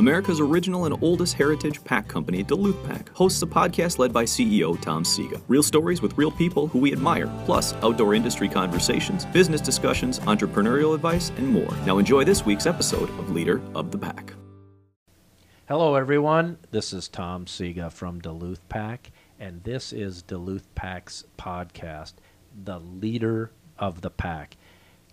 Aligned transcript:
America's 0.00 0.40
original 0.40 0.86
and 0.86 0.96
oldest 1.02 1.34
heritage 1.34 1.84
pack 1.84 2.08
company, 2.08 2.42
Duluth 2.42 2.82
Pack, 2.86 3.10
hosts 3.10 3.42
a 3.42 3.46
podcast 3.46 3.98
led 3.98 4.14
by 4.14 4.24
CEO 4.24 4.80
Tom 4.80 5.04
Sega. 5.04 5.38
Real 5.46 5.62
stories 5.62 6.00
with 6.00 6.16
real 6.16 6.30
people 6.30 6.68
who 6.68 6.78
we 6.78 6.90
admire, 6.90 7.30
plus 7.44 7.74
outdoor 7.82 8.14
industry 8.14 8.48
conversations, 8.48 9.26
business 9.26 9.60
discussions, 9.60 10.18
entrepreneurial 10.20 10.94
advice, 10.94 11.28
and 11.36 11.46
more. 11.46 11.70
Now 11.84 11.98
enjoy 11.98 12.24
this 12.24 12.46
week's 12.46 12.64
episode 12.64 13.10
of 13.10 13.30
Leader 13.30 13.60
of 13.74 13.90
the 13.90 13.98
Pack. 13.98 14.32
Hello, 15.68 15.96
everyone. 15.96 16.56
This 16.70 16.94
is 16.94 17.06
Tom 17.06 17.44
Sega 17.44 17.92
from 17.92 18.20
Duluth 18.20 18.66
Pack, 18.70 19.10
and 19.38 19.62
this 19.64 19.92
is 19.92 20.22
Duluth 20.22 20.74
Pack's 20.74 21.24
podcast, 21.36 22.14
The 22.64 22.80
Leader 22.80 23.50
of 23.78 24.00
the 24.00 24.10
Pack. 24.10 24.56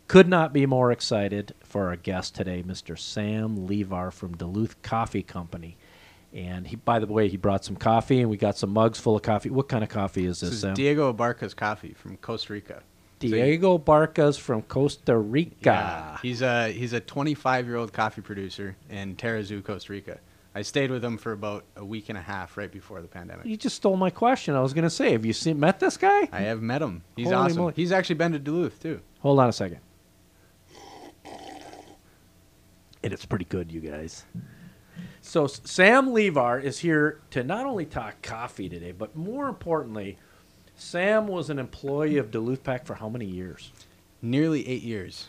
Could 0.08 0.30
not 0.30 0.54
be 0.54 0.66
more 0.66 0.94
excited 0.94 1.54
for 1.68 1.88
our 1.90 1.96
guest 1.96 2.36
today, 2.36 2.64
Mr. 2.64 2.98
Sam 2.98 3.68
Levar 3.68 4.12
from 4.12 4.36
Duluth 4.36 4.82
Coffee 4.82 5.24
Company. 5.24 5.78
And 6.34 6.68
he, 6.68 6.76
by 6.76 7.00
the 7.00 7.08
way, 7.08 7.28
he 7.30 7.38
brought 7.38 7.64
some 7.64 7.76
coffee, 7.76 8.22
and 8.22 8.30
we 8.30 8.38
got 8.38 8.58
some 8.58 8.72
mugs 8.72 9.00
full 9.00 9.16
of 9.16 9.22
coffee. 9.22 9.50
What 9.50 9.70
kind 9.70 9.84
of 9.84 9.90
coffee 9.90 10.26
is 10.26 10.40
this, 10.40 10.50
This 10.50 10.56
is 10.56 10.62
Sam? 10.62 10.74
Diego 10.74 11.14
Barca's 11.14 11.54
coffee 11.54 11.94
from 11.94 12.18
Costa 12.18 12.54
Rica. 12.54 12.84
Diego 13.20 13.78
Barcas 13.80 14.38
from 14.40 14.62
Costa 14.64 15.18
Rica. 15.18 15.56
Yeah, 15.64 16.18
he's 16.22 16.42
a 16.44 16.72
he's 16.72 16.94
a 16.94 17.00
25 17.00 17.66
year 17.66 17.76
old 17.78 17.92
coffee 17.92 18.22
producer 18.22 18.76
in 18.90 19.16
Tarrazú, 19.16 19.64
Costa 19.64 19.92
Rica. 19.92 20.20
I 20.54 20.62
stayed 20.62 20.92
with 20.92 21.04
him 21.04 21.18
for 21.18 21.32
about 21.32 21.66
a 21.76 21.86
week 21.86 22.10
and 22.10 22.18
a 22.18 22.22
half 22.22 22.58
right 22.58 22.72
before 22.72 23.02
the 23.02 23.08
pandemic. 23.08 23.46
You 23.46 23.58
just 23.58 23.76
stole 23.76 23.96
my 23.96 24.10
question. 24.10 24.56
I 24.56 24.62
was 24.62 24.74
going 24.74 24.84
to 24.86 24.90
say, 24.90 25.12
have 25.12 25.24
you 25.24 25.34
seen, 25.34 25.60
met 25.60 25.80
this 25.80 25.98
guy? 25.98 26.28
I 26.32 26.42
have 26.42 26.64
met 26.64 26.82
him. 26.82 27.04
He's 27.16 27.28
Holy 27.28 27.36
awesome. 27.38 27.58
moly. 27.58 27.74
He's 27.76 27.92
actually 27.92 28.16
been 28.16 28.32
to 28.32 28.40
Duluth 28.40 28.82
too. 28.82 29.00
Hold 29.20 29.40
on 29.40 29.50
a 29.50 29.54
second. 29.54 29.80
And 33.04 33.14
it's 33.14 33.26
pretty 33.26 33.46
good, 33.46 33.72
you 33.72 33.80
guys. 33.80 34.26
So 35.22 35.46
Sam 35.48 36.10
Levar 36.10 36.62
is 36.64 36.80
here 36.80 37.22
to 37.32 37.44
not 37.44 37.66
only 37.66 37.86
talk 37.86 38.22
coffee 38.22 38.70
today, 38.70 38.92
but 38.92 39.16
more 39.16 39.48
importantly, 39.48 40.18
Sam 40.76 41.28
was 41.28 41.50
an 41.50 41.60
employee 41.60 42.18
of 42.18 42.32
Duluth 42.32 42.64
Pack 42.64 42.86
for 42.86 42.96
how 42.96 43.10
many 43.10 43.26
years? 43.26 43.72
Nearly 44.22 44.68
eight 44.68 44.82
years, 44.84 45.28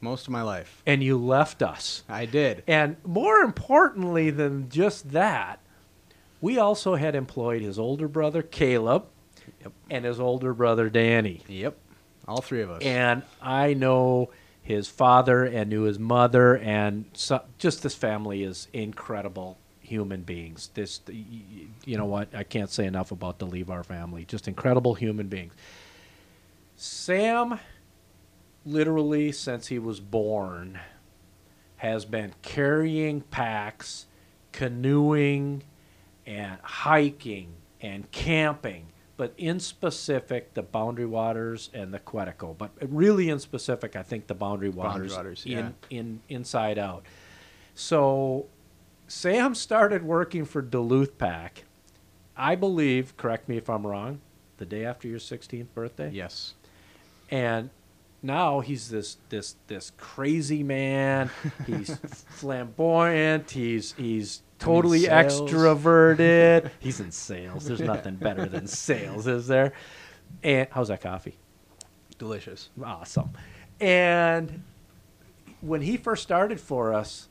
most 0.00 0.26
of 0.26 0.32
my 0.32 0.42
life. 0.42 0.82
And 0.86 1.02
you 1.02 1.16
left 1.18 1.62
us. 1.62 2.02
I 2.08 2.26
did. 2.26 2.62
And 2.68 2.96
more 3.04 3.38
importantly 3.38 4.30
than 4.30 4.68
just 4.68 5.10
that, 5.12 5.60
we 6.40 6.58
also 6.58 6.94
had 6.94 7.14
employed 7.16 7.62
his 7.62 7.78
older 7.78 8.06
brother 8.06 8.42
Caleb 8.42 9.06
Yep. 9.62 9.72
and 9.90 10.04
his 10.04 10.20
older 10.20 10.52
brother 10.54 10.88
Danny. 10.90 11.42
Yep, 11.48 11.76
all 12.28 12.42
three 12.42 12.60
of 12.62 12.70
us. 12.70 12.82
and 12.82 13.22
I 13.42 13.74
know 13.74 14.30
his 14.68 14.86
father 14.86 15.46
and 15.46 15.70
knew 15.70 15.84
his 15.84 15.98
mother, 15.98 16.58
and 16.58 17.06
so, 17.14 17.42
just 17.56 17.82
this 17.82 17.94
family 17.94 18.42
is 18.42 18.68
incredible 18.74 19.56
human 19.80 20.20
beings. 20.20 20.68
This, 20.74 21.00
you 21.08 21.96
know 21.96 22.04
what? 22.04 22.34
I 22.34 22.42
can't 22.42 22.68
say 22.68 22.84
enough 22.84 23.10
about 23.10 23.38
the 23.38 23.46
Levar 23.46 23.82
family. 23.82 24.26
Just 24.26 24.46
incredible 24.46 24.92
human 24.92 25.28
beings. 25.28 25.54
Sam, 26.76 27.58
literally 28.66 29.32
since 29.32 29.68
he 29.68 29.78
was 29.78 30.00
born, 30.00 30.78
has 31.76 32.04
been 32.04 32.34
carrying 32.42 33.22
packs, 33.22 34.04
canoeing, 34.52 35.62
and 36.26 36.58
hiking 36.62 37.54
and 37.80 38.10
camping, 38.10 38.88
but 39.18 39.34
in 39.36 39.58
specific 39.60 40.54
the 40.54 40.62
Boundary 40.62 41.04
Waters 41.04 41.68
and 41.74 41.92
the 41.92 41.98
Quetico. 41.98 42.56
But 42.56 42.70
really 42.80 43.28
in 43.28 43.40
specific, 43.40 43.96
I 43.96 44.02
think 44.02 44.28
the 44.28 44.34
Boundary 44.34 44.70
Waters, 44.70 45.12
boundary 45.12 45.16
Waters, 45.16 45.42
in, 45.44 45.52
yeah. 45.52 45.70
in 45.90 46.20
inside 46.30 46.78
out. 46.78 47.04
So 47.74 48.46
Sam 49.08 49.54
started 49.54 50.04
working 50.04 50.46
for 50.46 50.62
Duluth 50.62 51.18
Pack. 51.18 51.64
I 52.36 52.54
believe, 52.54 53.16
correct 53.16 53.48
me 53.48 53.56
if 53.56 53.68
I'm 53.68 53.84
wrong, 53.84 54.20
the 54.58 54.64
day 54.64 54.84
after 54.84 55.08
your 55.08 55.18
16th 55.18 55.66
birthday 55.74 56.10
yes, 56.12 56.54
and 57.30 57.70
now 58.22 58.60
he's 58.60 58.88
this 58.88 59.18
this 59.28 59.56
this 59.66 59.92
crazy 59.96 60.62
man. 60.62 61.30
He's 61.66 61.96
flamboyant. 62.30 63.50
He's 63.50 63.92
he's 63.92 64.42
totally 64.58 65.00
sales. 65.00 65.40
extroverted. 65.40 66.70
he's 66.80 67.00
in 67.00 67.10
sales. 67.10 67.66
There's 67.66 67.80
nothing 67.80 68.16
better 68.16 68.46
than 68.46 68.66
sales, 68.66 69.26
is 69.26 69.46
there? 69.46 69.72
And 70.42 70.68
how's 70.70 70.88
that 70.88 71.00
coffee? 71.00 71.38
delicious. 72.18 72.68
Awesome. 72.84 73.30
And 73.80 74.64
when 75.60 75.82
he 75.82 75.96
first 75.96 76.22
started 76.22 76.60
for 76.60 76.92
us, 76.92 77.28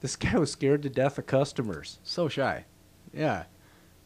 this 0.00 0.16
guy 0.16 0.38
was 0.38 0.52
scared 0.52 0.82
to 0.84 0.88
death 0.88 1.18
of 1.18 1.26
customers. 1.26 1.98
So 2.04 2.28
shy. 2.28 2.64
Yeah, 3.12 3.44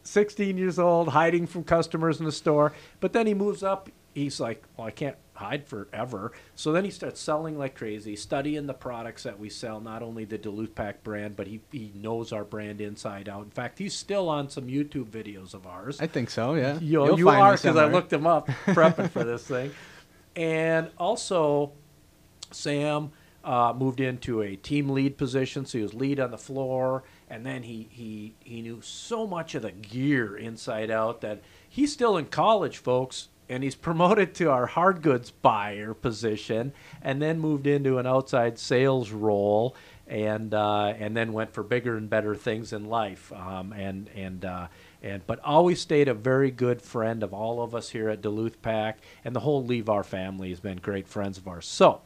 16 0.03 0.57
years 0.57 0.79
old, 0.79 1.09
hiding 1.09 1.45
from 1.47 1.63
customers 1.63 2.19
in 2.19 2.25
the 2.25 2.31
store. 2.31 2.73
But 2.99 3.13
then 3.13 3.27
he 3.27 3.33
moves 3.33 3.63
up. 3.63 3.89
He's 4.13 4.39
like, 4.39 4.63
well, 4.75 4.87
I 4.87 4.91
can't 4.91 5.17
hide 5.33 5.67
forever. 5.67 6.31
So 6.55 6.71
then 6.71 6.85
he 6.85 6.91
starts 6.91 7.19
selling 7.19 7.57
like 7.57 7.75
crazy, 7.75 8.15
studying 8.15 8.67
the 8.67 8.73
products 8.73 9.23
that 9.23 9.39
we 9.39 9.49
sell, 9.49 9.79
not 9.79 10.03
only 10.03 10.25
the 10.25 10.37
Duluth 10.37 10.75
Pack 10.75 11.03
brand, 11.03 11.35
but 11.35 11.47
he, 11.47 11.61
he 11.71 11.91
knows 11.95 12.31
our 12.31 12.43
brand 12.43 12.81
inside 12.81 13.27
out. 13.27 13.43
In 13.43 13.51
fact, 13.51 13.79
he's 13.79 13.93
still 13.93 14.29
on 14.29 14.49
some 14.49 14.67
YouTube 14.67 15.07
videos 15.07 15.53
of 15.53 15.65
ours. 15.65 15.99
I 15.99 16.07
think 16.07 16.29
so. 16.29 16.53
Yeah, 16.53 16.79
You, 16.79 17.05
You'll 17.05 17.19
you 17.19 17.29
are 17.29 17.53
because 17.53 17.77
I 17.77 17.85
looked 17.85 18.13
him 18.13 18.27
up 18.27 18.47
prepping 18.67 19.09
for 19.09 19.23
this 19.23 19.45
thing. 19.45 19.71
And 20.35 20.89
also, 20.97 21.73
Sam 22.51 23.11
uh, 23.43 23.73
moved 23.75 23.99
into 23.99 24.41
a 24.41 24.55
team 24.55 24.89
lead 24.89 25.17
position, 25.17 25.65
so 25.65 25.77
he 25.77 25.83
was 25.83 25.93
lead 25.93 26.19
on 26.19 26.31
the 26.31 26.37
floor. 26.37 27.03
And 27.29 27.45
then 27.45 27.63
he, 27.63 27.87
he, 27.91 28.35
he 28.39 28.61
knew 28.61 28.81
so 28.81 29.25
much 29.25 29.55
of 29.55 29.63
the 29.63 29.71
gear 29.71 30.37
inside 30.37 30.91
out 30.91 31.21
that 31.21 31.41
he's 31.67 31.91
still 31.91 32.17
in 32.17 32.25
college, 32.25 32.77
folks. 32.77 33.29
And 33.49 33.63
he's 33.63 33.75
promoted 33.75 34.33
to 34.35 34.49
our 34.49 34.65
hard 34.65 35.01
goods 35.01 35.31
buyer 35.31 35.93
position, 35.93 36.73
and 37.01 37.21
then 37.21 37.39
moved 37.39 37.67
into 37.67 37.97
an 37.97 38.07
outside 38.07 38.57
sales 38.57 39.11
role, 39.11 39.75
and 40.07 40.53
uh, 40.53 40.93
and 40.97 41.15
then 41.15 41.33
went 41.33 41.53
for 41.53 41.63
bigger 41.63 41.97
and 41.97 42.09
better 42.09 42.35
things 42.35 42.73
in 42.73 42.85
life. 42.85 43.31
Um, 43.33 43.73
and 43.73 44.09
and 44.15 44.45
uh, 44.45 44.67
and 45.01 45.25
but 45.27 45.39
always 45.43 45.81
stayed 45.81 46.07
a 46.07 46.13
very 46.13 46.51
good 46.51 46.81
friend 46.81 47.21
of 47.23 47.33
all 47.33 47.61
of 47.61 47.75
us 47.75 47.89
here 47.89 48.09
at 48.09 48.21
Duluth 48.21 48.61
Pack, 48.61 48.99
and 49.25 49.35
the 49.35 49.41
whole 49.41 49.63
Levar 49.65 50.05
family 50.05 50.49
has 50.49 50.59
been 50.59 50.77
great 50.77 51.07
friends 51.07 51.37
of 51.37 51.47
ours. 51.47 51.67
So 51.67 52.01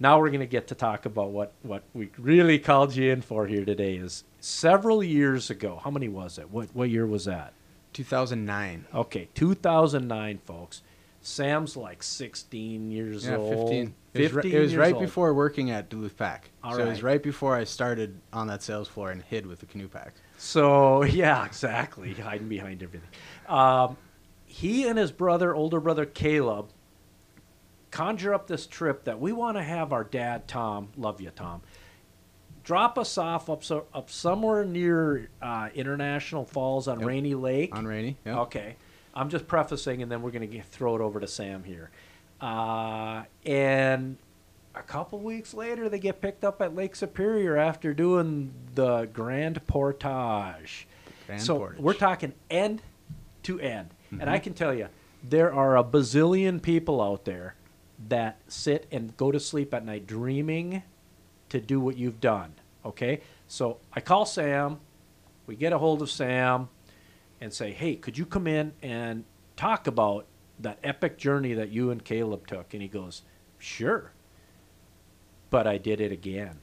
now 0.00 0.20
we're 0.20 0.28
going 0.28 0.40
to 0.40 0.46
get 0.46 0.68
to 0.68 0.74
talk 0.74 1.06
about 1.06 1.30
what 1.30 1.52
what 1.62 1.82
we 1.94 2.10
really 2.18 2.58
called 2.58 2.94
you 2.94 3.10
in 3.10 3.22
for 3.22 3.46
here 3.46 3.64
today. 3.64 3.96
Is 3.96 4.24
several 4.40 5.02
years 5.02 5.50
ago. 5.50 5.80
How 5.82 5.90
many 5.90 6.08
was 6.08 6.38
it? 6.38 6.50
What 6.50 6.68
what 6.74 6.90
year 6.90 7.06
was 7.06 7.24
that? 7.24 7.52
2009. 7.98 8.86
Okay, 8.94 9.28
2009, 9.34 10.38
folks. 10.44 10.82
Sam's 11.20 11.76
like 11.76 12.04
16 12.04 12.92
years 12.92 13.26
Yeah, 13.26 13.36
old. 13.36 13.70
15. 13.70 13.94
It 14.14 14.20
was, 14.22 14.32
ri- 14.32 14.42
15 14.42 14.54
it 14.56 14.60
was 14.62 14.76
right 14.76 14.94
old. 14.94 15.02
before 15.02 15.34
working 15.34 15.72
at 15.72 15.88
Duluth 15.88 16.16
Pack. 16.16 16.50
All 16.62 16.74
so 16.74 16.82
it 16.82 16.86
was 16.88 17.02
right. 17.02 17.14
right 17.14 17.22
before 17.22 17.56
I 17.56 17.64
started 17.64 18.20
on 18.32 18.46
that 18.46 18.62
sales 18.62 18.86
floor 18.86 19.10
and 19.10 19.20
hid 19.22 19.46
with 19.46 19.58
the 19.58 19.66
canoe 19.66 19.88
pack. 19.88 20.14
So 20.36 21.02
yeah, 21.04 21.44
exactly, 21.44 22.14
hiding 22.14 22.48
behind 22.48 22.84
everything. 22.84 23.08
Um, 23.48 23.96
he 24.46 24.86
and 24.86 24.96
his 24.96 25.10
brother, 25.10 25.52
older 25.52 25.80
brother 25.80 26.06
Caleb, 26.06 26.68
conjure 27.90 28.32
up 28.32 28.46
this 28.46 28.66
trip 28.68 29.04
that 29.04 29.18
we 29.18 29.32
want 29.32 29.56
to 29.56 29.62
have 29.64 29.92
our 29.92 30.04
dad 30.04 30.46
Tom, 30.46 30.88
love 30.96 31.20
you 31.20 31.30
Tom, 31.30 31.62
drop 32.68 32.98
us 32.98 33.16
off 33.16 33.48
up 33.48 33.64
so, 33.64 33.86
up 33.94 34.10
somewhere 34.10 34.62
near 34.62 35.30
uh, 35.40 35.70
International 35.74 36.44
Falls 36.44 36.86
on 36.86 37.00
Yep. 37.00 37.08
Rainy 37.08 37.34
Lake. 37.34 37.74
On 37.74 37.86
Rainy. 37.86 38.18
Yeah. 38.26 38.40
Okay. 38.40 38.76
I'm 39.14 39.30
just 39.30 39.48
prefacing, 39.48 40.02
and 40.02 40.12
then 40.12 40.20
we're 40.20 40.32
going 40.32 40.50
to 40.50 40.60
throw 40.60 40.94
it 40.94 41.00
over 41.00 41.18
to 41.18 41.26
Sam 41.26 41.64
here. 41.64 41.88
Uh, 42.42 43.22
and 43.46 44.18
a 44.74 44.82
couple 44.82 45.18
weeks 45.20 45.54
later, 45.54 45.88
they 45.88 45.98
get 45.98 46.20
picked 46.20 46.44
up 46.44 46.60
at 46.60 46.74
Lake 46.74 46.94
Superior 46.94 47.56
after 47.56 47.94
doing 47.94 48.52
the 48.74 49.06
Grand 49.14 49.66
Portage. 49.66 50.86
Grand 51.26 51.40
so 51.40 51.56
Portage. 51.56 51.80
we're 51.80 51.94
talking 51.94 52.34
end 52.50 52.82
to 53.44 53.58
end. 53.60 53.94
And 54.10 54.28
I 54.28 54.38
can 54.38 54.52
tell 54.52 54.74
you, 54.74 54.88
there 55.24 55.54
are 55.54 55.78
a 55.78 55.82
bazillion 55.82 56.60
people 56.60 57.00
out 57.00 57.24
there 57.24 57.54
that 58.10 58.40
sit 58.46 58.86
and 58.92 59.16
go 59.16 59.32
to 59.32 59.40
sleep 59.40 59.72
at 59.72 59.86
night 59.86 60.06
dreaming 60.06 60.82
to 61.50 61.60
do 61.60 61.80
what 61.80 61.96
you've 61.96 62.20
done. 62.20 62.54
Okay? 62.84 63.20
So 63.46 63.78
I 63.92 64.00
call 64.00 64.26
Sam. 64.26 64.78
We 65.46 65.56
get 65.56 65.72
a 65.72 65.78
hold 65.78 66.02
of 66.02 66.10
Sam 66.10 66.68
and 67.40 67.52
say, 67.52 67.72
hey, 67.72 67.96
could 67.96 68.18
you 68.18 68.26
come 68.26 68.46
in 68.46 68.72
and 68.82 69.24
talk 69.56 69.86
about 69.86 70.26
that 70.60 70.78
epic 70.82 71.16
journey 71.18 71.54
that 71.54 71.70
you 71.70 71.90
and 71.90 72.04
Caleb 72.04 72.46
took? 72.46 72.74
And 72.74 72.82
he 72.82 72.88
goes, 72.88 73.22
sure. 73.58 74.12
But 75.50 75.66
I 75.66 75.78
did 75.78 76.00
it 76.00 76.12
again. 76.12 76.58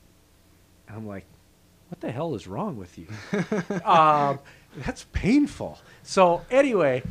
And 0.88 0.98
I'm 0.98 1.08
like, 1.08 1.26
what 1.90 2.00
the 2.02 2.12
hell 2.12 2.36
is 2.36 2.48
wrong 2.48 2.78
with 2.78 2.98
you? 2.98 3.08
um, 3.86 4.40
that's 4.78 5.06
painful. 5.14 5.80
So 6.04 6.42
anyway, 6.52 7.04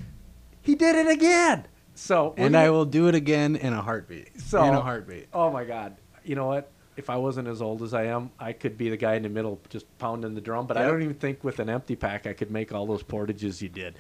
he 0.61 0.75
did 0.75 0.95
it 0.95 1.11
again. 1.11 1.67
So 1.97 2.35
And 2.37 2.57
I 2.57 2.71
will 2.71 2.85
do 2.85 3.09
it 3.09 3.15
again 3.15 3.57
in 3.57 3.73
a 3.73 3.81
heartbeat. 3.83 4.41
So- 4.41 4.65
in 4.65 4.75
a 4.75 4.81
heartbeat. 4.81 5.29
Oh 5.33 5.51
my 5.51 5.65
God! 5.65 5.97
You 6.25 6.35
know 6.35 6.47
what? 6.47 6.71
If 6.97 7.11
I 7.11 7.17
wasn't 7.17 7.49
as 7.49 7.61
old 7.63 7.83
as 7.83 7.93
I 7.95 8.05
am, 8.05 8.31
I 8.39 8.53
could 8.53 8.77
be 8.79 8.89
the 8.91 8.97
guy 8.97 9.15
in 9.15 9.23
the 9.23 9.29
middle 9.29 9.61
just 9.69 9.87
pounding 9.99 10.35
the 10.35 10.41
drum. 10.41 10.67
But 10.67 10.77
I 10.77 10.87
don't 10.87 11.03
even 11.03 11.15
think 11.17 11.43
with 11.45 11.59
an 11.59 11.69
empty 11.69 11.97
pack 11.97 12.27
I 12.27 12.33
could 12.33 12.51
make 12.51 12.73
all 12.73 12.87
those 12.87 13.03
portages 13.03 13.61
you 13.63 13.69
did. 13.69 13.97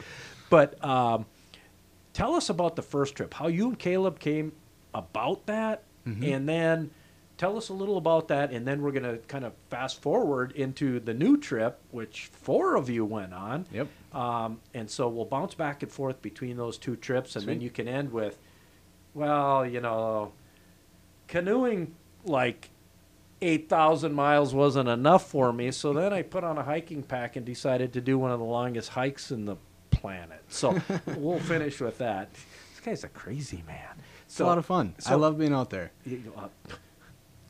But 0.51 0.83
um, 0.85 1.27
tell 2.13 2.35
us 2.35 2.49
about 2.51 2.77
the 2.77 2.83
first 2.83 3.17
trip. 3.17 3.35
How 3.35 3.49
you 3.49 3.69
and 3.69 3.79
Caleb 3.79 4.19
came 4.19 4.53
about 4.95 5.47
that, 5.47 5.83
Mm-hmm. 6.07 6.23
and 6.25 6.47
then 6.47 6.91
tell 7.39 7.57
us 7.57 7.71
a 7.71 7.73
little 7.73 7.97
about 7.97 8.29
that, 8.29 8.53
and 8.53 8.69
then 8.69 8.83
we're 8.83 8.93
gonna 8.93 9.17
kind 9.27 9.45
of 9.47 9.55
fast 9.71 10.03
forward 10.03 10.53
into 10.53 11.01
the 11.01 11.15
new 11.15 11.39
trip, 11.39 11.81
which 11.93 12.27
four 12.33 12.77
of 12.77 12.91
you 12.91 13.07
went 13.07 13.33
on. 13.33 13.65
Yep. 13.73 13.89
Um, 14.13 14.61
and 14.75 14.89
so 14.91 15.09
we'll 15.09 15.25
bounce 15.25 15.55
back 15.55 15.83
and 15.83 15.91
forth 15.91 16.21
between 16.21 16.59
those 16.59 16.77
two 16.77 16.95
trips, 16.97 17.37
and 17.37 17.47
then 17.47 17.61
you 17.63 17.71
can 17.71 17.89
end 17.89 18.13
with, 18.13 18.39
well, 19.15 19.67
you 19.67 19.81
know, 19.81 20.33
canoeing 21.27 21.95
like 22.25 22.71
8,000 23.43 24.13
miles 24.15 24.55
wasn't 24.55 24.89
enough 24.89 25.29
for 25.29 25.53
me, 25.53 25.71
so 25.71 25.93
then 25.93 26.13
I 26.13 26.23
put 26.23 26.45
on 26.45 26.57
a 26.59 26.63
hiking 26.63 27.03
pack 27.03 27.37
and 27.37 27.45
decided 27.45 27.93
to 27.95 28.01
do 28.01 28.19
one 28.19 28.31
of 28.31 28.39
the 28.39 28.45
longest 28.45 28.91
hikes 28.91 29.31
in 29.31 29.45
the 29.45 29.57
planet. 29.91 30.43
So 30.49 30.81
we'll 31.17 31.41
finish 31.41 31.81
with 31.81 31.99
that. 31.99 32.33
This 32.33 32.81
guy's 32.85 33.05
a 33.05 33.09
crazy 33.09 33.63
man. 33.67 34.03
It's 34.27 34.41
a 34.41 34.45
lot 34.45 34.59
of 34.59 34.67
fun. 34.67 34.95
I 35.07 35.15
love 35.15 35.39
being 35.39 35.53
out 35.53 35.71
there. 35.71 35.93
Uh, 36.37 36.49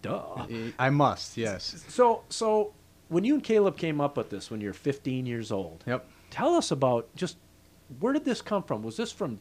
duh. 0.03 0.47
I 0.79 0.91
must, 0.91 1.37
yes. 1.37 1.85
So, 1.89 2.23
so 2.29 2.73
when 3.09 3.25
you 3.25 3.35
and 3.35 3.43
Caleb 3.43 3.77
came 3.77 4.01
up 4.01 4.17
with 4.17 4.31
this 4.31 4.51
when 4.51 4.61
you're 4.61 4.73
15 4.73 5.27
years 5.27 5.53
old, 5.53 5.85
Yep. 5.87 6.07
tell 6.31 6.55
us 6.55 6.71
about 6.71 7.09
just 7.17 7.37
where 8.01 8.13
did 8.13 8.25
this 8.25 8.43
come 8.43 8.63
from? 8.63 8.83
Was 8.83 8.97
this 8.97 9.13
from 9.13 9.41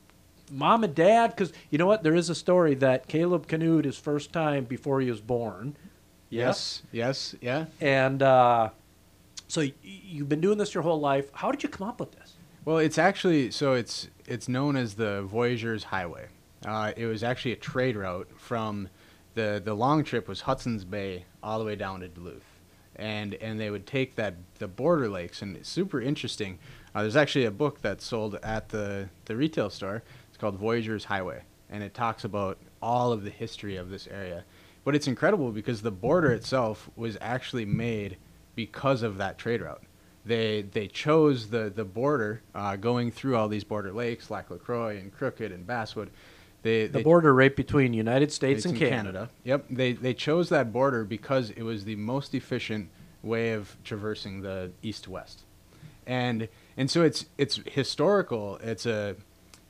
mom 0.52 0.84
and 0.84 0.94
dad? 0.94 1.32
Because 1.32 1.54
you 1.70 1.78
know 1.78 1.86
what, 1.86 2.04
there 2.04 2.16
is 2.16 2.30
a 2.30 2.36
story 2.36 2.76
that 2.76 3.08
Caleb 3.08 3.48
canoed 3.48 3.86
his 3.86 3.98
first 3.98 4.32
time 4.34 4.66
before 4.66 5.02
he 5.02 5.10
was 5.10 5.22
born. 5.22 5.76
Yes. 6.38 6.84
Yes. 6.92 7.36
Yeah. 7.42 7.66
And 7.82 8.22
uh, 8.22 8.70
so 9.48 9.62
y- 9.62 9.74
you've 9.84 10.30
been 10.30 10.42
doing 10.42 10.58
this 10.58 10.74
your 10.74 10.84
whole 10.84 11.00
life. 11.00 11.30
How 11.34 11.52
did 11.52 11.64
you 11.64 11.70
come 11.70 11.88
up 11.88 12.00
with 12.00 12.12
this? 12.14 12.34
Well, 12.66 12.78
it's 12.78 12.98
actually 12.98 13.52
so 13.52 13.74
it's 13.74 14.08
it's 14.26 14.48
known 14.48 14.76
as 14.76 14.96
the 14.96 15.24
Voyageurs 15.24 15.84
Highway. 15.86 16.28
Uh, 16.66 16.94
it 16.96 17.06
was 17.08 17.24
actually 17.24 17.52
a 17.52 17.58
trade 17.58 17.96
route 17.96 18.30
from 18.38 18.88
the 19.36 19.62
the 19.64 19.74
long 19.74 20.04
trip 20.04 20.28
was 20.28 20.42
Hudson's 20.42 20.86
Bay 20.86 21.26
all 21.42 21.60
the 21.60 21.66
way 21.66 21.76
down 21.76 22.00
to 22.00 22.08
Duluth, 22.08 22.46
and 22.96 23.34
and 23.36 23.60
they 23.60 23.70
would 23.70 23.86
take 23.86 24.16
that 24.16 24.36
the 24.60 24.68
border 24.68 25.10
lakes 25.10 25.42
and 25.42 25.58
it's 25.58 25.68
super 25.70 26.02
interesting. 26.02 26.58
Uh, 26.96 27.02
there's 27.02 27.16
actually 27.18 27.46
a 27.46 27.52
book 27.52 27.82
that's 27.82 28.06
sold 28.06 28.36
at 28.44 28.70
the 28.70 29.10
the 29.26 29.36
retail 29.36 29.70
store. 29.70 30.04
It's 30.30 30.38
called 30.38 30.56
Voyageurs 30.56 31.04
Highway, 31.06 31.42
and 31.70 31.84
it 31.84 31.94
talks 31.94 32.24
about 32.24 32.58
all 32.82 33.12
of 33.12 33.24
the 33.24 33.30
history 33.30 33.76
of 33.76 33.90
this 33.90 34.08
area. 34.08 34.46
But 34.84 34.96
it's 34.96 35.08
incredible 35.08 35.52
because 35.52 35.82
the 35.82 35.92
border 35.92 36.32
itself 36.32 36.90
was 36.96 37.18
actually 37.22 37.66
made 37.66 38.18
because 38.56 39.02
of 39.02 39.18
that 39.18 39.38
trade 39.38 39.62
route 39.62 39.84
they 40.26 40.62
they 40.62 40.88
chose 40.88 41.50
the 41.50 41.72
the 41.74 41.84
border 41.84 42.42
uh, 42.56 42.76
going 42.76 43.12
through 43.12 43.36
all 43.36 43.48
these 43.48 43.64
border 43.64 43.92
lakes, 43.92 44.30
Lac 44.30 44.50
La 44.50 44.58
Croix 44.58 44.98
and 44.98 45.14
Crooked 45.14 45.52
and 45.52 45.66
Basswood. 45.68 46.10
They, 46.62 46.88
The 46.88 47.00
they 47.00 47.04
border 47.04 47.34
right 47.34 47.54
between 47.54 47.94
United 47.94 48.32
States 48.32 48.64
and 48.66 48.78
Canada. 48.78 49.30
Yep, 49.44 49.66
they 49.70 49.94
they 49.94 50.14
chose 50.14 50.50
that 50.50 50.72
border 50.72 51.04
because 51.04 51.50
it 51.52 51.64
was 51.64 51.84
the 51.84 51.98
most 51.98 52.34
efficient 52.34 52.90
way 53.22 53.52
of 53.52 53.76
traversing 53.84 54.42
the 54.42 54.72
east 54.82 55.06
to 55.06 55.12
west, 55.12 55.44
and 56.08 56.48
and 56.78 56.90
so 56.90 57.02
it's 57.02 57.26
it's 57.38 57.60
historical. 57.66 58.58
It's 58.64 58.86
a 58.86 59.18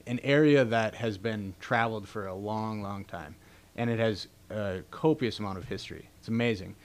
an 0.06 0.20
area 0.20 0.66
that 0.66 0.96
has 0.96 1.18
been 1.18 1.56
traveled 1.60 2.08
for 2.08 2.28
a 2.28 2.36
long, 2.36 2.84
long 2.84 3.06
time, 3.06 3.36
and 3.76 3.90
it 3.90 3.98
has 3.98 4.28
a 4.54 4.84
copious 4.92 5.40
amount 5.40 5.58
of 5.58 5.66
history. 5.66 6.10
It's 6.20 6.28
amazing, 6.28 6.76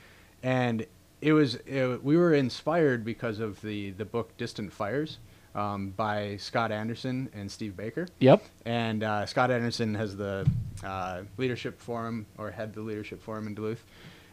and 0.43 0.87
it 1.21 1.33
was 1.33 1.57
it, 1.67 2.03
we 2.03 2.17
were 2.17 2.35
inspired 2.35 3.05
because 3.05 3.41
of 3.41 3.61
the 3.63 3.91
the 3.91 4.05
book 4.05 4.37
Distant 4.37 4.73
Fires 4.73 5.19
um, 5.55 5.91
by 5.91 6.37
Scott 6.37 6.71
Anderson 6.73 7.29
and 7.35 7.51
Steve 7.51 7.77
Baker. 7.77 8.07
Yep. 8.21 8.43
And 8.65 9.03
uh, 9.03 9.27
Scott 9.27 9.51
Anderson 9.51 9.95
has 9.95 10.17
the 10.17 10.49
uh, 10.85 11.23
leadership 11.37 11.81
forum, 11.81 12.27
or 12.37 12.51
had 12.51 12.73
the 12.75 12.81
leadership 12.81 13.23
forum 13.23 13.47
in 13.47 13.55
Duluth. 13.55 13.85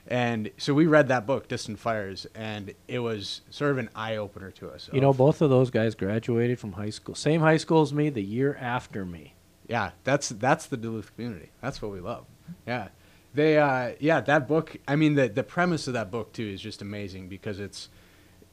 And 0.07 0.51
so 0.57 0.75
we 0.75 0.85
read 0.85 1.07
that 1.07 1.25
book, 1.25 1.47
Distant 1.47 1.79
Fires, 1.79 2.27
and 2.35 2.75
it 2.87 2.99
was 2.99 3.41
sort 3.49 3.71
of 3.71 3.79
an 3.79 3.89
eye 3.95 4.17
opener 4.17 4.51
to 4.51 4.69
us. 4.69 4.87
You 4.93 5.01
know, 5.01 5.13
both 5.13 5.41
of 5.41 5.49
those 5.49 5.71
guys 5.71 5.95
graduated 5.95 6.59
from 6.59 6.73
high 6.73 6.91
school. 6.91 7.15
Same 7.15 7.41
high 7.41 7.57
school 7.57 7.81
as 7.81 7.91
me, 7.91 8.09
the 8.11 8.21
year 8.21 8.55
after 8.61 9.03
me. 9.03 9.33
yeah, 9.67 9.91
that's 10.03 10.29
that's 10.29 10.67
the 10.67 10.77
Duluth 10.77 11.15
community. 11.15 11.49
That's 11.59 11.81
what 11.81 11.91
we 11.91 12.01
love. 12.01 12.25
Yeah, 12.67 12.89
they 13.35 13.57
uh, 13.57 13.93
yeah 13.99 14.21
that 14.21 14.47
book. 14.47 14.77
I 14.87 14.95
mean, 14.95 15.15
the 15.15 15.27
the 15.27 15.43
premise 15.43 15.87
of 15.87 15.93
that 15.93 16.09
book 16.09 16.33
too 16.33 16.47
is 16.47 16.61
just 16.61 16.81
amazing 16.81 17.27
because 17.27 17.59
it's 17.59 17.89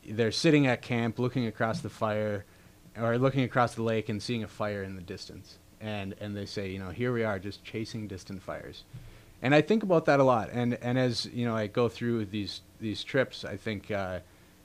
they're 0.07 0.33
sitting 0.33 0.67
at 0.67 0.83
camp, 0.83 1.19
looking 1.19 1.47
across 1.47 1.81
the 1.81 1.89
fire, 1.89 2.45
or 2.99 3.19
looking 3.19 3.45
across 3.45 3.75
the 3.75 3.83
lake 3.83 4.09
and 4.09 4.23
seeing 4.23 4.43
a 4.43 4.49
fire 4.49 4.83
in 4.83 4.97
the 4.97 5.03
distance, 5.03 5.59
and 5.81 6.15
and 6.21 6.37
they 6.37 6.47
say, 6.47 6.71
you 6.71 6.79
know, 6.79 6.91
here 6.91 7.13
we 7.13 7.25
are 7.25 7.39
just 7.39 7.65
chasing 7.65 8.09
distant 8.09 8.43
fires, 8.43 8.85
and 9.41 9.55
I 9.55 9.61
think 9.63 9.83
about 9.83 10.05
that 10.07 10.21
a 10.21 10.25
lot. 10.25 10.51
And 10.53 10.75
and 10.75 10.99
as 10.99 11.27
you 11.27 11.47
know, 11.47 11.57
I 11.57 11.69
go 11.69 11.89
through 11.89 12.27
these 12.27 12.61
these 12.81 13.05
trips, 13.05 13.45
I 13.45 13.57
think 13.57 13.91
uh, 13.91 14.21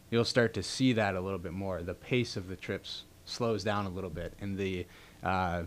you'll 0.10 0.26
start 0.26 0.54
to 0.56 0.64
see 0.64 0.94
that 0.94 1.16
a 1.16 1.22
little 1.22 1.40
bit 1.40 1.54
more. 1.54 1.82
The 1.82 1.94
pace 1.94 2.36
of 2.36 2.48
the 2.48 2.56
trips 2.56 3.04
slows 3.26 3.64
down 3.64 3.86
a 3.86 3.90
little 3.90 4.10
bit, 4.10 4.34
and 4.42 4.58
the 4.58 4.86
uh, 5.24 5.64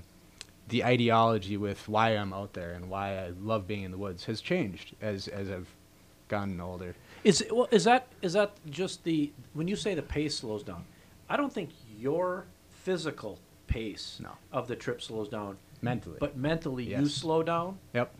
the 0.71 0.85
ideology 0.85 1.57
with 1.57 1.89
why 1.89 2.11
I'm 2.11 2.33
out 2.33 2.53
there 2.55 2.73
and 2.73 2.89
why 2.89 3.19
I 3.19 3.33
love 3.41 3.67
being 3.67 3.83
in 3.83 3.91
the 3.91 3.99
woods 3.99 4.25
has 4.25 4.41
changed 4.41 4.95
as 5.01 5.29
as 5.29 5.51
I've 5.51 5.69
gotten 6.29 6.61
older. 6.61 6.95
Is 7.25 7.45
well, 7.51 7.69
is 7.71 7.85
that 7.85 8.07
is 8.23 8.33
that 8.33 8.53
just 8.71 9.05
the 9.05 9.33
when 9.53 9.69
you 9.69 9.77
say 9.77 9.95
the 9.95 10.03
pace 10.03 10.37
slows 10.37 10.63
down? 10.63 10.85
I 11.29 11.37
don't 11.37 11.53
think 11.53 11.71
your 11.99 12.47
physical 12.71 13.39
pace 13.67 14.19
No. 14.23 14.31
of 14.53 14.67
the 14.67 14.75
trip 14.77 15.01
slows 15.03 15.29
down, 15.29 15.57
Mentally. 15.83 16.17
but 16.19 16.37
mentally 16.37 16.85
you 16.85 17.07
slow 17.07 17.43
down. 17.43 17.79
Yep. 17.95 18.13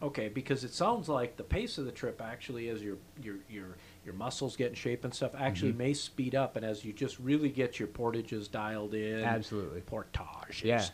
Okay, 0.00 0.28
because 0.28 0.62
it 0.64 0.72
sounds 0.72 1.08
like 1.08 1.36
the 1.36 1.42
pace 1.42 1.76
of 1.78 1.84
the 1.84 1.90
trip 1.92 2.20
actually, 2.22 2.68
as 2.68 2.82
your 2.82 2.96
your 3.22 3.36
your 3.48 3.76
your 4.04 4.14
muscles 4.14 4.54
get 4.56 4.68
in 4.68 4.74
shape 4.74 5.04
and 5.04 5.12
stuff, 5.14 5.32
actually 5.36 5.70
Mm-hmm. 5.70 5.78
may 5.78 5.94
speed 5.94 6.34
up, 6.34 6.56
and 6.56 6.64
as 6.64 6.84
you 6.84 6.92
just 6.92 7.18
really 7.18 7.48
get 7.48 7.78
your 7.78 7.88
portages 7.88 8.48
dialed 8.48 8.94
in, 8.94 9.24
Absolutely. 9.24 9.80
portages, 9.80 10.62
Yeah. 10.62 10.84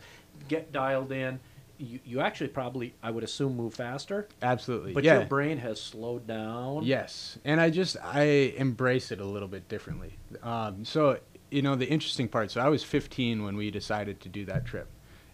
Get 0.47 0.71
dialed 0.71 1.11
in, 1.11 1.39
you 1.77 1.99
you 2.05 2.21
actually 2.21 2.47
probably 2.47 2.93
I 3.03 3.11
would 3.11 3.23
assume 3.23 3.55
move 3.55 3.73
faster, 3.73 4.27
Absolutely. 4.41 4.93
but 4.93 5.03
yeah. 5.03 5.15
your 5.15 5.25
brain 5.25 5.57
has 5.59 5.81
slowed 5.81 6.27
down. 6.27 6.83
Yes, 6.83 7.37
and 7.43 7.59
I 7.59 7.69
just 7.69 7.97
I 8.01 8.53
embrace 8.57 9.11
it 9.11 9.19
a 9.19 9.25
little 9.25 9.47
bit 9.47 9.67
differently. 9.67 10.17
Um, 10.43 10.85
so 10.85 11.19
you 11.51 11.61
know 11.61 11.75
the 11.75 11.87
interesting 11.87 12.27
part. 12.27 12.51
So 12.51 12.61
I 12.61 12.69
was 12.69 12.83
15 12.83 13.43
when 13.43 13.57
we 13.57 13.71
decided 13.71 14.21
to 14.21 14.29
do 14.29 14.45
that 14.45 14.65
trip, 14.65 14.87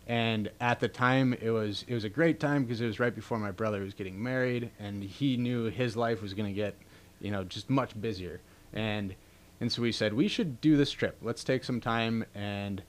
and 0.07 0.49
at 0.59 0.79
the 0.79 0.87
time 0.87 1.33
it 1.33 1.51
was 1.51 1.85
it 1.87 1.93
was 1.93 2.03
a 2.03 2.09
great 2.09 2.39
time 2.39 2.63
because 2.63 2.81
it 2.81 2.87
was 2.87 2.99
right 2.99 3.13
before 3.13 3.37
my 3.37 3.51
brother 3.51 3.81
was 3.81 3.93
getting 3.93 4.21
married, 4.21 4.71
and 4.79 5.03
he 5.03 5.37
knew 5.37 5.65
his 5.65 5.95
life 5.95 6.21
was 6.21 6.33
going 6.33 6.49
to 6.49 6.55
get, 6.55 6.75
you 7.19 7.31
know, 7.31 7.43
just 7.43 7.69
much 7.69 7.99
busier, 7.99 8.41
and 8.73 9.15
and 9.59 9.71
so 9.71 9.81
we 9.81 9.91
said 9.91 10.13
we 10.13 10.27
should 10.27 10.59
do 10.61 10.75
this 10.75 10.91
trip. 10.91 11.17
Let's 11.21 11.43
take 11.43 11.63
some 11.63 11.79
time, 11.79 12.25
and 12.33 12.81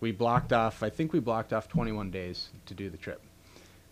we 0.00 0.12
blocked 0.12 0.52
off. 0.52 0.82
I 0.82 0.90
think 0.90 1.12
we 1.12 1.20
blocked 1.20 1.52
off 1.52 1.68
21 1.68 2.10
days 2.10 2.48
to 2.66 2.74
do 2.74 2.90
the 2.90 2.96
trip, 2.96 3.22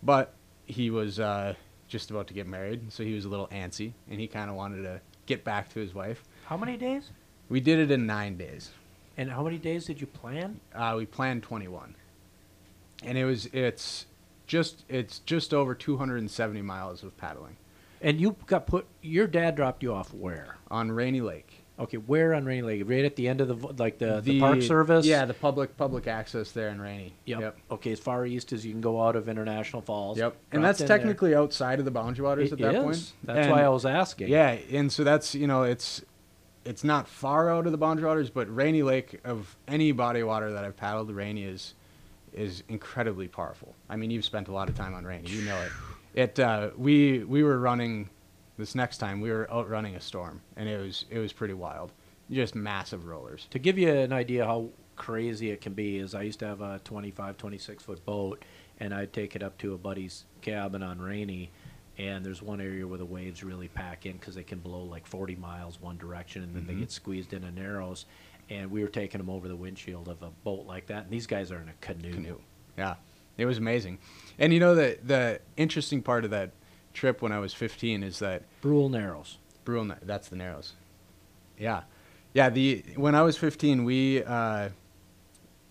but 0.03 0.33
he 0.65 0.89
was 0.89 1.19
uh, 1.19 1.53
just 1.87 2.11
about 2.11 2.27
to 2.27 2.33
get 2.33 2.47
married, 2.47 2.91
so 2.91 3.03
he 3.03 3.13
was 3.13 3.25
a 3.25 3.29
little 3.29 3.47
antsy, 3.47 3.93
and 4.09 4.19
he 4.19 4.27
kind 4.27 4.49
of 4.49 4.55
wanted 4.55 4.83
to 4.83 5.01
get 5.25 5.43
back 5.43 5.69
to 5.73 5.79
his 5.79 5.93
wife. 5.93 6.23
How 6.45 6.57
many 6.57 6.77
days? 6.77 7.11
We 7.49 7.59
did 7.59 7.79
it 7.79 7.91
in 7.91 8.05
nine 8.05 8.37
days. 8.37 8.71
And 9.17 9.29
how 9.29 9.43
many 9.43 9.57
days 9.57 9.85
did 9.85 9.99
you 9.99 10.07
plan? 10.07 10.59
Uh, 10.73 10.93
we 10.97 11.05
planned 11.05 11.43
21, 11.43 11.95
and 13.03 13.17
it 13.17 13.25
was 13.25 13.47
it's 13.47 14.05
just 14.47 14.85
it's 14.87 15.19
just 15.19 15.53
over 15.53 15.75
270 15.75 16.61
miles 16.63 17.03
of 17.03 17.15
paddling 17.17 17.55
And 18.01 18.19
you 18.19 18.35
got 18.47 18.65
put. 18.65 18.87
Your 19.01 19.27
dad 19.27 19.55
dropped 19.55 19.83
you 19.83 19.93
off 19.93 20.13
where? 20.13 20.55
on 20.71 20.91
Rainy 20.91 21.21
Lake. 21.21 21.58
Okay, 21.79 21.97
where 21.97 22.33
on 22.33 22.45
Rainy 22.45 22.61
Lake? 22.61 22.83
Right 22.85 23.05
at 23.05 23.15
the 23.15 23.27
end 23.27 23.39
of 23.39 23.47
the 23.47 23.55
like 23.81 23.99
the, 23.99 24.19
the, 24.19 24.39
Park 24.39 24.61
Service. 24.61 25.05
Yeah, 25.05 25.25
the 25.25 25.33
public 25.33 25.77
public 25.77 26.07
access 26.07 26.51
there 26.51 26.69
in 26.69 26.81
Rainy. 26.81 27.13
Yep. 27.25 27.39
Yep. 27.39 27.57
Okay, 27.71 27.91
as 27.93 27.99
far 27.99 28.25
east 28.25 28.51
as 28.51 28.65
you 28.65 28.71
can 28.73 28.81
go 28.81 29.01
out 29.01 29.15
of 29.15 29.29
International 29.29 29.81
Falls. 29.81 30.17
Yep. 30.17 30.35
And 30.51 30.63
that's 30.63 30.81
in 30.81 30.87
there. 30.87 30.97
technically 30.97 31.35
outside 31.35 31.79
of 31.79 31.85
the 31.85 31.91
boundary 31.91 32.25
waters 32.25 32.51
It 32.51 32.53
at 32.53 32.59
that 32.59 32.75
is. 32.75 32.83
point. 32.83 33.13
That's 33.23 33.39
And- 33.47 33.51
why 33.51 33.63
I 33.63 33.69
was 33.69 33.85
asking. 33.85 34.27
Yeah, 34.27 34.57
and 34.71 34.91
so 34.91 35.03
that's 35.03 35.33
you 35.35 35.47
know 35.47 35.63
it's 35.63 36.03
it's 36.65 36.83
not 36.83 37.07
far 37.07 37.49
out 37.49 37.65
of 37.65 37.71
the 37.71 37.77
boundary 37.77 38.05
waters, 38.07 38.29
but 38.29 38.53
Rainy 38.53 38.83
Lake 38.83 39.21
of 39.23 39.55
any 39.67 39.91
body 39.93 40.19
of 40.19 40.27
water 40.27 40.51
that 40.51 40.65
I've 40.65 40.75
paddled, 40.77 41.09
Rainy 41.11 41.43
is 41.45 41.75
is 42.33 42.63
incredibly 42.67 43.27
powerful. 43.27 43.73
I 43.89 43.95
mean, 43.95 44.11
you've 44.11 44.25
spent 44.25 44.49
a 44.49 44.51
lot 44.51 44.69
of 44.69 44.75
time 44.75 44.93
on 44.93 45.05
Rainy, 45.05 45.29
you 45.29 45.43
know 45.43 45.57
it. 45.61 45.71
It 46.13 46.39
uh, 46.39 46.71
we 46.77 47.23
we 47.23 47.41
were 47.43 47.57
running 47.57 48.09
this 48.59 48.75
next 48.75 48.97
time 48.99 49.21
we 49.21 49.31
were 49.31 49.49
outrunning 49.51 49.95
a 49.95 50.01
storm, 50.01 50.41
and 50.55 50.69
it 50.69 50.79
was 50.79 51.05
it 51.09 51.17
was 51.19 51.33
pretty 51.33 51.53
wild, 51.55 51.91
just 52.29 52.53
massive 52.55 53.05
rollers. 53.05 53.47
To 53.51 53.59
give 53.59 53.77
you 53.77 53.89
an 53.91 54.13
idea 54.13 54.45
how 54.45 54.69
crazy 54.95 55.49
it 55.49 55.61
can 55.61 55.73
be, 55.73 55.97
is 55.97 56.13
I 56.13 56.21
used 56.23 56.39
to 56.39 56.47
have 56.47 56.61
a 56.61 56.79
25, 56.83 57.37
26 57.37 57.83
foot 57.83 58.05
boat, 58.05 58.43
and 58.79 58.93
I'd 58.93 59.13
take 59.13 59.35
it 59.35 59.41
up 59.43 59.57
to 59.59 59.73
a 59.73 59.77
buddy's 59.77 60.25
cabin 60.41 60.83
on 60.83 60.99
Rainy, 60.99 61.51
and 61.97 62.25
there's 62.25 62.41
one 62.41 62.59
area 62.61 62.85
where 62.85 62.97
the 62.97 63.05
waves 63.05 63.43
really 63.43 63.69
pack 63.69 64.05
in 64.05 64.13
because 64.13 64.35
they 64.35 64.43
can 64.43 64.59
blow 64.59 64.83
like 64.83 65.07
40 65.07 65.35
miles 65.35 65.81
one 65.81 65.97
direction, 65.97 66.43
and 66.43 66.53
then 66.53 66.63
Mm-hmm. 66.63 66.73
they 66.73 66.79
get 66.81 66.91
squeezed 66.91 67.33
into 67.33 67.49
narrows. 67.51 68.05
And 68.51 68.71
we 68.71 68.81
were 68.81 68.89
taking 68.89 69.19
them 69.19 69.29
over 69.29 69.47
the 69.47 69.55
windshield 69.55 70.07
of 70.07 70.23
a 70.23 70.31
boat 70.43 70.65
like 70.65 70.87
that, 70.87 71.03
and 71.03 71.11
these 71.11 71.27
guys 71.27 71.51
are 71.51 71.61
in 71.61 71.69
a 71.69 71.73
canoe. 71.81 72.13
canoe. 72.13 72.39
Yeah, 72.79 72.95
it 73.37 73.45
was 73.45 73.59
amazing. 73.59 73.99
And 74.39 74.51
you 74.51 74.59
know 74.59 74.73
the 74.73 74.97
the 75.03 75.39
interesting 75.55 76.01
part 76.01 76.25
of 76.25 76.31
that 76.31 76.51
trip 76.93 77.21
when 77.21 77.31
I 77.31 77.39
was 77.39 77.53
15 77.53 78.03
is 78.03 78.19
that 78.19 78.43
Brule 78.61 78.89
Narrows. 78.89 79.37
Brule, 79.65 79.85
Na- 79.85 79.95
that's 80.01 80.29
the 80.29 80.35
Narrows. 80.35 80.73
Yeah, 81.57 81.81
yeah. 82.33 82.49
The 82.49 82.83
when 82.95 83.15
I 83.15 83.21
was 83.21 83.37
15, 83.37 83.83
we 83.83 84.23
uh, 84.23 84.69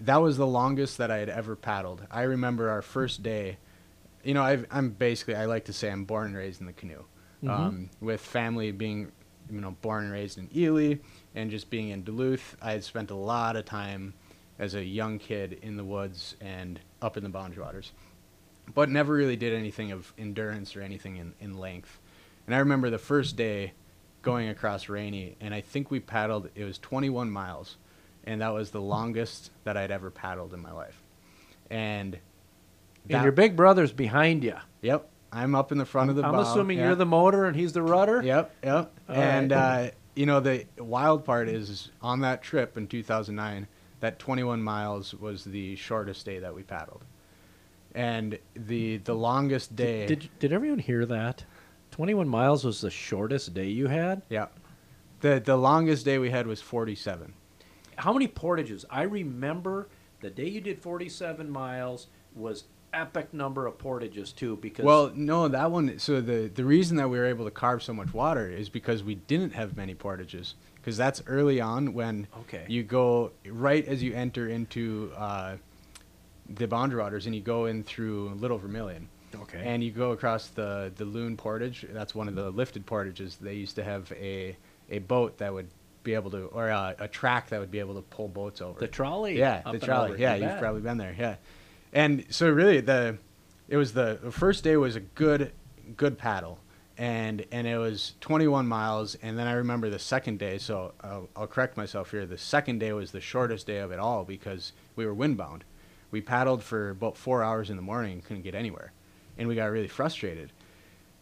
that 0.01 0.17
was 0.19 0.37
the 0.37 0.47
longest 0.47 0.99
that 0.99 1.11
I 1.11 1.17
had 1.19 1.29
ever 1.29 1.57
paddled. 1.57 2.03
I 2.11 2.23
remember 2.23 2.71
our 2.71 2.83
first 2.83 3.23
day. 3.23 3.59
You 4.23 4.35
know, 4.35 4.43
I've, 4.43 4.67
I'm 4.71 4.91
basically 4.91 5.35
I 5.37 5.47
like 5.47 5.65
to 5.67 5.73
say 5.73 5.91
I'm 5.91 6.05
born 6.05 6.29
and 6.29 6.37
raised 6.37 6.61
in 6.61 6.67
the 6.67 6.73
canoe, 6.73 7.05
Mhm. 7.43 7.51
um, 7.51 7.91
with 8.01 8.21
family 8.21 8.73
being 8.73 9.11
you 9.51 9.61
know 9.61 9.77
born 9.81 10.05
and 10.05 10.13
raised 10.13 10.37
in 10.39 10.49
Ely 10.55 10.97
and 11.35 11.51
just 11.51 11.71
being 11.71 11.89
in 11.89 12.03
Duluth. 12.05 12.57
I 12.61 12.73
had 12.73 12.85
spent 12.85 13.11
a 13.11 13.15
lot 13.15 13.57
of 13.57 13.65
time 13.65 14.15
as 14.59 14.75
a 14.75 14.85
young 14.85 15.19
kid 15.19 15.59
in 15.63 15.77
the 15.77 15.85
woods 15.85 16.37
and 16.41 16.81
up 17.01 17.17
in 17.17 17.23
the 17.23 17.29
Boundary 17.31 17.63
Waters, 17.63 17.93
but 18.75 18.89
never 18.89 19.13
really 19.13 19.37
did 19.37 19.55
anything 19.55 19.93
of 19.93 20.13
endurance 20.19 20.77
or 20.77 20.83
anything 20.83 21.17
in, 21.17 21.35
in 21.41 21.59
length. 21.59 22.01
And 22.47 22.55
I 22.55 22.59
remember 22.59 22.91
the 22.91 22.99
first 22.99 23.37
day 23.37 23.73
going 24.23 24.49
across 24.49 24.89
Rainy, 24.89 25.37
and 25.41 25.55
I 25.55 25.61
think 25.61 25.91
we 25.91 26.01
paddled, 26.01 26.51
it 26.55 26.65
was 26.65 26.79
21 26.79 27.31
miles, 27.31 27.77
and 28.25 28.41
that 28.41 28.53
was 28.53 28.71
the 28.71 28.81
longest 28.81 29.51
that 29.65 29.77
I'd 29.77 29.91
ever 29.91 30.11
paddled 30.11 30.53
in 30.55 30.61
my 30.61 30.73
life. 30.73 31.03
And 31.71 32.19
And 33.09 33.23
your 33.23 33.33
big 33.33 33.57
brother's 33.57 33.93
behind 33.93 34.45
you. 34.45 34.57
Yep, 34.83 35.09
I'm 35.33 35.55
up 35.55 35.73
in 35.73 35.79
the 35.79 35.85
front 35.85 36.11
of 36.11 36.17
the 36.17 36.23
boat. 36.23 36.29
I'm 36.29 36.35
bow, 36.35 36.51
assuming 36.51 36.79
yeah. 36.79 36.87
you're 36.87 36.95
the 36.95 37.07
motor 37.07 37.47
and 37.47 37.57
he's 37.57 37.73
the 37.73 37.83
rudder. 37.83 38.23
Yep, 38.23 38.55
yep. 38.63 38.93
All 39.09 39.15
and 39.15 39.51
right. 39.51 39.87
uh, 39.87 39.91
you 40.15 40.27
know 40.27 40.41
the 40.41 40.67
wild 40.79 41.25
part 41.25 41.49
is 41.49 41.91
on 42.03 42.21
that 42.21 42.43
trip 42.43 42.77
in 42.77 42.87
2009, 42.87 43.67
that 44.01 44.19
21 44.19 44.63
miles 44.63 45.15
was 45.15 45.45
the 45.45 45.77
shortest 45.77 46.25
day 46.25 46.39
that 46.39 46.55
we 46.55 46.63
paddled, 46.63 47.05
and 47.95 48.39
the 48.55 48.99
the 48.99 49.15
longest 49.15 49.75
day. 49.77 50.07
Did 50.07 50.29
did 50.39 50.53
everyone 50.53 50.79
hear 50.79 51.07
that? 51.07 51.45
21 51.91 52.29
miles 52.29 52.65
was 52.65 52.81
the 52.81 52.91
shortest 52.91 53.55
day 53.55 53.67
you 53.69 53.87
had. 53.89 54.23
yeah, 54.29 54.47
the 55.21 55.41
the 55.45 55.57
longest 55.57 56.05
day 56.05 56.19
we 56.19 56.31
had 56.31 56.47
was 56.47 56.61
47. 56.61 57.33
How 57.97 58.13
many 58.13 58.29
portages? 58.29 58.85
I 58.91 59.03
remember 59.03 59.89
the 60.21 60.31
day 60.31 60.49
you 60.49 60.61
did 60.61 60.79
47 60.81 61.51
miles 61.51 62.07
was 62.35 62.65
epic 62.95 63.35
number 63.35 63.67
of 63.67 63.77
portages 63.79 64.33
too 64.33 64.57
because 64.57 64.85
Well, 64.85 65.11
no, 65.15 65.49
that 65.49 65.71
one. 65.71 65.99
So 65.99 66.21
the 66.21 66.51
the 66.55 66.65
reason 66.65 66.97
that 66.99 67.09
we 67.09 67.19
were 67.19 67.27
able 67.27 67.45
to 67.47 67.51
carve 67.51 67.83
so 67.83 67.93
much 67.93 68.15
water 68.15 68.49
is 68.49 68.69
because 68.69 69.03
we 69.03 69.17
didn't 69.17 69.55
have 69.55 69.77
many 69.77 69.95
portages. 69.95 70.55
Because 70.77 70.97
that's 70.97 71.23
early 71.27 71.61
on 71.61 71.93
when 71.93 72.29
Okay. 72.43 72.65
you 72.69 72.83
go 72.83 73.33
right 73.47 73.85
as 73.87 74.03
you 74.03 74.15
enter 74.15 74.49
into 74.49 75.13
uh, 75.17 75.57
the 76.49 76.67
Boundary 76.67 77.01
Waters 77.01 77.27
and 77.27 77.35
you 77.35 77.41
go 77.41 77.67
in 77.67 77.83
through 77.83 78.31
Little 78.37 78.59
Vermilion. 78.59 79.09
okay. 79.35 79.63
And 79.65 79.83
you 79.85 79.91
go 79.91 80.13
across 80.13 80.49
the 80.49 80.93
the 80.97 81.05
Loon 81.05 81.37
Portage. 81.37 81.87
That's 81.91 82.15
one 82.15 82.29
of 82.29 82.35
the 82.35 82.51
lifted 82.51 82.87
portages. 82.87 83.37
They 83.37 83.55
used 83.55 83.77
to 83.77 83.85
have 83.85 84.11
a 84.13 84.57
a 84.91 84.99
boat 85.01 85.39
that 85.39 85.53
would 85.53 85.69
be 86.05 86.15
able 86.15 86.31
to, 86.31 86.45
or 86.47 86.69
a, 86.69 86.95
a 87.01 87.09
track 87.09 87.49
that 87.51 87.61
would 87.61 87.71
be 87.71 87.81
able 87.81 87.95
to 87.97 88.01
pull 88.03 88.29
boats 88.29 88.63
over. 88.63 88.79
the 88.81 88.87
trolley 88.89 89.39
Yeah, 89.39 89.61
the 89.71 89.79
trolley. 89.79 90.11
over, 90.13 90.19
Yeah, 90.19 90.37
you 90.37 90.49
you've 90.49 90.59
probably 90.59 90.81
been 90.81 90.97
there. 90.97 91.15
Yeah, 91.19 91.37
and 91.93 92.25
so 92.31 92.49
really 92.49 92.81
the 92.81 93.19
it 93.69 93.77
was 93.77 93.93
the, 93.93 94.19
the 94.23 94.31
first 94.33 94.65
day 94.65 94.77
was 94.77 94.97
a 94.97 95.01
good 95.01 95.53
good 95.97 96.17
paddle, 96.17 96.59
and 96.97 97.45
and 97.53 97.67
it 97.67 97.77
was 97.77 98.15
21 98.23 98.67
miles, 98.67 99.17
and 99.17 99.39
then 99.39 99.47
I 99.47 99.53
remember 99.53 99.91
the 99.91 99.99
second 99.99 100.39
day. 100.39 100.57
So 100.57 100.93
I'll, 101.03 101.29
I'll 101.37 101.47
correct 101.47 101.77
myself 101.77 102.11
here. 102.13 102.25
The 102.25 102.39
second 102.39 102.79
day 102.79 102.93
was 102.95 103.11
the 103.13 103.21
shortest 103.21 103.67
day 103.67 103.79
of 103.79 103.93
it 103.93 103.99
all 103.99 104.25
because 104.25 104.73
we 104.97 105.05
were 105.05 105.15
windbound. 105.15 105.63
We 106.11 106.21
paddled 106.21 106.63
for 106.63 106.91
about 106.91 107.17
four 107.17 107.43
hours 107.43 107.71
in 107.71 107.77
the 107.77 107.83
morning 107.83 108.13
and 108.13 108.25
couldn't 108.25 108.43
get 108.43 108.55
anywhere, 108.55 108.93
and 109.37 109.49
we 109.49 109.55
got 109.55 109.67
really 109.67 109.89
frustrated. 109.89 110.53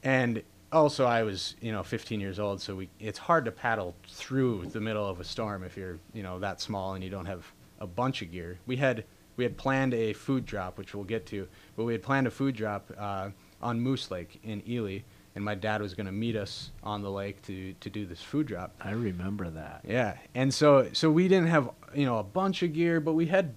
And 0.03 0.43
also, 0.73 1.07
I 1.07 1.23
was 1.23 1.57
you 1.61 1.73
know 1.73 1.83
15 1.83 2.21
years 2.21 2.39
old, 2.39 2.61
so 2.61 2.77
we 2.77 2.89
it's 3.01 3.19
hard 3.19 3.45
to 3.47 3.53
paddle 3.53 3.95
through 4.07 4.67
the 4.67 4.81
middle 4.81 5.09
of 5.09 5.21
a 5.21 5.25
storm 5.25 5.65
if 5.65 5.77
you're 5.77 5.99
you 6.13 6.23
know 6.23 6.39
that 6.39 6.61
small 6.61 6.95
and 6.95 7.03
you 7.03 7.11
don't 7.11 7.27
have 7.27 7.45
a 7.81 7.87
bunch 7.87 8.23
of 8.23 8.31
gear. 8.31 8.59
We 8.67 8.77
had 8.77 9.05
we 9.37 9.45
had 9.45 9.57
planned 9.57 9.95
a 9.95 10.13
food 10.13 10.47
drop, 10.47 10.79
which 10.79 10.95
we'll 10.95 11.05
get 11.05 11.27
to, 11.27 11.47
but 11.77 11.85
we 11.85 11.93
had 11.93 12.03
planned 12.03 12.27
a 12.27 12.31
food 12.31 12.57
drop 12.57 12.91
uh, 12.97 13.31
on 13.61 13.81
Moose 13.81 14.11
Lake 14.11 14.41
in 14.43 14.63
Ely, 14.69 15.01
and 15.35 15.45
my 15.45 15.55
dad 15.55 15.83
was 15.83 15.95
going 15.95 16.07
to 16.07 16.13
meet 16.13 16.37
us 16.37 16.71
on 16.83 17.03
the 17.03 17.11
lake 17.11 17.43
to 17.43 17.75
to 17.75 17.91
do 17.91 18.07
this 18.07 18.23
food 18.23 18.47
drop. 18.47 18.75
I 18.81 18.93
remember 18.93 19.51
that. 19.51 19.83
Yeah, 19.87 20.17
and 20.35 20.53
so 20.53 20.89
so 20.93 21.11
we 21.11 21.29
didn't 21.29 21.49
have 21.49 21.71
you 21.95 22.07
know 22.07 22.19
a 22.19 22.25
bunch 22.25 22.63
of 22.63 22.73
gear, 22.73 23.01
but 23.01 23.13
we 23.13 23.27
had 23.27 23.55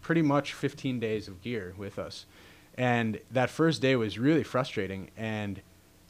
pretty 0.00 0.22
much 0.22 0.52
15 0.52 1.00
days 1.00 1.28
of 1.28 1.40
gear 1.42 1.74
with 1.76 1.98
us, 1.98 2.26
and 2.74 3.20
that 3.30 3.50
first 3.50 3.82
day 3.82 3.96
was 3.96 4.18
really 4.18 4.44
frustrating, 4.44 5.10
and 5.16 5.60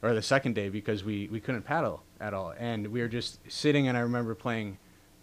or 0.03 0.15
the 0.15 0.23
second 0.23 0.55
day 0.55 0.69
because 0.69 1.05
we 1.05 1.29
we 1.29 1.41
couldn't 1.41 1.63
paddle 1.63 2.03
at 2.21 2.35
all, 2.35 2.55
and 2.59 2.87
we 2.89 3.01
were 3.01 3.09
just 3.09 3.39
sitting, 3.51 3.89
and 3.89 3.97
I 3.97 4.01
remember 4.01 4.35
playing 4.35 4.79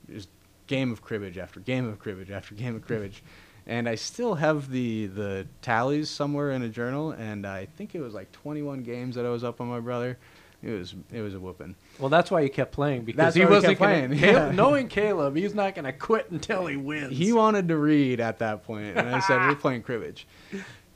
just 0.10 0.29
game 0.67 0.91
of 0.91 1.01
cribbage 1.01 1.38
after 1.38 1.60
game 1.60 1.88
of 1.88 1.98
cribbage 2.00 2.29
after 2.29 2.53
game 2.53 2.75
of 2.75 2.86
cribbage. 2.86 3.24
And 3.65 3.89
I 3.89 3.96
still 3.96 4.36
have 4.36 4.70
the, 4.72 5.08
the 5.08 5.48
tallies 5.62 6.10
somewhere 6.10 6.51
in 6.51 6.62
a 6.62 6.70
journal, 6.70 7.12
and 7.12 7.46
I 7.46 7.65
think 7.65 7.96
it 7.96 8.00
was 8.00 8.13
like 8.13 8.32
21 8.32 8.84
games 8.84 9.15
that 9.15 9.25
I 9.25 9.29
was 9.29 9.44
up 9.44 9.60
on 9.60 9.67
my 9.67 9.82
brother. 9.82 10.17
It 10.64 10.72
was 10.72 10.96
it 11.14 11.22
was 11.22 11.36
a 11.36 11.40
whooping. 11.40 11.76
Well, 12.00 12.10
that's 12.10 12.32
why 12.32 12.42
he 12.42 12.50
kept 12.50 12.72
playing 12.72 13.04
because 13.04 13.18
That's 13.18 13.36
he 13.36 13.46
wasn't 13.46 13.78
gonna, 13.78 14.08
playing, 14.08 14.20
Caleb- 14.20 14.50
yeah. 14.50 14.56
knowing 14.56 14.88
Caleb, 14.88 15.36
he's 15.36 15.54
not 15.54 15.76
going 15.76 15.86
to 15.86 15.94
quit 15.94 16.32
until 16.32 16.66
he 16.66 16.76
wins. 16.76 17.16
He 17.16 17.32
wanted 17.32 17.68
to 17.68 17.78
read 17.78 18.20
at 18.20 18.40
that 18.40 18.64
point, 18.64 18.98
and 18.98 19.08
I 19.08 19.20
said 19.20 19.38
we're 19.42 19.56
playing 19.56 19.84
cribbage. 19.84 20.26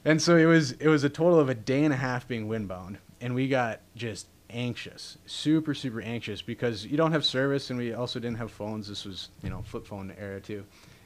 And 0.04 0.20
so 0.20 0.36
it 0.36 0.46
was 0.46 0.72
it 0.72 0.88
was 0.88 1.04
a 1.04 1.08
total 1.08 1.38
of 1.38 1.48
a 1.48 1.54
day 1.54 1.84
and 1.84 1.94
a 1.94 1.96
half 1.96 2.26
being 2.26 2.48
windbound, 2.48 2.96
and 3.20 3.34
we 3.36 3.46
got 3.46 3.80
just 3.94 4.26
anxious, 4.50 5.16
super 5.26 5.74
super 5.74 6.00
anxious 6.00 6.42
because 6.42 6.84
you 6.84 6.96
don't 6.96 7.12
have 7.12 7.24
service, 7.24 7.70
and 7.70 7.78
we 7.78 7.94
also 7.94 8.18
didn't 8.18 8.38
have 8.38 8.50
phones. 8.50 8.88
This 8.88 9.04
was 9.04 9.28
you 9.44 9.50
know 9.50 9.62
flip 9.62 9.86
phone 9.86 10.12
era 10.18 10.40
too, 10.40 10.64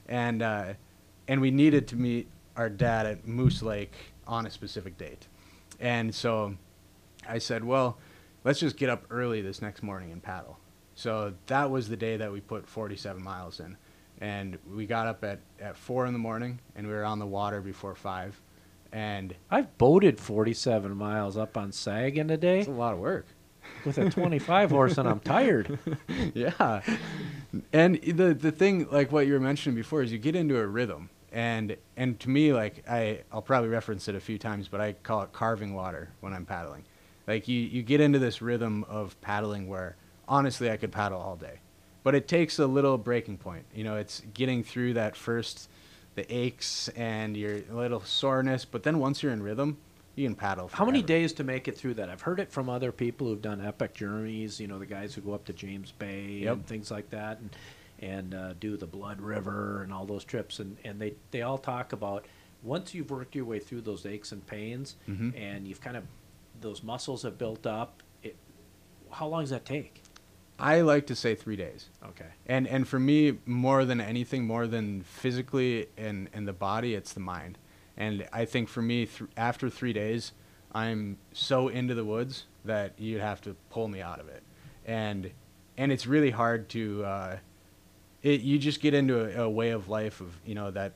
and 0.09 0.41
uh, 0.41 0.73
and 1.29 1.43
we 1.43 1.51
needed 1.51 1.87
to 1.89 1.97
meet 1.97 2.29
our 2.57 2.71
dad 2.71 3.05
at 3.05 3.27
Moose 3.29 3.63
Lake 3.63 3.93
on 4.27 4.47
a 4.47 4.51
specific 4.51 4.97
date, 4.97 5.27
and 5.79 6.15
so 6.15 6.57
I 7.29 7.37
said, 7.39 7.65
well, 7.65 7.99
let's 8.47 8.61
just 8.61 8.77
get 8.77 8.89
up 8.89 9.05
early 9.11 9.43
this 9.43 9.61
next 9.61 9.83
morning 9.83 10.13
and 10.13 10.23
paddle. 10.23 10.57
So 10.95 11.35
that 11.49 11.69
was 11.69 11.89
the 11.89 11.97
day 11.97 12.17
that 12.17 12.33
we 12.33 12.41
put 12.41 12.67
47 12.67 13.23
miles 13.23 13.59
in. 13.59 13.77
And 14.21 14.57
we 14.73 14.87
got 14.87 15.09
up 15.09 15.25
at, 15.25 15.41
at 15.61 15.77
4 15.77 16.07
in 16.07 16.13
the 16.13 16.19
morning 16.19 16.61
and 16.77 16.87
we 16.87 16.93
were 16.93 17.05
on 17.05 17.19
the 17.19 17.27
water 17.27 17.61
before 17.61 17.97
5. 17.97 18.41
And 18.93 19.35
I've 19.51 19.77
boated 19.79 20.21
47 20.21 20.97
miles 20.97 21.37
up 21.37 21.57
on 21.57 21.73
Sag 21.73 22.17
in 22.17 22.31
a 22.31 22.37
day 22.37 22.61
it's 22.61 22.69
a 22.69 22.71
lot 22.71 22.95
of 22.95 23.01
work. 23.01 23.27
with 23.85 23.99
a 23.99 24.09
25 24.09 24.71
horse, 24.71 24.97
and 24.97 25.09
I'm 25.09 25.19
tired. 25.19 25.77
yeah. 26.35 26.83
And 27.73 27.97
the 28.01 28.33
the 28.33 28.53
thing 28.53 28.87
like 28.93 29.11
what 29.11 29.27
you 29.27 29.33
were 29.33 29.41
mentioning 29.41 29.75
before 29.75 30.03
is 30.03 30.13
you 30.13 30.19
get 30.19 30.37
into 30.37 30.57
a 30.57 30.67
rhythm. 30.67 31.11
And 31.33 31.77
and 31.97 32.19
to 32.21 32.31
me 32.31 32.53
like 32.53 32.85
I 32.89 33.23
I'll 33.33 33.43
probably 33.43 33.71
reference 33.71 34.07
it 34.07 34.15
a 34.15 34.21
few 34.21 34.39
times, 34.39 34.69
but 34.69 34.81
I 34.81 34.93
call 34.93 35.23
it 35.23 35.33
carving 35.33 35.75
water 35.75 36.11
when 36.21 36.33
I'm 36.33 36.47
paddling. 36.47 36.85
Like 37.27 37.49
you 37.49 37.61
you 37.61 37.83
get 37.83 38.01
into 38.01 38.19
this 38.19 38.41
rhythm 38.41 38.85
of 38.89 39.21
paddling 39.21 39.69
where 39.69 39.97
honestly 40.29 40.71
I 40.71 40.77
could 40.77 40.93
paddle 40.93 41.21
all 41.21 41.37
day. 41.37 41.59
But 42.03 42.15
it 42.15 42.29
takes 42.29 42.59
a 42.61 42.67
little 42.67 42.99
breaking 42.99 43.39
point. 43.39 43.65
You 43.75 43.83
know, 43.85 43.97
it's 43.97 44.23
getting 44.33 44.63
through 44.63 44.95
that 44.95 45.17
first 45.17 45.69
the 46.15 46.33
aches 46.35 46.89
and 46.91 47.37
your 47.37 47.59
little 47.71 48.01
soreness, 48.01 48.65
but 48.65 48.83
then 48.85 48.99
once 49.01 49.23
you're 49.23 49.33
in 49.33 49.43
rhythm, 49.43 49.77
you 50.15 50.27
can 50.27 50.35
paddle. 50.37 50.69
How 50.73 50.87
many 50.87 51.03
days 51.03 51.33
to 51.35 51.45
make 51.45 51.69
it 51.69 51.77
through 51.77 51.95
that? 51.95 52.09
I've 52.09 52.23
heard 52.23 52.41
it 52.41 52.51
from 52.51 52.71
other 52.71 52.91
people 52.91 53.27
who've 53.27 53.43
done 53.43 53.61
epic 53.61 53.93
journeys. 53.93 54.59
You 54.61 54.67
know, 54.69 54.79
the 54.79 54.87
guys 54.87 55.15
who 55.15 55.21
go 55.21 55.35
up 55.35 55.45
to 55.47 55.53
James 55.53 55.93
Bay 55.93 56.39
Yep. 56.45 56.53
and 56.55 56.67
things 56.67 56.91
like 56.91 57.11
that, 57.11 57.39
and 57.41 57.51
and 57.99 58.35
uh, 58.35 58.53
do 58.61 58.77
the 58.77 58.87
Blood 58.87 59.21
River 59.21 59.83
and 59.83 59.93
all 59.93 60.07
those 60.07 60.25
trips. 60.25 60.59
And 60.61 60.77
and 60.85 61.01
they 61.01 61.15
they 61.33 61.43
all 61.43 61.59
talk 61.59 61.93
about 61.93 62.25
once 62.63 62.95
you've 62.95 63.11
worked 63.11 63.35
your 63.35 63.45
way 63.45 63.59
through 63.59 63.81
those 63.83 64.07
aches 64.07 64.33
and 64.33 64.47
pains, 64.47 64.97
Mhm. 65.09 65.37
and 65.39 65.67
you've 65.69 65.81
kind 65.83 65.97
of 65.99 66.05
those 66.61 66.83
muscles 66.83 67.23
have 67.23 67.39
built 67.39 67.67
up. 67.67 68.03
It, 68.23 68.37
how 69.11 69.27
long 69.27 69.43
does 69.43 69.51
that 69.51 69.65
take? 69.65 70.03
I 70.59 70.81
like 70.81 71.07
to 71.09 71.15
say 71.15 71.35
3 71.35 71.57
days. 71.57 71.91
Okay. 72.03 72.29
And 72.47 72.67
and 72.67 72.89
for 72.89 72.99
me, 72.99 73.39
more 73.45 73.85
than 73.85 74.01
anything, 74.01 74.47
more 74.47 74.67
than 74.67 75.03
physically 75.03 75.87
and 75.97 76.29
and 76.33 76.49
the 76.49 76.53
body, 76.53 76.95
it's 76.95 77.13
the 77.13 77.21
mind. 77.21 77.59
And 77.97 78.27
I 78.33 78.45
think 78.45 78.69
for 78.69 78.83
me, 78.83 79.07
th- 79.07 79.31
after 79.37 79.69
three 79.71 79.93
days, 79.93 80.33
I'm 80.73 81.19
so 81.33 81.69
into 81.69 81.95
the 81.95 82.05
woods 82.05 82.45
that 82.65 82.93
you'd 82.99 83.21
have 83.21 83.41
to 83.43 83.57
pull 83.71 83.89
me 83.89 84.01
out 84.01 84.21
of 84.21 84.29
it. 84.29 84.43
And 84.87 85.31
and 85.77 85.93
it's 85.93 86.07
really 86.07 86.31
hard 86.31 86.69
to. 86.71 87.05
Uh, 87.05 87.37
it 88.23 88.41
you 88.41 88.59
just 88.59 88.81
get 88.81 88.95
into 88.95 89.21
a, 89.41 89.45
a 89.45 89.51
way 89.51 89.71
of 89.71 89.89
life 89.89 90.21
of 90.21 90.35
you 90.45 90.55
know 90.55 90.71
that 90.71 90.93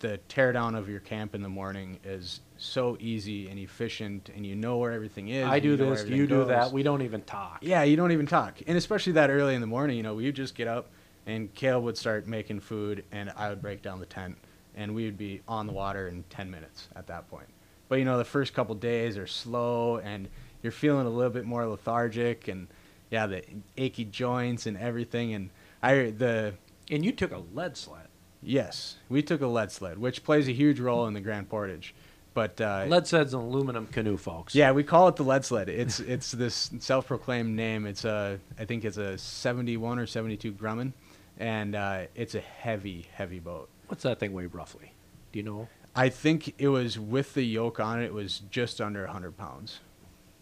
the 0.00 0.20
teardown 0.28 0.76
of 0.76 0.88
your 0.88 1.00
camp 1.00 1.34
in 1.34 1.42
the 1.42 1.48
morning 1.48 1.98
is 2.04 2.40
so 2.58 2.96
easy 3.00 3.48
and 3.48 3.58
efficient, 3.58 4.30
and 4.34 4.44
you 4.44 4.54
know 4.54 4.76
where 4.78 4.92
everything 4.92 5.28
is. 5.28 5.46
I 5.46 5.60
do 5.60 5.70
you 5.70 5.76
know 5.76 5.90
this, 5.94 6.06
you 6.08 6.26
do 6.26 6.44
that. 6.44 6.72
We 6.72 6.82
don't 6.82 7.02
even 7.02 7.22
talk. 7.22 7.58
Yeah, 7.62 7.82
you 7.84 7.96
don't 7.96 8.12
even 8.12 8.26
talk, 8.26 8.60
and 8.66 8.76
especially 8.76 9.12
that 9.14 9.30
early 9.30 9.54
in 9.54 9.60
the 9.60 9.66
morning. 9.66 9.96
You 9.96 10.02
know, 10.02 10.14
we 10.14 10.24
would 10.26 10.36
just 10.36 10.54
get 10.54 10.68
up, 10.68 10.90
and 11.26 11.52
Caleb 11.54 11.84
would 11.84 11.96
start 11.98 12.26
making 12.26 12.60
food, 12.60 13.04
and 13.12 13.32
I 13.36 13.48
would 13.50 13.62
break 13.62 13.82
down 13.82 14.00
the 14.00 14.06
tent, 14.06 14.36
and 14.76 14.94
we 14.94 15.04
would 15.04 15.18
be 15.18 15.40
on 15.48 15.66
the 15.66 15.72
water 15.72 16.08
in 16.08 16.24
ten 16.30 16.50
minutes 16.50 16.88
at 16.96 17.06
that 17.06 17.28
point. 17.30 17.48
But 17.88 18.00
you 18.00 18.04
know, 18.04 18.18
the 18.18 18.24
first 18.24 18.52
couple 18.54 18.74
days 18.74 19.16
are 19.16 19.26
slow, 19.26 19.98
and 19.98 20.28
you're 20.62 20.72
feeling 20.72 21.06
a 21.06 21.10
little 21.10 21.32
bit 21.32 21.44
more 21.44 21.66
lethargic, 21.66 22.48
and 22.48 22.66
yeah, 23.10 23.26
the 23.26 23.42
achy 23.76 24.04
joints 24.04 24.66
and 24.66 24.76
everything. 24.76 25.32
And 25.32 25.50
I 25.82 26.10
the 26.10 26.54
And 26.90 27.04
you 27.04 27.12
took 27.12 27.32
a 27.32 27.38
lead 27.54 27.76
sled. 27.76 28.08
yes, 28.42 28.96
we 29.08 29.22
took 29.22 29.40
a 29.40 29.46
lead 29.46 29.70
sled, 29.70 29.98
which 29.98 30.24
plays 30.24 30.48
a 30.48 30.52
huge 30.52 30.80
role 30.80 31.06
in 31.06 31.14
the 31.14 31.20
Grand 31.20 31.48
Portage. 31.48 31.94
But 32.38 32.60
uh, 32.60 32.84
Lead 32.86 33.04
sled's 33.04 33.34
an 33.34 33.40
aluminum 33.40 33.88
canoe, 33.88 34.16
folks. 34.16 34.54
yeah, 34.54 34.70
we 34.70 34.84
call 34.84 35.08
it 35.08 35.16
the 35.16 35.24
lead 35.24 35.44
sled. 35.44 35.68
It's 35.68 35.98
it's 35.98 36.30
this 36.30 36.70
self-proclaimed 36.78 37.56
name. 37.56 37.84
It's 37.84 38.04
a 38.04 38.38
I 38.56 38.64
think 38.64 38.84
it's 38.84 38.96
a 38.96 39.18
71 39.18 39.98
or 39.98 40.06
72 40.06 40.52
Grumman, 40.52 40.92
and 41.40 41.74
uh, 41.74 42.02
it's 42.14 42.36
a 42.36 42.40
heavy 42.40 43.08
heavy 43.12 43.40
boat. 43.40 43.68
What's 43.88 44.04
that 44.04 44.20
thing 44.20 44.32
weigh 44.34 44.46
roughly? 44.46 44.92
Do 45.32 45.40
you 45.40 45.42
know? 45.42 45.66
I 45.96 46.10
think 46.10 46.54
it 46.58 46.68
was 46.68 46.96
with 46.96 47.34
the 47.34 47.42
yoke 47.42 47.80
on 47.80 48.00
it. 48.00 48.04
It 48.04 48.14
was 48.14 48.42
just 48.52 48.80
under 48.80 49.02
100 49.02 49.36
pounds. 49.36 49.80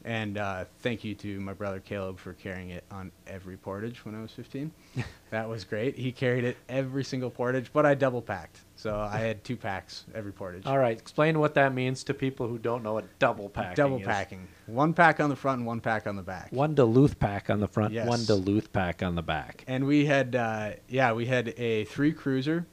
And 0.06 0.38
uh, 0.38 0.66
thank 0.82 1.02
you 1.02 1.16
to 1.16 1.40
my 1.40 1.52
brother 1.52 1.80
Caleb 1.80 2.20
for 2.20 2.32
carrying 2.34 2.70
it 2.70 2.84
on 2.92 3.10
every 3.26 3.56
portage 3.56 4.04
when 4.04 4.14
I 4.14 4.22
was 4.22 4.30
15. 4.30 4.70
that 5.30 5.48
was 5.48 5.64
great. 5.64 5.98
He 5.98 6.12
carried 6.12 6.44
it 6.44 6.56
every 6.68 7.02
single 7.02 7.28
portage, 7.28 7.72
but 7.72 7.84
I 7.84 7.94
double 7.96 8.22
packed, 8.22 8.60
so 8.76 8.96
I 9.00 9.18
had 9.18 9.42
two 9.42 9.56
packs 9.56 10.04
every 10.14 10.30
portage. 10.32 10.64
All 10.64 10.78
right, 10.78 10.96
explain 10.96 11.40
what 11.40 11.54
that 11.54 11.74
means 11.74 12.04
to 12.04 12.14
people 12.14 12.46
who 12.46 12.56
don't 12.56 12.84
know 12.84 12.92
what 12.94 13.18
double 13.18 13.48
packing 13.48 13.74
double 13.74 13.98
is. 13.98 14.06
packing, 14.06 14.46
one 14.66 14.94
pack 14.94 15.18
on 15.18 15.28
the 15.28 15.34
front 15.34 15.58
and 15.58 15.66
one 15.66 15.80
pack 15.80 16.06
on 16.06 16.14
the 16.14 16.22
back. 16.22 16.52
One 16.52 16.76
Duluth 16.76 17.18
pack 17.18 17.50
on 17.50 17.58
the 17.58 17.66
front, 17.68 17.92
Yes. 17.92 18.06
one 18.08 18.24
Duluth 18.24 18.72
pack 18.72 19.02
on 19.02 19.16
the 19.16 19.22
back. 19.22 19.64
and 19.66 19.86
we 19.86 20.06
had 20.06 20.36
uh, 20.36 20.70
yeah 20.88 21.12
we 21.14 21.26
had 21.26 21.52
a 21.56 21.84
three 21.86 22.12
cruiser 22.12 22.64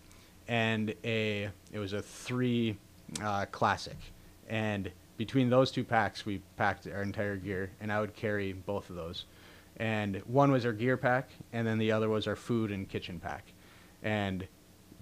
and 0.48 0.94
a 1.04 1.50
it 1.72 1.80
was 1.80 1.94
a 1.94 2.02
three 2.04 2.78
uh, 3.24 3.48
classic 3.52 3.98
and 4.48 4.92
between 5.17 5.50
those 5.50 5.72
two 5.72 5.84
packs 5.84 6.25
we 6.25 6.41
packed 6.58 6.88
our 6.88 7.01
entire 7.01 7.36
gear 7.36 7.72
and 7.82 7.91
i 7.91 8.00
would 8.00 8.15
carry 8.15 8.53
both 8.53 8.89
of 8.89 8.96
those. 8.96 9.25
And 9.77 10.17
one 10.27 10.51
was 10.51 10.65
our 10.67 10.74
gear 10.74 10.98
pack 10.98 11.29
and 11.51 11.65
then 11.65 11.79
the 11.79 11.91
other 11.91 12.08
was 12.08 12.27
our 12.27 12.36
food 12.36 12.72
and 12.72 12.88
kitchen 12.88 13.20
pack. 13.20 13.46
And 14.03 14.48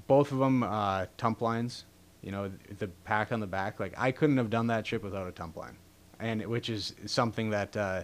both 0.07 0.31
of 0.31 0.37
them 0.37 0.63
uh, 0.63 1.07
tump 1.17 1.41
lines 1.41 1.85
you 2.21 2.31
know 2.31 2.51
the 2.77 2.87
pack 3.03 3.31
on 3.31 3.39
the 3.39 3.47
back 3.47 3.79
like 3.79 3.93
i 3.97 4.11
couldn't 4.11 4.37
have 4.37 4.49
done 4.49 4.67
that 4.67 4.85
trip 4.85 5.03
without 5.03 5.27
a 5.27 5.31
tump 5.31 5.57
line. 5.57 5.77
And 6.19 6.45
which 6.45 6.69
is 6.69 6.93
something 7.05 7.49
that 7.49 7.75
uh, 7.75 8.03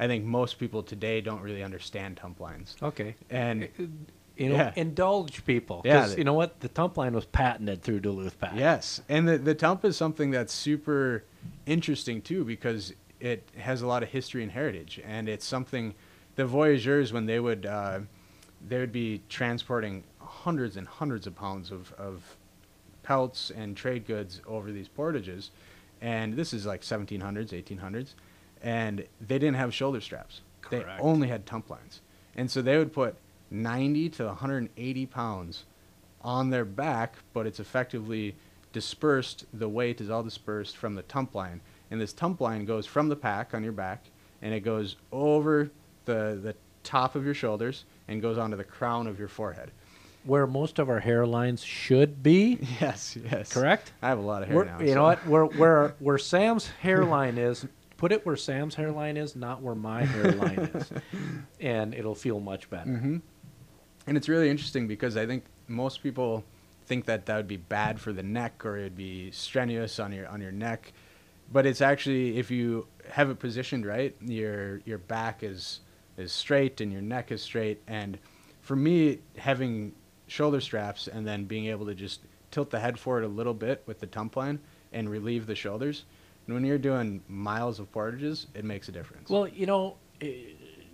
i 0.00 0.06
think 0.06 0.24
most 0.24 0.58
people 0.58 0.82
today 0.82 1.20
don't 1.20 1.40
really 1.40 1.62
understand 1.62 2.16
tump 2.16 2.40
lines. 2.40 2.76
Okay. 2.82 3.14
and 3.30 3.68
You 4.42 4.48
know, 4.48 4.56
Yeah. 4.56 4.72
indulge 4.74 5.44
people. 5.44 5.82
Yeah, 5.84 6.08
you 6.16 6.24
know 6.24 6.34
what? 6.34 6.58
The 6.60 6.68
tump 6.68 6.96
line 6.96 7.14
was 7.14 7.26
patented 7.26 7.82
through 7.82 8.00
Duluth 8.00 8.40
Pack. 8.40 8.54
Yes, 8.56 9.00
and 9.08 9.28
the 9.28 9.38
the 9.38 9.54
tump 9.54 9.84
is 9.84 9.96
something 9.96 10.32
that's 10.32 10.52
super 10.52 11.22
interesting 11.64 12.20
too 12.20 12.44
because 12.44 12.92
it 13.20 13.48
has 13.56 13.82
a 13.82 13.86
lot 13.86 14.02
of 14.02 14.08
history 14.08 14.42
and 14.42 14.50
heritage, 14.50 15.00
and 15.04 15.28
it's 15.28 15.46
something 15.46 15.94
the 16.34 16.44
voyageurs 16.44 17.12
when 17.12 17.26
they 17.26 17.38
would 17.38 17.66
uh, 17.66 18.00
they 18.66 18.78
would 18.78 18.90
be 18.90 19.22
transporting 19.28 20.02
hundreds 20.20 20.76
and 20.76 20.88
hundreds 20.88 21.28
of 21.28 21.36
pounds 21.36 21.70
of, 21.70 21.92
of 21.92 22.36
pelts 23.04 23.50
and 23.54 23.76
trade 23.76 24.06
goods 24.06 24.40
over 24.44 24.72
these 24.72 24.88
portages, 24.88 25.52
and 26.00 26.34
this 26.34 26.52
is 26.52 26.66
like 26.66 26.80
1700s, 26.82 27.50
1800s, 27.50 28.14
and 28.60 29.06
they 29.20 29.38
didn't 29.38 29.54
have 29.54 29.72
shoulder 29.72 30.00
straps. 30.00 30.40
They 30.70 30.84
only 30.98 31.28
had 31.28 31.46
tump 31.46 31.70
lines, 31.70 32.00
and 32.34 32.50
so 32.50 32.60
they 32.60 32.76
would 32.76 32.92
put 32.92 33.14
90 33.52 34.08
to 34.10 34.26
180 34.26 35.06
pounds 35.06 35.64
on 36.22 36.50
their 36.50 36.64
back, 36.64 37.16
but 37.32 37.46
it's 37.46 37.60
effectively 37.60 38.34
dispersed. 38.72 39.44
The 39.52 39.68
weight 39.68 40.00
is 40.00 40.10
all 40.10 40.22
dispersed 40.22 40.76
from 40.76 40.94
the 40.94 41.02
tump 41.02 41.34
line, 41.34 41.60
and 41.90 42.00
this 42.00 42.12
tump 42.12 42.40
line 42.40 42.64
goes 42.64 42.86
from 42.86 43.08
the 43.08 43.16
pack 43.16 43.54
on 43.54 43.62
your 43.62 43.72
back, 43.72 44.04
and 44.40 44.54
it 44.54 44.60
goes 44.60 44.96
over 45.12 45.70
the 46.04 46.38
the 46.42 46.54
top 46.82 47.14
of 47.14 47.24
your 47.24 47.34
shoulders 47.34 47.84
and 48.08 48.20
goes 48.20 48.38
onto 48.38 48.56
the 48.56 48.64
crown 48.64 49.06
of 49.06 49.18
your 49.18 49.28
forehead. 49.28 49.70
Where 50.24 50.46
most 50.46 50.78
of 50.78 50.88
our 50.88 51.00
hairlines 51.00 51.64
should 51.64 52.22
be. 52.22 52.58
Yes, 52.80 53.16
yes. 53.30 53.52
Correct? 53.52 53.92
I 54.02 54.08
have 54.08 54.18
a 54.18 54.22
lot 54.22 54.42
of 54.42 54.48
hair 54.48 54.56
Where- 54.56 54.64
now. 54.66 54.80
you 54.80 54.88
so- 54.88 54.94
know 54.94 55.02
what? 55.02 55.26
Where 55.26 55.44
where 55.58 55.94
where 55.98 56.18
Sam's 56.18 56.68
hairline 56.80 57.38
is, 57.38 57.66
put 57.96 58.10
it 58.12 58.24
where 58.24 58.36
Sam's 58.36 58.74
hairline 58.76 59.16
is, 59.16 59.36
not 59.36 59.60
where 59.62 59.74
my 59.74 60.04
hairline 60.14 60.58
is, 60.74 60.90
and 61.60 61.92
it'll 61.94 62.14
feel 62.14 62.40
much 62.40 62.70
better. 62.70 62.90
hmm 62.90 63.16
And 64.06 64.16
it's 64.16 64.28
really 64.28 64.50
interesting 64.50 64.86
because 64.86 65.16
I 65.16 65.26
think 65.26 65.44
most 65.68 66.02
people 66.02 66.44
think 66.86 67.04
that 67.06 67.26
that 67.26 67.36
would 67.36 67.48
be 67.48 67.56
bad 67.56 68.00
for 68.00 68.12
the 68.12 68.22
neck 68.22 68.64
or 68.66 68.76
it 68.76 68.82
would 68.82 68.96
be 68.96 69.30
strenuous 69.30 69.98
on 70.00 70.12
your 70.12 70.26
on 70.28 70.40
your 70.40 70.52
neck, 70.52 70.92
but 71.52 71.66
it's 71.66 71.80
actually 71.80 72.38
if 72.38 72.50
you 72.50 72.86
have 73.10 73.30
it 73.30 73.38
positioned 73.38 73.86
right, 73.86 74.14
your 74.20 74.80
your 74.84 74.98
back 74.98 75.42
is 75.42 75.80
is 76.16 76.32
straight 76.32 76.80
and 76.80 76.92
your 76.92 77.02
neck 77.02 77.30
is 77.30 77.42
straight. 77.42 77.80
And 77.86 78.18
for 78.60 78.76
me, 78.76 79.20
having 79.36 79.92
shoulder 80.26 80.60
straps 80.60 81.08
and 81.08 81.26
then 81.26 81.44
being 81.44 81.66
able 81.66 81.86
to 81.86 81.94
just 81.94 82.20
tilt 82.50 82.70
the 82.70 82.80
head 82.80 82.98
forward 82.98 83.24
a 83.24 83.28
little 83.28 83.54
bit 83.54 83.82
with 83.86 84.00
the 84.00 84.06
tump 84.06 84.36
line 84.36 84.60
and 84.92 85.08
relieve 85.08 85.46
the 85.46 85.54
shoulders. 85.54 86.04
And 86.46 86.54
when 86.54 86.64
you're 86.64 86.78
doing 86.78 87.22
miles 87.28 87.78
of 87.78 87.90
portages, 87.92 88.46
it 88.54 88.64
makes 88.64 88.88
a 88.88 88.92
difference. 88.92 89.30
Well, 89.30 89.46
you 89.46 89.66
know, 89.66 89.96
eh, 90.20 90.32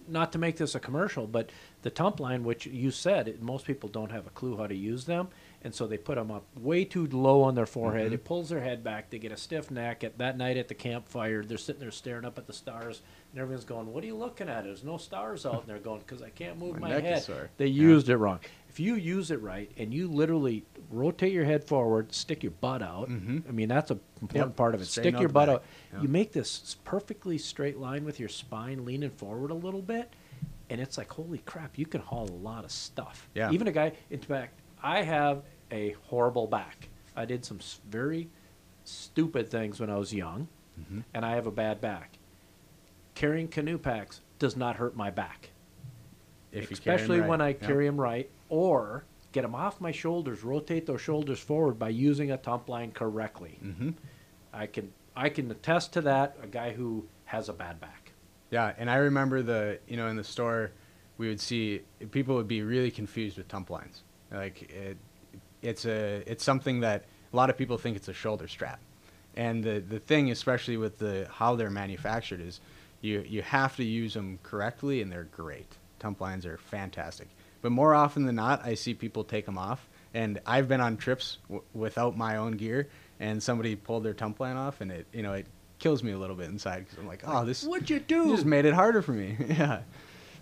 not 0.07 0.33
to 0.33 0.38
make 0.38 0.57
this 0.57 0.75
a 0.75 0.81
commercial, 0.81 1.27
but 1.27 1.51
the 1.82 1.90
tump 1.90 2.18
line, 2.20 2.42
which 2.44 2.66
you 2.66 2.90
said, 2.90 3.28
it- 3.28 3.40
most 3.42 3.64
people 3.66 3.88
don't 3.88 4.10
have 4.10 4.26
a 4.26 4.30
clue 4.30 4.56
how 4.56 4.66
to 4.66 4.74
use 4.74 5.04
them, 5.04 5.28
and 5.62 5.74
so 5.74 5.86
they 5.86 5.96
put 5.96 6.16
them 6.16 6.30
up 6.30 6.44
way 6.56 6.84
too 6.84 7.06
low 7.06 7.42
on 7.42 7.54
their 7.54 7.66
forehead. 7.66 8.12
It 8.12 8.24
pulls 8.24 8.48
their 8.48 8.60
head 8.60 8.82
back. 8.84 9.10
They 9.10 9.18
get 9.18 9.32
a 9.32 9.36
stiff 9.36 9.70
neck. 9.70 10.02
At 10.04 10.18
that 10.18 10.36
night 10.36 10.56
at 10.56 10.68
the 10.68 10.74
campfire, 10.74 11.44
they're 11.44 11.58
sitting 11.58 11.80
there 11.80 11.90
staring 11.90 12.24
up 12.24 12.36
at 12.38 12.46
the 12.46 12.52
stars, 12.52 13.02
and 13.32 13.40
everyone's 13.40 13.64
going, 13.64 13.92
"What 13.92 14.02
are 14.02 14.06
you 14.06 14.16
looking 14.16 14.48
at? 14.48 14.64
There's 14.64 14.82
no 14.84 14.96
stars 14.96 15.46
out." 15.46 15.60
And 15.60 15.66
they're 15.66 15.78
going, 15.78 16.00
"Because 16.00 16.22
I 16.22 16.30
can't 16.30 16.58
move 16.58 16.78
My 16.80 16.88
my, 16.88 17.00
head." 17.00 17.24
They 17.56 17.66
Yeah. 17.66 17.82
used 17.82 18.08
it 18.08 18.16
wrong. 18.16 18.40
If 18.68 18.78
you 18.80 18.94
use 18.94 19.30
it 19.30 19.40
right 19.40 19.70
and 19.76 19.92
you 19.94 20.08
literally 20.08 20.64
rotate 20.90 21.32
your 21.32 21.44
head 21.44 21.64
forward, 21.64 22.12
stick 22.12 22.42
your 22.42 22.52
butt 22.60 22.82
out. 22.82 23.08
Mhm. 23.08 23.48
I 23.48 23.52
mean, 23.52 23.68
that's 23.68 23.90
a 23.90 23.98
important 24.20 24.50
Yep. 24.50 24.56
part 24.56 24.74
of 24.74 24.80
it. 24.82 24.86
Stick 24.86 25.18
your 25.18 25.28
butt 25.28 25.46
back. 25.46 25.54
out. 25.56 25.62
Yeah. 25.92 26.02
You 26.02 26.08
make 26.08 26.32
this 26.32 26.76
perfectly 26.84 27.38
straight 27.38 27.78
line 27.78 28.04
with 28.04 28.18
your 28.20 28.28
spine 28.28 28.84
leaning 28.84 29.10
forward 29.10 29.50
a 29.50 29.54
little 29.54 29.82
bit, 29.82 30.10
and 30.70 30.81
it's 30.81 30.98
like, 30.98 31.11
holy 31.12 31.38
crap, 31.38 31.78
you 31.78 31.87
can 31.87 32.00
haul 32.00 32.28
a 32.28 32.33
lot 32.42 32.64
of 32.64 32.70
stuff. 32.70 33.28
Yeah. 33.35 33.50
Even 33.50 33.66
a 33.68 33.72
guy, 33.72 33.92
in 34.11 34.20
fact, 34.20 34.61
I 34.83 35.02
have 35.02 35.42
a 35.70 35.92
horrible 36.09 36.46
back. 36.46 36.88
I 37.16 37.24
did 37.24 37.44
some 37.44 37.59
very 37.88 38.28
stupid 38.85 39.50
things 39.50 39.81
when 39.81 39.90
I 39.90 39.96
was 39.96 40.14
young, 40.14 40.48
Mhm. 40.81 41.04
and 41.14 41.24
I 41.24 41.35
have 41.35 41.46
a 41.46 41.50
bad 41.50 41.81
back. 41.81 42.18
Carrying 43.14 43.48
canoe 43.48 43.78
packs 43.78 44.20
does 44.38 44.57
not 44.57 44.76
hurt 44.76 44.94
my 44.96 45.11
back 45.11 45.50
if 46.52 46.70
you 46.70 46.76
carry 46.76 46.94
'em 46.94 47.00
especially 47.00 47.20
right. 47.20 47.28
when 47.28 47.40
I 47.40 47.52
carry 47.52 47.87
them 47.87 48.00
right, 48.00 48.31
or 48.48 49.04
get 49.33 49.42
them 49.42 49.54
off 49.54 49.81
my 49.81 49.90
shoulders, 49.90 50.42
rotate 50.44 50.87
those 50.87 51.00
shoulders 51.00 51.40
forward 51.40 51.78
by 51.78 51.88
using 51.90 52.31
a 52.31 52.37
tump 52.38 52.68
line 52.68 52.92
correctly. 52.92 53.59
Mhm. 53.62 53.94
I 54.52 54.66
can 54.66 54.92
I 55.16 55.28
can 55.31 55.50
attest 55.50 55.92
to 55.94 56.00
that. 56.02 56.37
A 56.40 56.46
guy 56.46 56.72
who 56.74 57.09
has 57.24 57.48
a 57.48 57.52
bad 57.52 57.81
back. 57.81 58.08
Yeah, 58.50 58.72
and 58.78 58.90
I 58.90 58.96
remember 58.96 59.42
the 59.42 59.78
you 59.87 59.96
know 59.96 60.08
in 60.08 60.16
the 60.16 60.24
store, 60.24 60.70
we 61.18 61.28
would 61.28 61.40
see 61.40 61.82
people 62.11 62.37
would 62.37 62.48
be 62.48 62.62
really 62.62 62.90
confused 62.90 63.37
with 63.37 63.48
tump 63.48 63.70
lines. 63.70 64.02
Like 64.32 64.70
it, 64.70 64.96
it's 65.62 65.84
a 65.84 66.22
it's 66.26 66.44
something 66.44 66.80
that 66.80 67.04
a 67.32 67.37
lot 67.37 67.50
of 67.50 67.58
people 67.58 67.76
think 67.78 67.96
it's 67.96 68.08
a 68.08 68.14
shoulder 68.14 68.48
strap, 68.48 68.80
and 69.37 69.62
the 69.62 69.80
the 69.80 69.98
thing 69.98 70.30
especially 70.30 70.76
with 70.76 70.98
the 70.98 71.28
how 71.30 71.56
they're 71.56 71.70
manufactured 71.70 72.40
is 72.40 72.61
you 73.00 73.24
you 73.28 73.42
have 73.42 73.76
to 73.76 73.84
use 73.84 74.14
them 74.14 74.38
correctly 74.42 75.02
and 75.02 75.12
they're 75.12 75.24
great. 75.24 75.76
Tump 75.98 76.20
lines 76.20 76.46
are 76.46 76.56
fantastic, 76.58 77.28
but 77.61 77.72
more 77.72 77.94
often 77.94 78.24
than 78.24 78.37
not, 78.37 78.64
I 78.64 78.74
see 78.74 78.94
people 78.94 79.24
take 79.24 79.46
them 79.46 79.58
off. 79.58 79.88
And 80.14 80.40
I've 80.46 80.68
been 80.68 80.80
on 80.80 80.96
trips 80.96 81.37
w- 81.48 81.62
without 81.74 82.16
my 82.16 82.37
own 82.37 82.52
gear, 82.52 82.88
and 83.20 83.42
somebody 83.42 83.76
pulled 83.76 84.04
their 84.04 84.14
tump 84.14 84.40
line 84.40 84.56
off, 84.56 84.80
and 84.80 84.90
it 84.90 85.06
you 85.12 85.22
know 85.22 85.34
it 85.34 85.46
kills 85.78 86.02
me 86.02 86.12
a 86.12 86.18
little 86.18 86.36
bit 86.36 86.48
inside 86.48 86.84
because 86.84 86.98
I'm 86.98 87.06
like, 87.06 87.22
oh, 87.26 87.44
this 87.44 87.64
What'd 87.64 87.88
you 87.90 87.96
you 87.96 88.02
do? 88.02 88.30
just 88.30 88.46
made 88.46 88.64
it 88.64 88.74
harder 88.74 89.02
for 89.02 89.12
me. 89.12 89.36
yeah. 89.48 89.80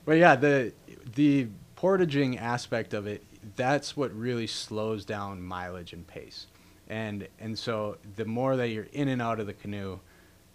But 0.05 0.19
yeah, 0.19 0.37
the 0.37 0.73
the 1.15 1.49
portaging 1.77 2.39
aspect 2.39 2.95
of 2.95 3.07
it, 3.07 3.23
that's 3.57 3.97
what 3.97 4.13
really 4.17 4.47
slows 4.47 5.05
down 5.05 5.43
mileage 5.43 5.93
and 5.93 6.07
pace. 6.07 6.47
And 6.89 7.27
and 7.41 7.59
so 7.59 7.99
the 8.17 8.25
more 8.25 8.57
that 8.57 8.69
you're 8.69 8.87
in 8.93 9.09
and 9.09 9.21
out 9.21 9.41
of 9.41 9.47
the 9.47 9.53
canoe, 9.55 9.99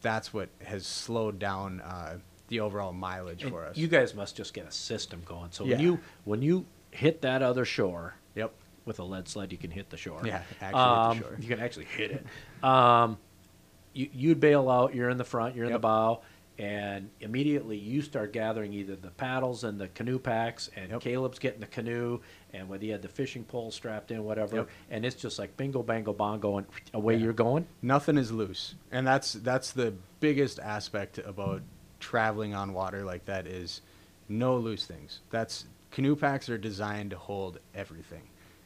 that's 0.01 0.33
what 0.33 0.49
has 0.63 0.85
slowed 0.85 1.37
down 1.39 1.81
uh, 1.81 2.17
the 2.47 2.59
overall 2.61 2.93
mileage 2.93 3.43
And 3.43 3.51
for 3.51 3.65
us. 3.65 3.77
You 3.77 3.87
guys 3.87 4.15
must 4.15 4.35
just 4.35 4.53
get 4.53 4.65
a 4.67 4.71
system 4.71 5.21
going. 5.25 5.51
So 5.51 5.63
Yeah. 5.65 5.75
when 5.75 5.79
you 5.85 5.99
when 6.25 6.41
you 6.41 6.65
hit 6.91 7.21
that 7.21 7.41
other 7.41 7.65
shore, 7.65 8.15
yep. 8.35 8.53
with 8.85 8.99
a 8.99 9.03
lead 9.03 9.27
sled 9.27 9.51
you 9.51 9.57
can 9.57 9.71
hit 9.71 9.89
the 9.89 9.97
shore. 9.97 10.21
Yeah, 10.25 10.41
actually 10.61 10.65
hit 10.65 10.71
the 10.71 10.77
Um, 10.77 11.19
shore. 11.19 11.37
You 11.39 11.47
can 11.47 11.59
actually 11.59 11.85
hit 11.85 12.11
it. 12.11 12.25
Um, 12.63 13.17
you, 13.93 14.09
you'd 14.13 14.39
bail 14.39 14.69
out. 14.69 14.93
You're 14.95 15.09
in 15.09 15.17
the 15.17 15.23
front. 15.23 15.55
You're 15.55 15.65
in 15.65 15.73
the 15.73 15.79
bow, 15.79 16.21
and 16.57 17.09
immediately 17.21 17.77
you 17.77 18.01
start 18.01 18.33
gathering 18.33 18.73
either 18.73 18.95
the 18.95 19.09
paddles 19.11 19.63
and 19.63 19.79
the 19.79 19.87
canoe 19.89 20.19
packs, 20.19 20.69
and 20.75 20.91
Yep. 20.91 21.01
Caleb's 21.01 21.39
getting 21.39 21.59
the 21.59 21.65
canoe, 21.67 22.19
and 22.53 22.69
whether 22.69 22.85
you 22.85 22.91
had 22.91 23.01
the 23.01 23.07
fishing 23.07 23.43
pole 23.43 23.71
strapped 23.71 24.11
in, 24.11 24.23
whatever, 24.23 24.57
Yep. 24.57 24.69
and 24.91 25.05
it's 25.05 25.15
just 25.15 25.39
like 25.39 25.55
bingo, 25.57 25.81
bango, 25.83 26.13
bongo, 26.13 26.57
and 26.57 26.67
away 26.93 27.15
you're 27.15 27.33
going. 27.33 27.65
nothing 27.81 28.17
is 28.17 28.31
loose 28.31 28.75
and 28.91 29.05
that's 29.07 29.33
that's 29.33 29.71
the 29.71 29.93
biggest 30.19 30.59
aspect 30.59 31.17
about 31.19 31.61
traveling 31.99 32.53
on 32.53 32.73
water 32.73 33.03
like 33.05 33.25
that 33.25 33.45
is 33.47 33.81
no 34.27 34.57
loose 34.57 34.85
things 34.85 35.19
that's 35.29 35.65
canoe 35.91 36.15
packs 36.15 36.49
are 36.49 36.57
designed 36.57 37.09
to 37.11 37.17
hold 37.17 37.59
everything 37.75 38.21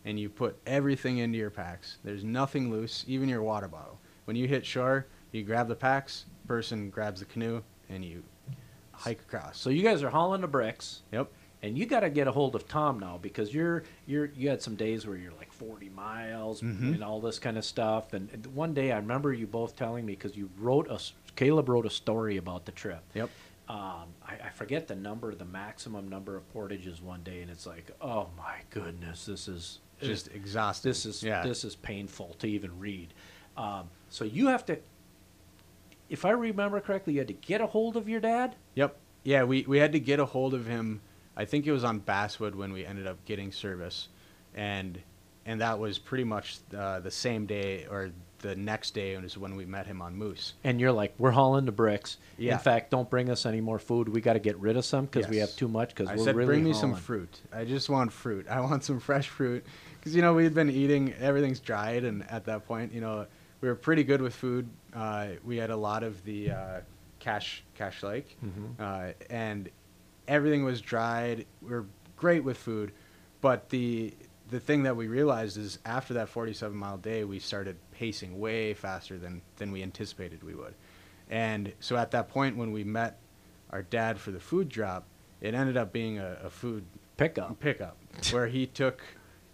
and 0.05 0.19
you 0.19 0.29
put 0.29 0.57
everything 0.65 1.17
into 1.17 1.37
your 1.37 1.49
packs 1.49 1.97
there's 2.03 2.23
nothing 2.23 2.71
loose 2.71 3.03
even 3.07 3.27
your 3.27 3.41
water 3.41 3.67
bottle 3.67 3.99
when 4.25 4.35
you 4.37 4.47
hit 4.47 4.65
shore 4.65 5.05
you 5.31 5.43
grab 5.43 5.67
the 5.67 5.75
packs 5.75 6.25
person 6.47 6.89
grabs 6.89 7.19
the 7.19 7.25
canoe 7.25 7.61
and 7.89 8.03
you 8.05 8.23
hike 8.91 9.19
across 9.19 9.57
So 9.59 9.69
you 9.69 9.83
guys 9.83 10.03
are 10.03 10.09
hauling 10.09 10.41
the 10.41 10.47
bricks. 10.47 11.01
yep 11.11 11.27
And 11.63 11.77
you 11.77 11.85
got 11.85 12.01
to 12.01 12.09
get 12.09 12.27
a 12.27 12.31
hold 12.31 12.55
of 12.55 12.67
Tom 12.67 12.99
now 12.99 13.17
because 13.21 13.53
you're 13.53 13.83
you're 14.05 14.27
you 14.35 14.49
had 14.49 14.61
some 14.61 14.75
days 14.75 15.05
where 15.07 15.17
you're 15.17 15.33
like 15.33 15.51
40 15.51 15.89
miles 15.89 16.61
Mhm. 16.61 16.93
and 16.95 17.03
all 17.03 17.19
this 17.19 17.39
kind 17.39 17.57
of 17.57 17.65
stuff. 17.65 18.13
And, 18.13 18.45
one 18.53 18.73
day 18.73 18.91
I 18.91 18.97
remember 18.97 19.33
you 19.33 19.47
both 19.47 19.75
telling 19.75 20.05
me 20.05 20.13
because 20.13 20.35
you 20.37 20.49
wrote 20.57 20.89
a 20.89 20.99
Caleb 21.35 21.67
wrote 21.69 21.85
a 21.85 21.89
story 21.89 22.37
about 22.37 22.65
the 22.65 22.71
trip. 22.71 23.01
yep 23.13 23.29
Um, 23.67 24.13
I, 24.23 24.35
I 24.45 24.49
forget 24.53 24.87
the 24.87 24.95
number, 24.95 25.33
the 25.33 25.43
maximum 25.45 26.07
number 26.07 26.35
of 26.37 26.47
portages 26.53 27.01
one 27.01 27.23
day, 27.23 27.41
and 27.41 27.49
it's 27.49 27.65
like, 27.65 27.89
oh 27.99 28.29
my 28.37 28.57
goodness, 28.69 29.25
this 29.25 29.47
is 29.47 29.79
just 30.01 30.27
exhausting 30.35 30.89
this 30.89 31.05
is 31.05 31.23
yeah 31.23 31.41
this 31.41 31.63
is 31.65 31.75
painful 31.75 32.35
to 32.39 32.47
even 32.47 32.77
read. 32.79 33.13
Um, 33.57 33.89
so 34.09 34.23
you 34.25 34.47
have 34.47 34.65
to, 34.67 34.77
if 36.09 36.25
I 36.25 36.31
remember 36.31 36.79
correctly, 36.79 37.13
you 37.13 37.19
had 37.19 37.27
to 37.27 37.33
get 37.33 37.61
a 37.61 37.67
hold 37.67 37.97
of 37.97 38.07
your 38.07 38.19
dad. 38.19 38.55
Yep. 38.75 38.95
Yeah, 39.23 39.43
we, 39.43 39.65
we 39.67 39.79
had 39.79 39.93
to 39.93 39.99
get 39.99 40.19
a 40.19 40.25
hold 40.25 40.53
of 40.53 40.67
him. 40.67 41.01
I 41.35 41.45
think 41.45 41.65
it 41.65 41.71
was 41.71 41.83
on 41.83 41.99
Basswood 41.99 42.55
when 42.55 42.71
we 42.71 42.85
ended 42.85 43.07
up 43.07 43.23
getting 43.25 43.51
service, 43.51 44.07
and 44.53 44.99
and 45.45 45.61
that 45.61 45.79
was 45.79 45.99
pretty 45.99 46.23
much 46.23 46.57
uh, 46.75 46.99
the 47.01 47.11
same 47.11 47.45
day 47.45 47.85
or 47.89 48.11
the 48.39 48.55
next 48.55 48.93
day 48.93 49.17
was 49.17 49.37
when 49.37 49.55
we 49.55 49.65
met 49.65 49.87
him 49.87 50.01
on 50.01 50.15
Moose. 50.15 50.53
and 50.63 50.79
you're 50.79 50.91
like, 50.91 51.13
we're 51.17 51.31
hauling 51.31 51.65
the 51.65 51.71
bricks. 51.71 52.17
Yeah. 52.37 52.53
In 52.53 52.59
fact, 52.59 52.91
don't 52.91 53.09
bring 53.09 53.29
us 53.29 53.45
any 53.45 53.61
more 53.61 53.79
food. 53.79 54.09
We 54.09 54.21
got 54.21 54.33
to 54.33 54.39
get 54.39 54.57
rid 54.59 54.77
of 54.77 54.85
some 54.85 55.05
because 55.05 55.27
we 55.27 55.37
have 55.37 55.55
too 55.55 55.67
much. 55.67 55.89
Because 55.89 56.09
I 56.09 56.15
we're 56.15 56.23
said, 56.25 56.35
really 56.35 56.47
bring 56.47 56.63
me 56.63 56.73
some 56.73 56.95
fruit. 56.95 57.41
I 57.51 57.65
just 57.65 57.89
want 57.89 58.11
fruit. 58.11 58.47
I 58.47 58.59
want 58.59 58.83
some 58.83 58.99
fresh 58.99 59.27
fruit 59.29 59.65
because 59.99 60.15
you 60.15 60.21
know 60.21 60.33
we've 60.33 60.53
been 60.53 60.69
eating 60.69 61.13
everything's 61.19 61.59
dried, 61.59 62.03
and 62.03 62.29
at 62.29 62.45
that 62.45 62.67
point, 62.67 62.93
you 62.93 63.01
know, 63.01 63.25
we 63.65 63.69
were 63.69 63.75
pretty 63.75 64.03
good 64.03 64.21
with 64.21 64.35
food. 64.35 64.69
Uh, 64.93 65.29
we 65.43 65.57
had 65.57 65.71
a 65.71 65.75
lot 65.75 66.03
of 66.03 66.23
the 66.23 66.51
uh, 66.51 66.79
cash 67.17 67.63
Cache 67.73 68.03
Lake, 68.03 68.37
Mhm. 68.45 68.79
uh, 68.79 69.13
and 69.27 69.69
everything 70.27 70.63
was 70.63 70.81
dried. 70.81 71.47
We 71.63 71.69
were 71.71 71.85
great 72.15 72.43
with 72.43 72.57
food, 72.57 72.91
but 73.41 73.69
the 73.69 74.13
the 74.51 74.59
thing 74.59 74.83
that 74.83 74.95
we 74.95 75.07
realized 75.07 75.57
is 75.57 75.79
after 75.83 76.13
that 76.13 76.29
47 76.29 76.77
mile 76.77 76.99
day, 76.99 77.23
we 77.23 77.39
started 77.39 77.75
pacing 77.91 78.39
way 78.39 78.75
faster 78.75 79.17
than 79.17 79.41
than 79.57 79.71
we 79.71 79.81
anticipated 79.81 80.43
we 80.43 80.53
would, 80.53 80.75
and 81.27 81.73
so 81.79 81.97
at 81.97 82.11
that 82.11 82.29
point 82.29 82.55
when 82.57 82.71
we 82.71 82.83
met 82.83 83.17
our 83.71 83.81
dad 83.81 84.19
for 84.19 84.29
the 84.29 84.39
food 84.39 84.69
drop, 84.69 85.05
it 85.41 85.55
ended 85.55 85.75
up 85.75 85.91
being 85.91 86.19
a, 86.19 86.37
a 86.43 86.49
food 86.51 86.85
Pickup. 87.17 87.59
pickup 87.59 87.97
where 88.31 88.45
he 88.45 88.67
took 88.67 89.01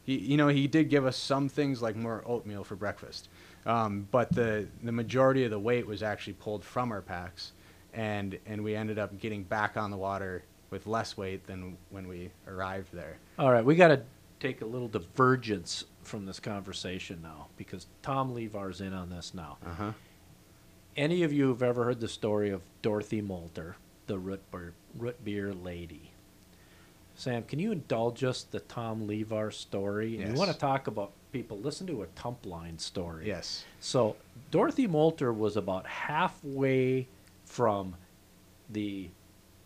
he 0.04 0.18
you 0.18 0.36
know 0.36 0.50
he 0.50 0.68
did 0.68 0.90
give 0.90 1.06
us 1.06 1.16
some 1.16 1.48
things 1.48 1.82
like 1.82 1.96
more 1.96 2.22
oatmeal 2.26 2.66
for 2.66 2.76
breakfast 2.76 3.30
um, 3.66 4.08
but 4.12 4.32
the 4.34 4.68
the 4.84 4.92
majority 4.92 5.44
of 5.44 5.52
the 5.52 5.60
weight 5.60 5.86
was 5.86 6.02
actually 6.04 6.34
pulled 6.34 6.64
from 6.64 6.92
our 6.92 7.02
packs 7.02 7.52
and 7.94 8.38
and 8.46 8.64
we 8.64 8.76
ended 8.76 8.98
up 8.98 9.18
getting 9.20 9.44
back 9.44 9.78
on 9.78 9.92
the 9.92 9.98
water 9.98 10.44
with 10.70 10.88
less 10.88 11.18
weight 11.18 11.46
than 11.48 11.78
when 11.90 12.08
we 12.08 12.32
arrived 12.48 12.94
there 12.94 13.18
All 13.38 13.52
right, 13.52 13.64
we 13.64 13.76
got 13.76 13.90
to 13.90 14.02
take 14.40 14.62
a 14.62 14.66
little 14.66 14.88
divergence 14.88 15.84
from 16.02 16.26
this 16.26 16.40
conversation 16.40 17.20
now 17.22 17.48
because 17.58 17.86
Tom 18.02 18.34
Levar's 18.34 18.82
in 18.82 18.94
on 18.94 19.10
this 19.10 19.34
now. 19.34 19.58
uh-huh 19.66 19.92
Any 20.98 21.24
of 21.24 21.32
you 21.32 21.50
have 21.50 21.62
ever 21.62 21.84
heard 21.84 22.00
the 22.00 22.08
story 22.08 22.50
of 22.50 22.62
Dorothy 22.82 23.22
Molter, 23.22 23.76
the 24.08 24.18
root 24.18 24.42
beer, 24.52 24.74
root 24.98 25.24
beer 25.24 25.54
lady? 25.54 26.12
Sam, 27.16 27.44
can 27.44 27.60
you 27.60 27.72
indulge 27.72 28.24
us 28.24 28.44
the 28.44 28.62
Tom 28.62 29.08
Levar 29.08 29.54
story? 29.54 30.20
And 30.22 30.34
you 30.34 30.40
want 30.40 30.52
to 30.52 30.58
talk 30.58 30.88
about 30.88 31.12
people? 31.32 31.58
Listen 31.58 31.88
to 31.88 32.02
a 32.04 32.08
Tump 32.08 32.46
Line 32.46 32.78
story. 32.80 33.28
yes 33.28 33.64
So 33.80 34.16
Dorothy 34.52 34.88
Molter 34.88 35.34
was 35.36 35.58
about 35.58 35.86
halfway 35.88 37.08
from 37.46 37.96
the 38.70 39.10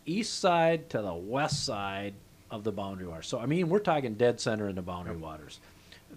east 0.06 0.40
side 0.40 0.90
to 0.92 1.02
the 1.02 1.14
west 1.14 1.66
side 1.66 2.14
of 2.52 2.64
the 2.64 2.72
boundary 2.72 3.08
water. 3.08 3.22
So 3.24 3.40
I 3.40 3.46
mean, 3.46 3.70
we're 3.70 3.80
talking 3.80 4.14
dead 4.16 4.40
center 4.40 4.70
in 4.70 4.76
the 4.76 4.82
boundary 4.82 5.18
waters. 5.18 5.60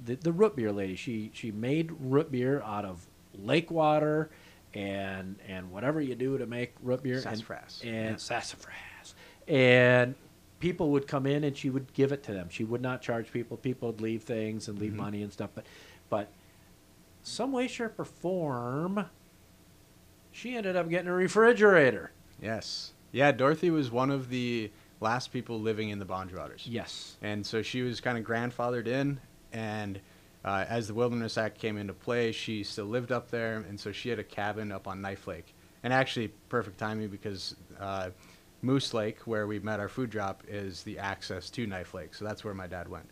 The, 0.04 0.14
the 0.16 0.32
root 0.32 0.54
beer 0.56 0.70
lady, 0.72 0.94
she 0.96 1.30
she 1.34 1.50
made 1.50 1.92
root 2.00 2.30
beer 2.30 2.62
out 2.62 2.84
of 2.84 3.06
lake 3.34 3.70
water 3.70 4.30
and 4.74 5.36
and 5.48 5.70
whatever 5.70 6.00
you 6.00 6.14
do 6.14 6.36
to 6.38 6.46
make 6.46 6.74
root 6.82 7.02
beer 7.02 7.14
and- 7.14 7.22
Sassafras. 7.22 7.80
and, 7.82 7.92
Yeah. 8.10 8.16
sassafras 8.16 9.14
and 9.48 10.14
people 10.60 10.90
would 10.90 11.06
come 11.06 11.26
in 11.26 11.44
and 11.44 11.56
she 11.56 11.70
would 11.70 11.92
give 11.92 12.10
it 12.12 12.22
to 12.24 12.32
them. 12.32 12.48
She 12.50 12.64
would 12.64 12.80
not 12.82 13.00
charge 13.02 13.32
people. 13.32 13.56
People 13.56 13.90
would 13.92 14.00
leave 14.00 14.22
things 14.22 14.68
and 14.68 14.78
leave 14.78 14.92
Mhm. 14.92 14.96
money 14.96 15.22
and 15.22 15.32
stuff 15.32 15.50
but 15.54 15.64
but 16.10 16.30
some 17.22 17.52
way 17.52 17.68
shape 17.68 17.98
or 17.98 18.04
form 18.04 19.06
she 20.32 20.56
ended 20.56 20.76
up 20.76 20.88
getting 20.88 21.08
a 21.08 21.12
refrigerator. 21.12 22.10
Yes. 22.40 22.92
Yeah 23.12 23.32
dorothy 23.32 23.70
was 23.70 23.90
one 23.90 24.10
of 24.10 24.28
the 24.30 24.70
last 25.00 25.32
people 25.32 25.60
living 25.60 25.90
in 25.90 25.98
the 25.98 26.04
waters 26.04 26.66
yes. 26.66 27.16
And 27.22 27.44
so 27.46 27.62
she 27.62 27.82
was 27.82 28.00
kind 28.00 28.18
of 28.18 28.24
grandfathered 28.24 28.86
in, 28.86 29.20
and 29.52 30.00
uh, 30.44 30.64
as 30.68 30.88
the 30.88 30.94
Wilderness 30.94 31.36
Act 31.36 31.58
came 31.58 31.76
into 31.76 31.92
play, 31.92 32.32
she 32.32 32.62
still 32.64 32.86
lived 32.86 33.12
up 33.12 33.30
there, 33.30 33.56
and 33.68 33.78
so 33.78 33.92
she 33.92 34.08
had 34.08 34.18
a 34.18 34.24
cabin 34.24 34.70
up 34.72 34.86
on 34.88 35.00
Knife 35.00 35.26
Lake. 35.26 35.52
And 35.82 35.92
actually, 35.92 36.28
perfect 36.48 36.78
timing 36.78 37.08
because 37.08 37.54
uh, 37.78 38.10
Moose 38.60 38.92
Lake, 38.92 39.20
where 39.26 39.46
we 39.46 39.58
met 39.60 39.80
our 39.80 39.88
food 39.88 40.10
drop, 40.10 40.42
is 40.48 40.82
the 40.82 40.98
access 40.98 41.50
to 41.50 41.66
Knife 41.66 41.94
Lake. 41.94 42.14
So 42.14 42.24
that's 42.24 42.44
where 42.44 42.54
my 42.54 42.66
dad 42.66 42.88
went. 42.88 43.08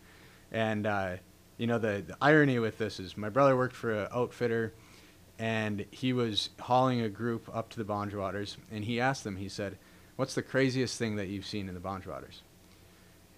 And 0.50 0.86
uh, 0.86 1.16
you 1.56 1.66
know, 1.66 1.78
the, 1.78 2.04
the 2.06 2.16
irony 2.20 2.58
with 2.58 2.78
this 2.78 3.00
is 3.00 3.16
my 3.16 3.28
brother 3.28 3.56
worked 3.56 3.76
for 3.76 3.92
an 3.92 4.08
outfitter, 4.12 4.72
and 5.38 5.84
he 5.90 6.12
was 6.12 6.50
hauling 6.60 7.00
a 7.00 7.08
group 7.08 7.48
up 7.54 7.68
to 7.70 7.78
the 7.78 7.84
Boundary 7.84 8.20
Waters, 8.20 8.56
and 8.70 8.84
he 8.84 9.00
asked 9.00 9.24
them, 9.24 9.36
he 9.36 9.48
said, 9.48 9.78
"What's 10.16 10.34
the 10.34 10.42
craziest 10.42 10.98
thing 10.98 11.16
that 11.16 11.28
you've 11.28 11.46
seen 11.46 11.68
in 11.68 11.74
the 11.74 11.80
Boundary 11.80 12.12
Waters?" 12.12 12.42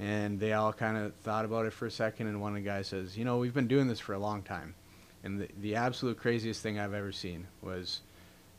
And 0.00 0.38
they 0.38 0.52
all 0.52 0.72
kind 0.72 0.96
of 0.96 1.14
thought 1.16 1.44
about 1.44 1.66
it 1.66 1.72
for 1.72 1.86
a 1.86 1.90
second, 1.90 2.28
and 2.28 2.40
one 2.40 2.52
of 2.52 2.62
the 2.62 2.68
guys 2.68 2.88
says, 2.88 3.18
"You 3.18 3.24
know, 3.24 3.38
we've 3.38 3.54
been 3.54 3.68
doing 3.68 3.88
this 3.88 4.00
for 4.00 4.14
a 4.14 4.18
long 4.18 4.42
time, 4.42 4.74
and 5.22 5.40
the, 5.40 5.48
the 5.60 5.76
absolute 5.76 6.18
craziest 6.18 6.62
thing 6.62 6.78
I've 6.78 6.94
ever 6.94 7.12
seen 7.12 7.46
was 7.62 8.00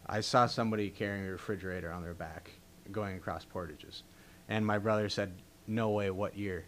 I 0.06 0.22
saw 0.22 0.46
somebody 0.46 0.90
carrying 0.90 1.26
a 1.28 1.32
refrigerator 1.32 1.92
on 1.92 2.04
their 2.04 2.14
back 2.14 2.52
going 2.91 3.17
across 3.17 3.45
portages." 3.45 4.04
And 4.47 4.65
my 4.65 4.78
brother 4.78 5.10
said, 5.10 5.32
"No 5.67 5.89
way! 5.89 6.10
What 6.10 6.38
year?" 6.38 6.65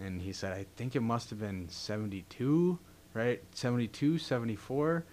And 0.00 0.22
he 0.22 0.32
said, 0.32 0.52
"I 0.52 0.66
think 0.76 0.96
it 0.96 1.00
must 1.00 1.30
have 1.30 1.40
been 1.40 1.68
72, 1.68 2.78
right? 3.14 3.42
72, 3.52 4.18
74." 4.18 5.04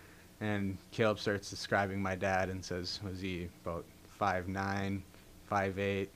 And 0.42 0.78
Caleb 0.92 1.20
starts 1.20 1.50
describing 1.50 2.02
my 2.02 2.16
dad 2.16 2.50
and 2.50 2.64
says, 2.64 3.00
"Was 3.04 3.20
he 3.22 3.50
about 3.66 3.86
5'9", 4.20 5.04
5'8", 5.50 6.08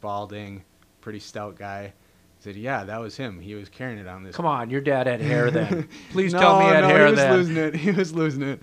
balding, 0.00 0.64
pretty 1.00 1.20
stout 1.20 1.56
guy?" 1.56 1.92
I 2.40 2.42
said, 2.42 2.56
"Yeah, 2.56 2.84
that 2.84 3.00
was 3.00 3.16
him. 3.16 3.40
He 3.40 3.54
was 3.54 3.68
carrying 3.68 3.98
it 3.98 4.06
on 4.06 4.22
this." 4.22 4.36
come 4.36 4.46
on 4.46 4.70
your 4.70 4.80
dad 4.80 5.06
had 5.06 5.20
hair 5.20 5.50
then 5.50 5.88
please 6.10 6.32
no, 6.32 6.40
tell 6.40 6.58
me 6.58 6.66
he 6.66 6.70
had 6.72 6.80
no, 6.80 6.88
hair 6.88 7.06
he 7.06 7.10
was 7.10 7.20
then 7.20 7.32
losing 7.34 7.56
it. 7.56 7.74
He 7.74 7.90
was 7.90 8.14
losing 8.14 8.42
it. 8.42 8.62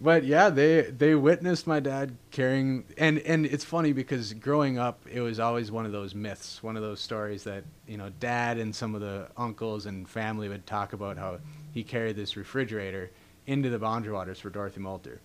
But 0.00 0.24
yeah, 0.24 0.48
they 0.48 0.82
they 0.82 1.16
witnessed 1.16 1.66
my 1.66 1.80
dad 1.80 2.16
carrying, 2.30 2.84
and 2.96 3.18
and 3.18 3.44
it's 3.44 3.64
funny 3.64 3.92
because 3.92 4.32
growing 4.34 4.78
up, 4.78 5.00
it 5.12 5.20
was 5.20 5.40
always 5.40 5.72
one 5.72 5.86
of 5.86 5.92
those 5.92 6.14
myths, 6.14 6.62
one 6.62 6.76
of 6.76 6.82
those 6.82 7.00
stories 7.00 7.42
that 7.44 7.64
you 7.88 7.96
know, 7.96 8.10
dad 8.20 8.58
and 8.58 8.74
some 8.74 8.94
of 8.94 9.00
the 9.00 9.28
uncles 9.36 9.86
and 9.86 10.08
family 10.08 10.48
would 10.48 10.66
talk 10.66 10.92
about 10.92 11.18
how 11.18 11.38
he 11.72 11.82
carried 11.82 12.14
this 12.14 12.36
refrigerator 12.36 13.10
into 13.46 13.70
the 13.70 13.78
boundary 13.78 14.12
waters 14.12 14.38
for 14.38 14.50
Dorothy 14.50 14.80
Molter. 14.80 15.18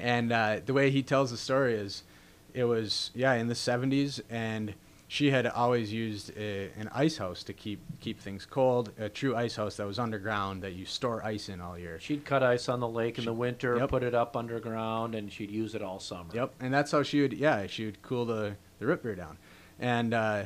And 0.00 0.32
uh, 0.32 0.60
the 0.64 0.72
way 0.72 0.90
he 0.90 1.02
tells 1.02 1.30
the 1.30 1.36
story 1.36 1.74
is, 1.74 2.02
it 2.54 2.64
was 2.64 3.12
yeah 3.14 3.34
in 3.34 3.46
the 3.46 3.54
70s, 3.54 4.20
and 4.28 4.74
she 5.10 5.28
had 5.32 5.44
always 5.44 5.92
used 5.92 6.30
a, 6.36 6.70
an 6.78 6.88
ice 6.94 7.16
house 7.16 7.42
to 7.42 7.52
keep 7.52 7.80
keep 7.98 8.20
things 8.20 8.46
cold, 8.46 8.92
a 8.96 9.08
true 9.08 9.34
ice 9.34 9.56
house 9.56 9.76
that 9.76 9.84
was 9.84 9.98
underground 9.98 10.62
that 10.62 10.74
you 10.74 10.86
store 10.86 11.20
ice 11.24 11.48
in 11.48 11.60
all 11.60 11.76
year. 11.76 11.98
she'd 11.98 12.24
cut 12.24 12.44
ice 12.44 12.68
on 12.68 12.78
the 12.78 12.86
lake 12.88 13.18
in 13.18 13.24
the 13.24 13.32
winter 13.32 13.76
Yep. 13.76 13.88
put 13.90 14.02
it 14.04 14.14
up 14.14 14.36
underground 14.36 15.16
and 15.16 15.32
she'd 15.32 15.50
use 15.50 15.74
it 15.74 15.82
all 15.82 15.98
summer 15.98 16.30
Yep, 16.32 16.54
and 16.60 16.72
that's 16.72 16.92
how 16.92 17.02
she 17.02 17.20
would 17.22 17.32
yeah 17.32 17.66
she 17.66 17.86
would 17.86 18.00
cool 18.02 18.24
the 18.24 18.54
the 18.78 18.86
root 18.86 19.02
beer 19.02 19.16
down, 19.16 19.36
and 19.80 20.14
uh, 20.14 20.44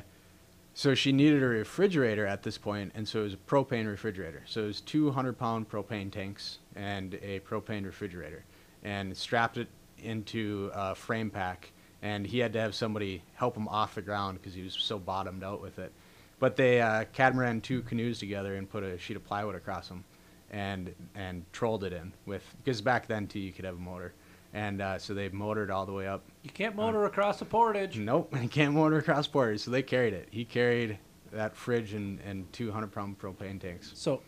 so 0.72 0.94
she 0.94 1.12
needed 1.12 1.42
a 1.42 1.46
refrigerator 1.46 2.26
at 2.26 2.42
this 2.42 2.56
point, 2.56 2.90
and 2.94 3.06
so 3.06 3.20
it 3.20 3.24
was 3.24 3.34
a 3.34 3.36
propane 3.36 3.86
refrigerator. 3.86 4.42
So 4.46 4.64
it 4.64 4.66
was 4.68 4.80
two 4.80 5.10
hundred 5.12 5.38
pound 5.38 5.68
propane 5.68 6.10
tanks 6.10 6.58
and 6.74 7.14
a 7.22 7.40
propane 7.40 7.84
refrigerator, 7.84 8.44
and 8.82 9.14
strapped 9.14 9.58
it 9.58 9.68
into 9.98 10.70
a 10.74 10.94
frame 10.94 11.28
pack. 11.30 11.70
And 12.04 12.26
he 12.26 12.38
had 12.38 12.52
to 12.52 12.60
have 12.60 12.74
somebody 12.74 13.22
help 13.34 13.56
him 13.56 13.66
off 13.66 13.96
the 13.96 14.02
ground 14.02 14.38
because 14.38 14.54
he 14.54 14.62
was 14.62 14.74
so 14.74 14.98
bottomed 14.98 15.42
out 15.42 15.60
with 15.60 15.78
it. 15.80 15.90
But 16.38 16.54
they 16.54 16.80
uh, 16.80 17.04
catamaran 17.12 17.62
two 17.62 17.82
canoes 17.82 18.18
together 18.18 18.56
and 18.56 18.68
put 18.68 18.84
a 18.84 18.98
sheet 18.98 19.16
of 19.16 19.24
plywood 19.24 19.54
across 19.54 19.88
them, 19.88 20.04
and 20.50 20.94
and 21.14 21.44
trolled 21.52 21.82
it 21.82 21.94
in 21.94 22.12
with 22.26 22.42
because 22.62 22.82
back 22.82 23.06
then 23.06 23.26
too 23.26 23.38
you 23.38 23.52
could 23.52 23.64
have 23.64 23.76
a 23.76 23.80
motor, 23.80 24.12
and 24.52 24.82
uh, 24.82 24.98
so 24.98 25.14
they 25.14 25.30
motored 25.30 25.70
all 25.70 25.86
the 25.86 25.92
way 25.92 26.06
up 26.06 26.22
You 26.42 26.50
can't 26.50 26.76
motor 26.76 27.06
across 27.06 27.38
the 27.38 27.46
portage. 27.46 27.96
Nope, 27.96 28.36
you 28.42 28.48
can't 28.50 28.74
motor 28.74 28.98
across 28.98 29.26
borders, 29.26 29.62
so 29.62 29.70
they 29.70 29.82
carried 29.82 30.12
it. 30.12 30.28
He 30.30 30.44
carried 30.44 30.98
that 31.32 31.56
fridge 31.56 31.94
and, 31.94 32.20
and 32.20 32.52
200 32.52 32.92
pound 32.92 33.18
propane 33.18 33.58
tanks. 33.58 33.92
So, 33.94 34.20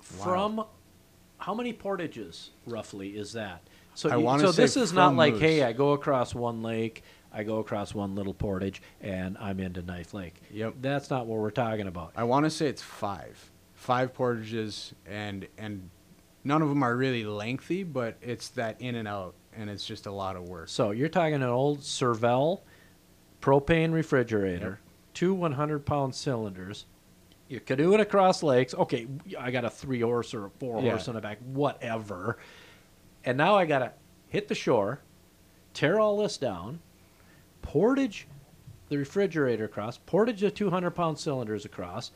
from 0.00 0.64
how 1.38 1.54
many 1.54 1.72
portages 1.72 2.50
roughly 2.66 3.10
is 3.16 3.32
that? 3.32 3.62
So, 3.98 4.10
I 4.10 4.16
you- 4.16 4.38
so 4.38 4.52
this 4.52 4.76
is 4.76 4.92
not 4.92 5.16
like, 5.16 5.32
Moose. 5.34 5.42
hey, 5.42 5.62
I 5.64 5.72
go 5.72 5.90
across 5.90 6.32
one 6.32 6.62
lake, 6.62 7.02
I 7.32 7.42
go 7.42 7.58
across 7.58 7.92
one 7.92 8.14
little 8.14 8.32
portage, 8.32 8.80
and 9.00 9.36
I'm 9.40 9.58
into 9.58 9.82
Knife 9.82 10.14
Lake. 10.14 10.40
Yep. 10.52 10.74
That's 10.80 11.10
not 11.10 11.26
what 11.26 11.40
we're 11.40 11.50
talking 11.50 11.88
about. 11.88 12.12
I 12.14 12.22
want 12.22 12.44
to 12.44 12.50
say 12.50 12.68
it's 12.68 12.80
five, 12.80 13.50
five 13.74 14.14
portages, 14.14 14.94
and 15.04 15.48
and 15.58 15.90
none 16.44 16.62
of 16.62 16.68
them 16.68 16.84
are 16.84 16.94
really 16.96 17.24
lengthy, 17.24 17.82
but 17.82 18.16
it's 18.22 18.50
that 18.50 18.80
in 18.80 18.94
and 18.94 19.08
out, 19.08 19.34
and 19.56 19.68
it's 19.68 19.84
just 19.84 20.06
a 20.06 20.12
lot 20.12 20.36
of 20.36 20.48
work. 20.48 20.68
So 20.68 20.92
you're 20.92 21.08
talking 21.08 21.34
an 21.34 21.42
old 21.42 21.80
Servel 21.80 22.60
propane 23.42 23.92
refrigerator, 23.92 24.78
two 25.12 25.34
100 25.34 25.84
pound 25.84 26.14
cylinders. 26.14 26.86
You're 27.48 27.60
canoeing 27.60 27.98
across 27.98 28.44
lakes. 28.44 28.74
Okay, 28.74 29.08
I 29.36 29.50
got 29.50 29.64
a 29.64 29.70
three 29.70 30.02
horse 30.02 30.34
or 30.34 30.46
a 30.46 30.50
four 30.50 30.80
Yeah. 30.82 30.90
horse 30.90 31.08
on 31.08 31.16
the 31.16 31.20
back, 31.20 31.38
whatever. 31.52 32.38
And 33.28 33.36
now 33.36 33.56
I 33.56 33.66
got 33.66 33.80
to 33.80 33.92
hit 34.30 34.48
the 34.48 34.54
shore, 34.54 35.00
tear 35.74 36.00
all 36.00 36.16
this 36.16 36.38
down, 36.38 36.78
portage 37.60 38.26
the 38.88 38.96
refrigerator 38.96 39.66
across, 39.66 39.98
portage 39.98 40.40
the 40.40 40.50
200 40.50 40.92
pound 40.92 41.18
cylinders 41.18 41.66
across, 41.66 42.10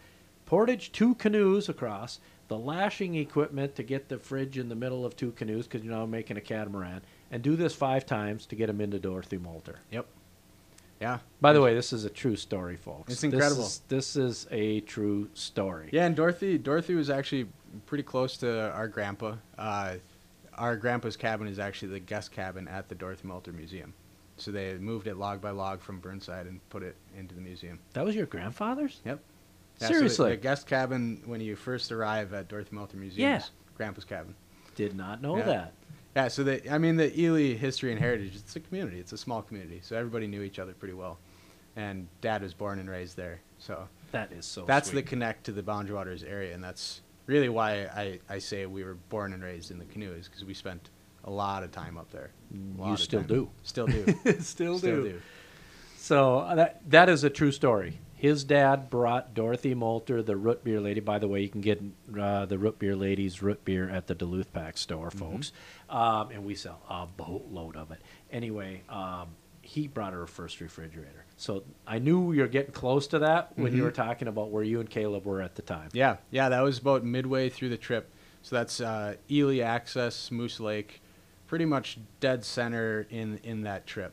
portage 0.47 0.91
two 0.91 1.15
canoes 1.17 1.69
across, 1.69 2.19
the 2.49 2.57
lashing 2.57 3.15
equipment 3.15 3.75
to 3.75 3.83
get 3.83 4.09
the 4.09 4.17
fridge 4.17 4.57
in 4.57 4.71
the 4.71 4.75
middle 4.75 5.05
of 5.05 5.15
two 5.15 5.33
canoes 5.33 5.67
because 5.67 5.85
you're 5.85 5.95
now 5.95 6.07
making 6.07 6.39
a 6.39 6.41
catamaran, 6.41 7.03
and 7.31 7.43
do 7.43 7.57
this 7.57 7.75
five 7.75 8.07
times 8.07 8.47
to 8.47 8.55
get 8.57 8.69
them 8.69 8.81
into 8.81 8.99
Dorothy 8.99 9.37
Molter. 9.37 9.77
Yep. 9.91 10.07
Yeah. 10.99 11.19
By 11.43 11.53
the 11.53 11.61
way, 11.61 11.75
this 11.75 11.93
is 11.93 12.07
a 12.07 12.11
true 12.11 12.37
story, 12.37 12.77
folks. 12.79 13.13
It's 13.13 13.21
This 13.21 13.33
incredible. 13.35 13.65
is- 13.65 13.83
This 13.89 14.17
is, 14.17 14.47
a 14.51 14.81
true 14.81 15.29
story. 15.35 15.91
Yeah, 15.93 16.07
and 16.07 16.17
Dorothy 16.17 16.57
Dorothy 16.57 16.95
was 16.95 17.11
actually 17.11 17.49
pretty 17.85 18.05
close 18.05 18.39
to 18.39 18.71
our 18.73 18.89
grandpa. 18.89 19.35
Uh, 19.59 19.97
our 20.59 20.77
grandpa's 20.77 21.17
cabin 21.17 21.47
is 21.47 21.59
actually 21.59 21.89
the 21.93 22.01
guest 22.01 22.33
cabin 22.33 22.69
at 22.69 22.89
the 22.89 22.95
Dorothy 22.95 23.27
Molter 23.29 23.53
Museum. 23.55 23.95
So 24.37 24.51
they 24.51 24.75
moved 24.79 25.07
it 25.07 25.17
log 25.17 25.41
by 25.41 25.51
log 25.51 25.81
from 25.81 26.01
Burntside 26.01 26.43
and 26.49 26.61
put 26.71 26.83
it 26.83 26.97
into 27.17 27.35
the 27.35 27.41
museum. 27.41 27.79
That 27.93 28.05
was 28.05 28.15
your 28.15 28.27
grandfather's? 28.27 29.01
Yep. 29.05 29.21
Yeah, 29.81 29.87
so 29.87 29.93
the- 29.93 29.95
Seriously? 29.99 30.31
the, 30.31 30.37
guest 30.37 30.67
cabin 30.67 31.23
when 31.27 31.41
you 31.41 31.55
first 31.57 31.93
arrive 31.93 32.33
at 32.35 32.49
Dorothy 32.49 32.75
Molter 32.77 32.95
Museum 32.95 33.31
Yeah. 33.31 33.37
is 33.39 33.51
Grandpa's 33.77 34.05
cabin. 34.05 34.35
Did 34.75 34.97
not 34.97 35.21
know 35.23 35.37
Yeah. 35.39 35.45
that. 35.45 35.73
Yeah, 36.17 36.29
so 36.29 36.45
the 36.45 36.71
I 36.73 36.79
mean 36.79 36.97
the 36.97 37.19
Ely 37.19 37.55
history 37.55 37.91
and 37.91 37.99
heritage, 38.01 38.37
it's 38.37 38.55
a 38.57 38.61
community. 38.61 38.99
It's 39.01 39.13
a 39.13 39.19
small 39.19 39.43
community. 39.43 39.81
So 39.83 39.97
everybody 39.97 40.27
knew 40.27 40.43
each 40.43 40.59
other 40.59 40.73
pretty 40.73 40.95
well. 40.95 41.19
And 41.77 42.07
dad 42.21 42.43
was 42.43 42.53
born 42.53 42.79
and 42.79 42.89
raised 42.91 43.17
there. 43.17 43.41
So 43.59 43.89
That 44.13 44.31
is 44.33 44.45
so 44.45 44.65
that's 44.67 44.91
the 44.91 45.03
connect 45.03 45.45
to 45.45 45.53
the 45.53 45.63
Boundary 45.63 45.95
Waters 45.95 46.23
area 46.23 46.55
and 46.55 46.63
that's 46.63 47.01
really 47.27 47.49
why 47.49 47.85
I, 47.85 48.19
I 48.29 48.39
say 48.39 48.67
we 48.67 48.85
were 48.85 48.95
born 48.95 49.33
and 49.33 49.43
raised 49.43 49.71
in 49.71 49.79
the 49.79 49.85
canoe 49.85 50.13
is 50.13 50.29
because 50.29 50.45
we 50.45 50.55
spent 50.55 50.91
a 51.25 51.31
lot 51.31 51.63
of 51.63 51.71
time 51.71 51.97
up 51.97 52.11
there. 52.11 52.31
A 52.53 52.81
lot 52.81 52.87
you 52.89 52.93
of 52.95 53.01
still 53.01 53.21
time. 53.21 53.29
do. 53.29 53.51
Still 53.63 53.87
do. 53.87 54.05
Still, 54.41 54.79
Still 54.79 54.79
do. 54.79 55.03
do. 55.05 55.23
So 55.97 56.39
uh, 56.41 56.55
that 56.57 56.91
that 56.91 57.09
is 57.09 57.23
a 57.25 57.31
true 57.31 57.53
story. 57.53 57.99
His 58.17 58.45
dad 58.45 58.89
brought 58.89 59.35
Dorothy 59.35 59.75
Molter, 59.75 60.25
the 60.25 60.37
root 60.37 60.63
beer 60.63 60.81
lady. 60.81 61.01
By 61.01 61.19
the 61.19 61.27
way, 61.27 61.41
you 61.43 61.49
can 61.49 61.61
get 61.61 61.83
uh, 62.17 62.47
the 62.47 62.57
root 62.57 62.79
beer 62.79 62.95
lady's 62.95 63.43
root 63.43 63.65
beer 63.65 63.89
at 63.91 64.07
the 64.07 64.15
Duluth 64.15 64.53
Pack 64.53 64.79
store, 64.79 65.11
folks. 65.11 65.51
Um, 65.91 66.31
and 66.31 66.45
we 66.45 66.55
sell 66.55 66.81
a 66.89 67.07
boatload 67.07 67.77
of 67.77 67.91
it. 67.91 68.01
Anyway, 68.31 68.83
um, 68.89 69.29
he 69.73 69.89
brought 69.89 70.13
her 70.13 70.19
her 70.21 70.27
first 70.27 70.61
refrigerator. 70.61 71.25
So 71.39 71.65
I 71.87 71.99
knew 71.99 72.33
you 72.33 72.43
were 72.43 72.47
getting 72.49 72.73
close 72.73 73.07
to 73.09 73.19
that 73.21 73.57
when 73.57 73.73
you 73.73 73.81
Mhm. 73.81 73.85
were 73.85 73.91
talking 73.91 74.29
about 74.29 74.51
where 74.51 74.63
you 74.63 74.81
and 74.81 74.89
Caleb 74.91 75.25
were 75.25 75.41
at 75.41 75.55
the 75.55 75.63
time. 75.63 75.89
Yeah, 75.95 76.19
yeah, 76.31 76.51
that 76.51 76.61
was 76.61 76.79
about 76.79 77.05
midway 77.05 77.49
through 77.49 77.71
the 77.71 77.79
trip. 77.79 78.11
So 78.43 78.55
that's 78.55 78.83
uh, 78.83 79.15
Ely 79.31 79.61
access, 79.61 80.31
Moose 80.31 80.61
Lake, 80.61 81.01
pretty 81.47 81.65
much 81.65 81.99
dead 82.21 82.45
center 82.45 83.07
in 83.09 83.39
in 83.43 83.63
that 83.63 83.87
trip, 83.87 84.13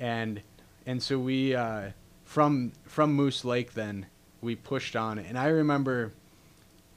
and 0.00 0.42
and 0.86 1.00
so 1.00 1.18
we 1.20 1.54
uh, 1.54 1.90
from 2.24 2.72
from 2.84 3.12
Moose 3.12 3.44
Lake 3.44 3.74
then 3.74 4.06
we 4.40 4.56
pushed 4.56 4.96
on, 4.96 5.18
and 5.20 5.38
I 5.38 5.46
remember, 5.48 6.12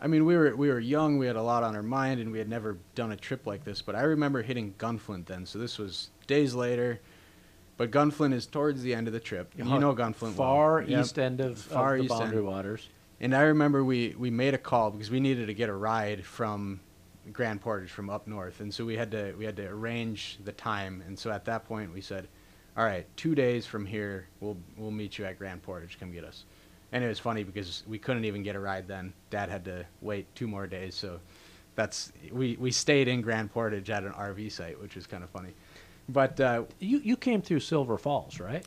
I 0.02 0.08
mean 0.08 0.26
we 0.26 0.36
were 0.36 0.56
we 0.56 0.69
were 0.69 0.80
young, 0.80 1.19
we 1.19 1.28
had 1.28 1.36
a 1.36 1.43
lot 1.43 1.62
on 1.63 1.76
our 1.76 1.84
mind, 1.84 2.19
and 2.19 2.32
we 2.32 2.39
had 2.39 2.50
never 2.50 2.78
done 2.95 3.12
a 3.12 3.15
trip 3.17 3.45
like 3.45 3.65
this, 3.65 3.84
but 3.84 3.93
I 3.95 4.02
remember 4.02 4.41
hitting 4.41 4.74
Gunflint 4.80 5.28
then. 5.28 5.45
So 5.45 5.60
this 5.60 5.78
was 5.78 6.10
days 6.26 6.56
later. 6.56 7.00
But 7.80 7.92
Gunflint 7.92 8.34
is 8.34 8.46
towards 8.46 8.82
the 8.82 8.94
end 8.94 9.08
of 9.08 9.13
the 9.13 9.22
trip. 9.22 9.54
You 9.56 9.63
know 9.63 9.96
Gunflint 9.96 10.22
well. 10.22 10.34
Far 10.34 10.82
Yep. 10.82 11.00
east 11.02 11.18
end 11.18 11.39
of, 11.39 11.58
Far 11.58 11.94
of 11.94 12.00
the 12.00 12.04
east 12.04 12.12
end. 12.12 12.24
Boundary 12.24 12.42
Waters. 12.42 12.89
And 13.22 13.34
I 13.34 13.44
remember 13.44 13.86
we, 13.86 14.13
we 14.18 14.30
made 14.30 14.54
a 14.54 14.58
call 14.58 14.92
because 14.92 15.10
we 15.10 15.22
needed 15.22 15.48
to 15.48 15.54
get 15.54 15.70
a 15.70 15.74
ride 15.74 16.26
from 16.26 16.82
Grand 17.32 17.62
Portage 17.62 17.89
from 17.89 18.10
up 18.10 18.28
north, 18.28 18.60
and 18.60 18.74
so 18.74 18.84
we 18.84 18.98
had 18.98 19.12
to 19.12 19.34
we 19.38 19.46
had 19.46 19.56
to 19.56 19.65
arrange 19.65 20.39
the 20.44 20.52
time. 20.52 21.02
And 21.08 21.18
so 21.18 21.32
at 21.32 21.46
that 21.46 21.63
point 21.65 21.94
we 21.94 22.02
said, 22.02 22.28
"All 22.76 22.84
right, 22.84 23.06
two 23.15 23.34
days 23.34 23.65
from 23.65 23.86
here, 23.86 24.28
we'll 24.42 24.58
we'll 24.76 24.92
meet 24.92 25.18
you 25.18 25.24
at 25.24 25.38
Grand 25.38 25.63
Portage. 25.63 25.98
Come 26.00 26.12
get 26.12 26.26
us." 26.26 26.44
And 26.92 27.02
it 27.02 27.08
was 27.08 27.20
funny 27.20 27.44
because 27.46 27.84
we 27.88 27.98
couldn't 27.98 28.26
even 28.26 28.44
get 28.44 28.58
a 28.58 28.60
ride 28.60 28.89
then. 28.89 29.13
Dad 29.30 29.48
had 29.48 29.63
to 29.65 29.86
wait 30.02 30.28
two 30.36 30.48
more 30.48 30.68
days, 30.68 30.96
so 30.96 31.22
that's 31.76 32.12
we 32.32 32.58
we 32.58 32.72
stayed 32.72 33.08
in 33.08 33.22
Grand 33.22 33.54
Portage 33.54 33.89
at 33.89 34.04
an 34.04 34.12
RV 34.12 34.52
site, 34.52 34.82
which 34.82 34.96
was 34.96 35.08
kind 35.08 35.24
of 35.24 35.30
funny. 35.30 35.54
But 36.10 36.39
uh, 36.39 36.63
You 36.80 37.00
you 37.00 37.15
came 37.15 37.41
through 37.41 37.60
Silver 37.62 37.98
Falls, 37.98 38.39
right? 38.39 38.65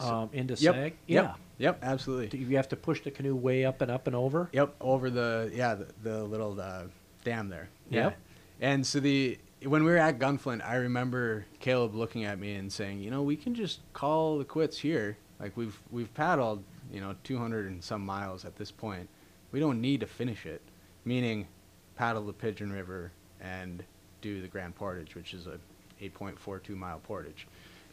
Um, 0.00 0.30
into 0.32 0.54
yep, 0.54 0.74
Sag. 0.74 0.92
yep, 1.06 1.24
Yeah. 1.24 1.34
yep, 1.58 1.78
absolutely. 1.82 2.28
Do 2.28 2.38
You 2.38 2.56
have 2.56 2.68
to 2.68 2.76
push 2.76 3.02
the 3.02 3.10
canoe 3.10 3.34
way 3.34 3.64
up 3.64 3.80
and 3.80 3.90
up 3.90 4.06
and 4.06 4.14
over. 4.14 4.48
Yep, 4.52 4.76
over 4.80 5.10
the 5.10 5.50
yeah 5.52 5.74
the, 5.74 5.88
the 6.02 6.22
little 6.24 6.60
uh, 6.60 6.84
dam 7.24 7.48
there. 7.48 7.68
Yep. 7.90 8.16
And 8.60 8.86
so 8.86 9.00
the 9.00 9.38
when 9.64 9.82
we 9.82 9.90
were 9.90 9.96
at 9.96 10.18
Gunflint, 10.20 10.64
I 10.64 10.76
remember 10.76 11.46
Caleb 11.58 11.94
looking 11.94 12.24
at 12.24 12.38
me 12.38 12.54
and 12.54 12.72
saying, 12.72 13.00
you 13.00 13.10
know, 13.10 13.22
we 13.22 13.34
can 13.34 13.54
just 13.56 13.80
call 13.92 14.38
the 14.38 14.44
quits 14.44 14.78
here. 14.78 15.16
Like 15.40 15.56
we've 15.56 15.80
we've 15.90 16.12
paddled, 16.14 16.62
you 16.92 17.00
know, 17.00 17.16
200 17.24 17.66
and 17.66 17.82
some 17.82 18.04
miles 18.04 18.44
at 18.44 18.54
this 18.56 18.70
point. 18.70 19.08
We 19.50 19.58
don't 19.58 19.80
need 19.80 20.00
to 20.00 20.06
finish 20.06 20.46
it. 20.46 20.60
Meaning, 21.04 21.48
paddle 21.96 22.24
the 22.26 22.32
Pigeon 22.34 22.70
River 22.70 23.10
and 23.40 23.82
do 24.20 24.40
the 24.42 24.48
Grand 24.48 24.74
Portage, 24.76 25.14
which 25.14 25.32
is 25.32 25.46
a 25.46 25.58
8.42 26.00 26.70
mile 26.76 27.00
portage. 27.00 27.46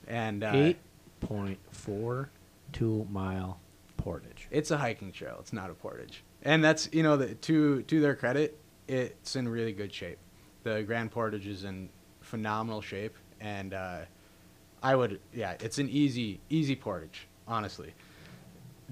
And 0.07 0.43
uh, 0.43 0.51
Eight 0.53 0.77
point 1.19 1.57
four 1.71 2.29
two 2.71 3.07
mile 3.09 3.59
portage. 3.97 4.47
It's 4.51 4.69
a 4.71 4.77
hiking 4.77 5.11
trail. 5.11 5.37
It's 5.39 5.53
not 5.53 5.69
a 5.69 5.73
portage. 5.73 6.23
And 6.43 6.63
that's 6.63 6.89
you 6.91 7.01
know 7.01 7.17
the, 7.17 7.33
to 7.33 7.81
to 7.83 7.99
their 7.99 8.15
credit, 8.15 8.57
it's 8.87 9.35
in 9.35 9.47
really 9.47 9.71
good 9.73 9.91
shape. 9.93 10.19
The 10.63 10.83
Grand 10.83 11.11
Portage 11.11 11.47
is 11.47 11.63
in 11.63 11.89
phenomenal 12.21 12.81
shape, 12.81 13.15
and 13.39 13.73
uh, 13.73 13.99
I 14.83 14.95
would 14.95 15.19
yeah, 15.33 15.55
it's 15.59 15.79
an 15.79 15.89
easy 15.89 16.39
easy 16.49 16.75
portage. 16.75 17.27
Honestly, 17.47 17.93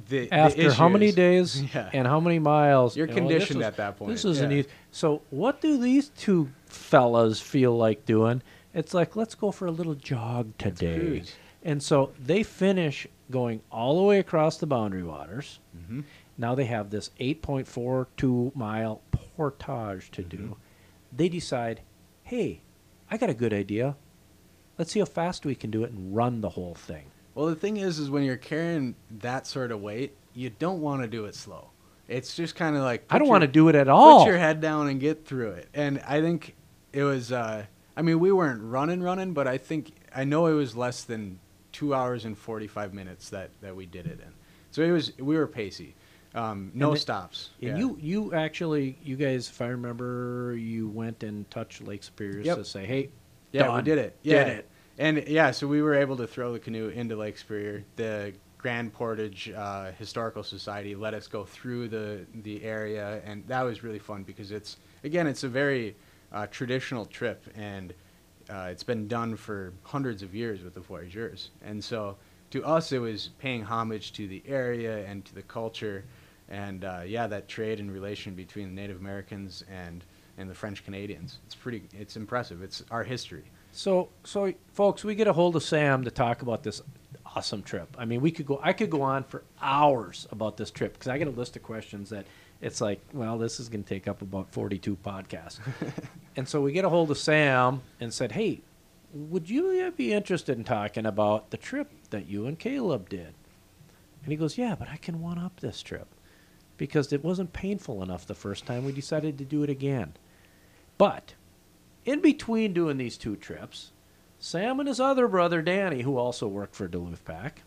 the 0.10 0.28
the 0.28 0.34
After 0.34 0.72
how 0.74 0.90
many 0.90 1.12
days 1.12 1.62
Yeah. 1.76 1.90
and 1.94 2.08
how 2.08 2.20
many 2.20 2.40
miles? 2.40 2.98
You're 2.98 3.08
you 3.08 3.14
know, 3.14 3.28
this 3.28 3.30
conditioned 3.34 3.58
was- 3.60 3.68
at 3.68 3.78
that 3.78 3.98
point, 3.98 4.12
This 4.12 4.26
is 4.26 4.40
an 4.42 4.52
easy. 4.52 4.70
So, 4.92 5.22
what 5.30 5.62
do 5.62 5.78
these 5.78 6.10
two 6.10 6.50
fellas 6.66 7.40
feel 7.40 7.76
like 7.78 8.06
doing? 8.06 8.42
It's 8.74 8.94
like 8.94 9.16
let's 9.16 9.36
go 9.36 9.52
for 9.52 9.66
a 9.68 9.72
little 9.72 9.96
jog 9.96 10.58
today. 10.58 11.24
And 11.64 11.82
so 11.82 12.12
they 12.20 12.44
finish 12.44 13.08
going 13.32 13.62
all 13.72 13.98
the 13.98 14.04
way 14.04 14.20
across 14.20 14.58
the 14.58 14.68
boundary 14.68 15.04
waters. 15.04 15.60
Mhm. 15.78 16.04
Now 16.38 16.56
they 16.56 16.66
have 16.66 16.90
this 16.90 17.12
8.42 17.20 18.52
mile 18.56 19.02
portage 19.12 20.12
to 20.12 20.22
Mm-hmm. 20.24 20.38
do. 20.38 20.58
They 21.16 21.30
decide, 21.30 21.82
hey, 22.24 22.62
I 23.10 23.18
got 23.18 23.30
a 23.30 23.34
good 23.36 23.54
idea. 23.54 23.96
Let's 24.78 24.92
see 24.92 25.00
how 25.00 25.06
fast 25.06 25.46
we 25.46 25.54
can 25.56 25.70
do 25.70 25.84
it 25.84 25.92
and 25.92 26.16
run 26.16 26.42
the 26.42 26.50
whole 26.50 26.74
thing. 26.74 27.06
Well, 27.36 27.46
the 27.46 27.56
thing 27.56 27.78
is, 27.78 28.00
is 28.00 28.10
when 28.10 28.24
you're 28.24 28.38
carrying 28.38 28.96
that 29.20 29.46
sort 29.48 29.72
of 29.72 29.82
weight, 29.82 30.16
you 30.34 30.50
don't 30.50 30.82
want 30.82 31.02
to 31.04 31.08
do 31.08 31.26
it 31.26 31.36
slow. 31.36 31.70
It's 32.08 32.36
just 32.36 32.56
kind 32.56 32.76
of 32.76 32.82
like 32.82 33.06
I 33.10 33.20
don't 33.20 33.30
want 33.30 33.42
to 33.44 33.48
do 33.48 33.70
it 33.70 33.76
at 33.76 33.88
all. 33.88 34.20
Put 34.24 34.30
your 34.30 34.38
head 34.40 34.60
down 34.60 34.88
and 34.88 35.00
get 35.00 35.26
through 35.26 35.52
it. 35.52 35.70
And 35.74 36.00
I 36.08 36.22
think 36.22 36.56
it 36.92 37.04
was. 37.04 37.32
Uh, 37.32 37.66
I 37.96 38.02
mean, 38.02 38.20
we 38.20 38.32
weren't 38.32 38.62
running, 38.62 39.02
running, 39.04 39.34
but 39.34 39.48
I 39.48 39.58
think 39.58 39.94
I 40.16 40.24
know 40.24 40.48
it 40.48 40.54
was 40.54 40.76
less 40.76 41.04
than 41.04 41.40
two 41.72 41.94
hours 41.94 42.26
and 42.26 42.38
forty-five 42.38 42.94
minutes 42.94 43.30
that 43.30 43.52
that 43.62 43.76
we 43.76 43.86
did 43.86 44.06
it 44.06 44.20
in. 44.20 44.34
So 44.72 44.82
it 44.82 44.92
was 44.92 45.12
we 45.20 45.38
were 45.38 45.48
pacey, 45.48 45.96
um, 46.34 46.72
no 46.74 46.92
And 46.92 47.00
stops. 47.00 47.52
And 47.62 47.72
Yeah. 47.72 47.78
you, 47.78 47.98
you 48.02 48.34
actually, 48.34 48.98
you 49.04 49.16
guys, 49.16 49.50
if 49.50 49.62
I 49.62 49.68
remember, 49.68 50.56
you 50.58 50.88
went 50.88 51.22
and 51.24 51.50
touched 51.52 51.82
Lake 51.86 52.04
Superior 52.04 52.42
Yep. 52.42 52.58
to 52.58 52.66
say, 52.66 52.86
"Hey, 52.86 53.10
Yeah, 53.52 53.68
done. 53.68 53.76
we 53.78 53.82
did 53.84 53.98
it. 54.00 54.18
Yeah. 54.24 54.44
did 54.44 54.58
it." 54.58 54.70
And 54.98 55.28
yeah, 55.28 55.52
so 55.52 55.68
we 55.68 55.82
were 55.82 55.96
able 55.96 56.18
to 56.18 56.28
throw 56.28 56.54
the 56.54 56.60
canoe 56.60 56.90
into 56.90 57.16
Lake 57.16 57.38
Superior. 57.38 57.84
The 57.96 58.34
Grand 58.58 58.94
Portage 58.94 59.52
uh, 59.56 59.92
Historical 59.92 60.42
Society 60.44 60.96
let 60.96 61.14
us 61.14 61.28
go 61.28 61.44
through 61.46 61.90
the 61.90 62.26
the 62.34 62.64
area, 62.64 63.22
and 63.26 63.46
that 63.48 63.62
was 63.64 63.84
really 63.84 64.00
fun 64.00 64.24
because 64.24 64.52
it's 64.52 64.78
again, 65.04 65.28
it's 65.28 65.44
a 65.44 65.50
very 65.50 65.96
uh, 66.34 66.48
traditional 66.48 67.06
trip, 67.06 67.46
and 67.56 67.94
uh, 68.50 68.68
it's 68.72 68.84
been 68.84 69.08
done 69.08 69.36
for 69.36 69.74
hundreds 69.84 70.24
of 70.24 70.36
years 70.36 70.64
with 70.64 70.74
the 70.74 70.80
voyageurs. 70.80 71.52
And 71.64 71.84
so 71.84 72.18
to 72.52 72.64
us, 72.66 72.92
it 72.92 73.00
was 73.00 73.30
paying 73.40 73.64
homage 73.64 74.14
to 74.14 74.28
the 74.28 74.44
area 74.48 75.06
and 75.06 75.24
to 75.26 75.36
the 75.36 75.44
culture, 75.44 76.06
and 76.50 76.84
uh, 76.84 77.02
yeah, 77.06 77.28
that 77.28 77.48
trade 77.48 77.80
and 77.80 77.92
relation 77.92 78.36
between 78.36 78.76
the 78.76 78.82
Native 78.82 78.98
Americans 78.98 79.64
and 79.72 80.04
and 80.38 80.50
the 80.50 80.56
French 80.56 80.84
Canadians. 80.84 81.40
It's 81.46 81.56
pretty. 81.56 81.84
It's 81.94 82.16
impressive. 82.18 82.62
It's 82.62 82.84
our 82.92 83.04
history. 83.04 83.44
So, 83.72 84.10
so 84.24 84.54
folks, 84.74 85.04
we 85.04 85.16
get 85.16 85.28
a 85.28 85.34
hold 85.34 85.56
of 85.56 85.64
Sam 85.64 86.04
to 86.04 86.12
talk 86.12 86.42
about 86.42 86.64
this 86.64 86.82
awesome 87.36 87.64
trip. 87.64 87.96
I 87.98 88.06
mean, 88.06 88.22
we 88.22 88.32
could 88.32 88.46
go. 88.46 88.60
I 88.62 88.74
could 88.74 88.90
go 88.90 89.02
on 89.02 89.24
for 89.24 89.44
hours 89.62 90.28
about 90.32 90.58
this 90.58 90.72
trip 90.72 90.94
because 90.94 91.08
I 91.08 91.18
got 91.18 91.28
a 91.28 91.32
list 91.32 91.56
of 91.56 91.64
questions 91.64 92.10
that 92.10 92.26
it's 92.62 92.82
like, 92.82 93.02
well, 93.12 93.38
this 93.38 93.60
is 93.60 93.70
going 93.70 93.84
to 93.84 93.90
take 93.90 94.08
up 94.08 94.22
about 94.22 94.52
forty-two 94.52 94.98
podcasts. 94.98 95.60
and 96.36 96.48
so 96.48 96.62
we 96.62 96.72
get 96.72 96.86
a 96.86 96.90
hold 96.90 97.12
of 97.12 97.18
Sam 97.18 97.82
and 98.00 98.14
said, 98.14 98.32
hey, 98.32 98.62
would 99.14 99.50
you 99.50 99.92
be 99.96 100.14
interested 100.14 100.58
in 100.58 100.64
talking 100.64 101.06
about 101.06 101.52
the 101.52 101.58
trip 101.58 101.92
that 102.10 102.28
you 102.28 102.48
and 102.48 102.58
Caleb 102.58 103.10
did? 103.10 103.34
And 104.24 104.32
he 104.32 104.36
goes, 104.36 104.58
yeah, 104.58 104.76
but 104.76 104.90
I 104.90 104.96
can 104.96 105.22
one 105.22 105.38
up 105.38 105.60
this 105.60 105.82
trip 105.82 106.08
because 106.78 107.14
it 107.14 107.24
wasn't 107.24 107.54
painful 107.54 108.02
enough 108.02 108.26
the 108.26 108.34
first 108.34 108.66
time. 108.66 108.86
We 108.86 108.92
decided 108.92 109.38
to 109.38 109.46
do 109.46 109.64
it 109.64 109.70
again. 109.70 110.14
But 110.98 111.34
in 112.06 112.22
between 112.22 112.74
doing 112.74 112.98
these 112.98 113.18
two 113.18 113.36
trips, 113.36 113.92
Sam 114.40 114.80
and 114.80 114.88
his 114.88 115.00
other 115.00 115.28
brother 115.28 115.62
Danny, 115.62 116.02
who 116.02 116.18
also 116.18 116.48
worked 116.48 116.76
for 116.76 116.88
Duluth 116.88 117.24
Pack 117.26 117.64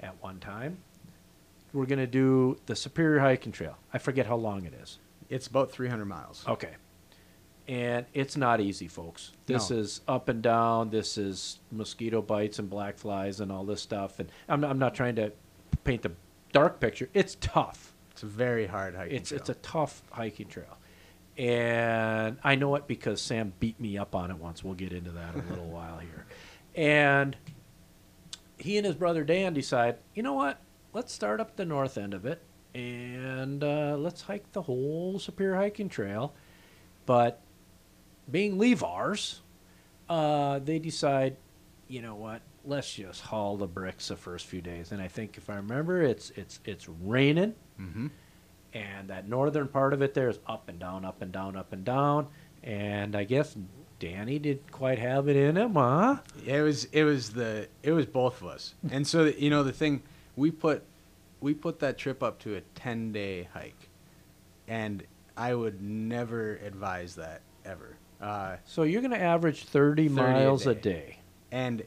at 0.00 0.22
one 0.22 0.38
time, 0.38 0.78
were 1.72 1.86
going 1.86 1.98
to 1.98 2.06
do 2.06 2.58
the 2.66 2.74
Superior 2.76 3.20
Hiking 3.20 3.52
Trail. 3.52 3.76
I 3.92 3.98
forget 3.98 4.26
how 4.26 4.36
long 4.36 4.64
it 4.64 4.74
is. 4.74 4.98
It's 5.28 5.46
about 5.46 5.70
300 5.70 6.04
miles. 6.04 6.44
Okay. 6.48 6.74
And 7.68 8.06
it's 8.14 8.36
not 8.36 8.60
easy, 8.60 8.88
folks. 8.88 9.32
This 9.46 9.70
No. 9.70 9.76
is 9.76 10.00
up 10.08 10.28
and 10.28 10.42
down. 10.42 10.90
This 10.90 11.16
is 11.16 11.60
mosquito 11.70 12.20
bites 12.20 12.58
and 12.58 12.68
black 12.68 12.98
flies 12.98 13.38
and 13.40 13.52
all 13.52 13.64
this 13.64 13.80
stuff. 13.80 14.18
And 14.18 14.28
I'm 14.48 14.60
not, 14.60 14.70
I'm 14.70 14.78
not 14.80 14.94
trying 14.94 15.14
to 15.16 15.32
paint 15.84 16.02
the 16.02 16.12
dark 16.52 16.80
picture. 16.80 17.08
It's 17.14 17.36
tough. 17.40 17.94
It's 18.10 18.24
a 18.24 18.26
very 18.26 18.66
hard 18.66 18.96
hiking 18.96 19.16
It's 19.16 19.28
trail. 19.28 19.40
it's 19.40 19.50
a 19.50 19.54
tough 19.54 20.02
hiking 20.10 20.48
trail, 20.48 20.76
and 21.38 22.36
I 22.44 22.54
know 22.56 22.74
it 22.74 22.86
because 22.86 23.22
Sam 23.22 23.52
beat 23.60 23.78
me 23.80 23.96
up 23.96 24.14
on 24.14 24.30
it 24.30 24.36
once. 24.36 24.62
We'll 24.64 24.74
get 24.74 24.92
into 24.92 25.10
that 25.12 25.34
in 25.34 25.40
a 25.40 25.48
little 25.48 25.68
while 25.70 25.98
here, 25.98 26.26
and 26.74 27.36
he 28.58 28.76
and 28.76 28.84
his 28.84 28.96
brother 28.96 29.24
Dan 29.24 29.54
decide, 29.54 29.96
you 30.14 30.22
know 30.22 30.34
what? 30.34 30.58
Let's 30.92 31.12
start 31.12 31.40
up 31.40 31.56
the 31.56 31.64
north 31.64 31.96
end 31.96 32.14
of 32.14 32.26
it, 32.26 32.42
and 32.74 33.62
uh, 33.62 33.96
let's 33.98 34.22
hike 34.22 34.50
the 34.52 34.62
whole 34.62 35.18
Superior 35.18 35.56
Hiking 35.56 35.88
Trail. 35.88 36.34
But 37.06 37.40
being 38.30 38.58
Levars, 38.58 39.40
uh, 40.08 40.58
they 40.58 40.78
decide, 40.78 41.36
you 41.86 42.02
know 42.02 42.16
what? 42.16 42.42
Let's 42.64 42.92
just 42.92 43.22
haul 43.22 43.56
the 43.56 43.66
bricks 43.66 44.08
the 44.08 44.16
first 44.16 44.46
few 44.46 44.60
days. 44.60 44.92
And 44.92 45.00
I 45.00 45.08
think 45.08 45.36
if 45.38 45.48
I 45.48 45.56
remember, 45.56 46.02
it's 46.02 46.30
it's 46.30 46.60
it's 46.64 46.88
raining 46.88 47.54
hmm 47.76 48.08
and 48.72 49.08
that 49.08 49.28
northern 49.28 49.66
part 49.66 49.92
of 49.92 50.00
it 50.00 50.14
there 50.14 50.28
is 50.28 50.38
up 50.46 50.68
and 50.68 50.78
down, 50.78 51.04
up 51.04 51.22
and 51.22 51.32
down, 51.32 51.56
up 51.56 51.72
and 51.72 51.84
down. 51.84 52.28
And 52.62 53.16
I 53.16 53.24
guess 53.24 53.56
Danny 53.98 54.38
didn't 54.38 54.70
quite 54.70 54.98
have 54.98 55.28
it 55.28 55.36
in 55.36 55.56
him, 55.56 55.74
huh? 55.74 56.18
It 56.46 56.60
was 56.60 56.84
it 56.86 57.04
was 57.04 57.30
the 57.30 57.68
it 57.82 57.92
was 57.92 58.06
both 58.06 58.40
of 58.42 58.48
us, 58.48 58.74
and 58.90 59.06
so 59.06 59.24
you 59.24 59.50
know 59.50 59.62
the 59.62 59.72
thing 59.72 60.02
we 60.36 60.50
put 60.50 60.84
we 61.40 61.54
put 61.54 61.78
that 61.80 61.96
trip 61.98 62.22
up 62.22 62.38
to 62.40 62.54
a 62.56 62.60
10 62.74 63.12
day 63.12 63.48
hike, 63.54 63.88
and 64.68 65.02
I 65.36 65.54
would 65.54 65.80
never 65.82 66.56
advise 66.56 67.14
that 67.16 67.40
ever. 67.64 67.96
Uh, 68.20 68.56
So 68.66 68.82
you're 68.82 69.00
going 69.00 69.12
to 69.12 69.20
average 69.20 69.64
30, 69.64 70.08
30 70.08 70.14
miles 70.14 70.66
a 70.66 70.74
day. 70.74 70.80
day. 70.80 71.18
and 71.52 71.82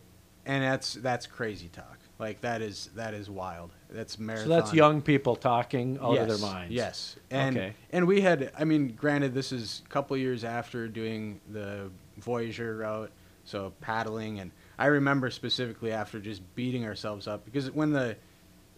and 0.45 0.63
that's 0.63 0.93
that's 0.95 1.25
crazy 1.27 1.69
talk. 1.69 1.99
Like 2.19 2.41
that 2.41 2.61
is 2.61 2.89
that 2.95 3.13
is 3.13 3.29
wild. 3.29 3.71
That's 3.89 4.17
marathon. 4.17 4.47
So 4.47 4.55
that's 4.55 4.73
young 4.73 5.01
people 5.01 5.35
talking 5.35 5.97
out 6.01 6.17
of 6.17 6.27
their 6.27 6.37
minds. 6.37 6.73
Yes, 6.73 7.15
and 7.29 7.57
Okay. 7.57 7.73
and 7.91 8.07
we 8.07 8.21
had. 8.21 8.51
I 8.57 8.63
mean, 8.63 8.89
granted, 8.95 9.33
this 9.33 9.51
is 9.51 9.81
a 9.85 9.89
couple 9.89 10.15
years 10.17 10.43
after 10.43 10.87
doing 10.87 11.39
the 11.51 11.89
Voyager 12.17 12.77
route, 12.77 13.11
so 13.45 13.73
paddling, 13.81 14.39
and 14.39 14.51
I 14.77 14.87
remember 14.87 15.29
specifically 15.29 15.91
after 15.91 16.19
just 16.19 16.41
beating 16.55 16.85
ourselves 16.85 17.27
up 17.27 17.45
because 17.45 17.69
when 17.71 17.91
the 17.91 18.15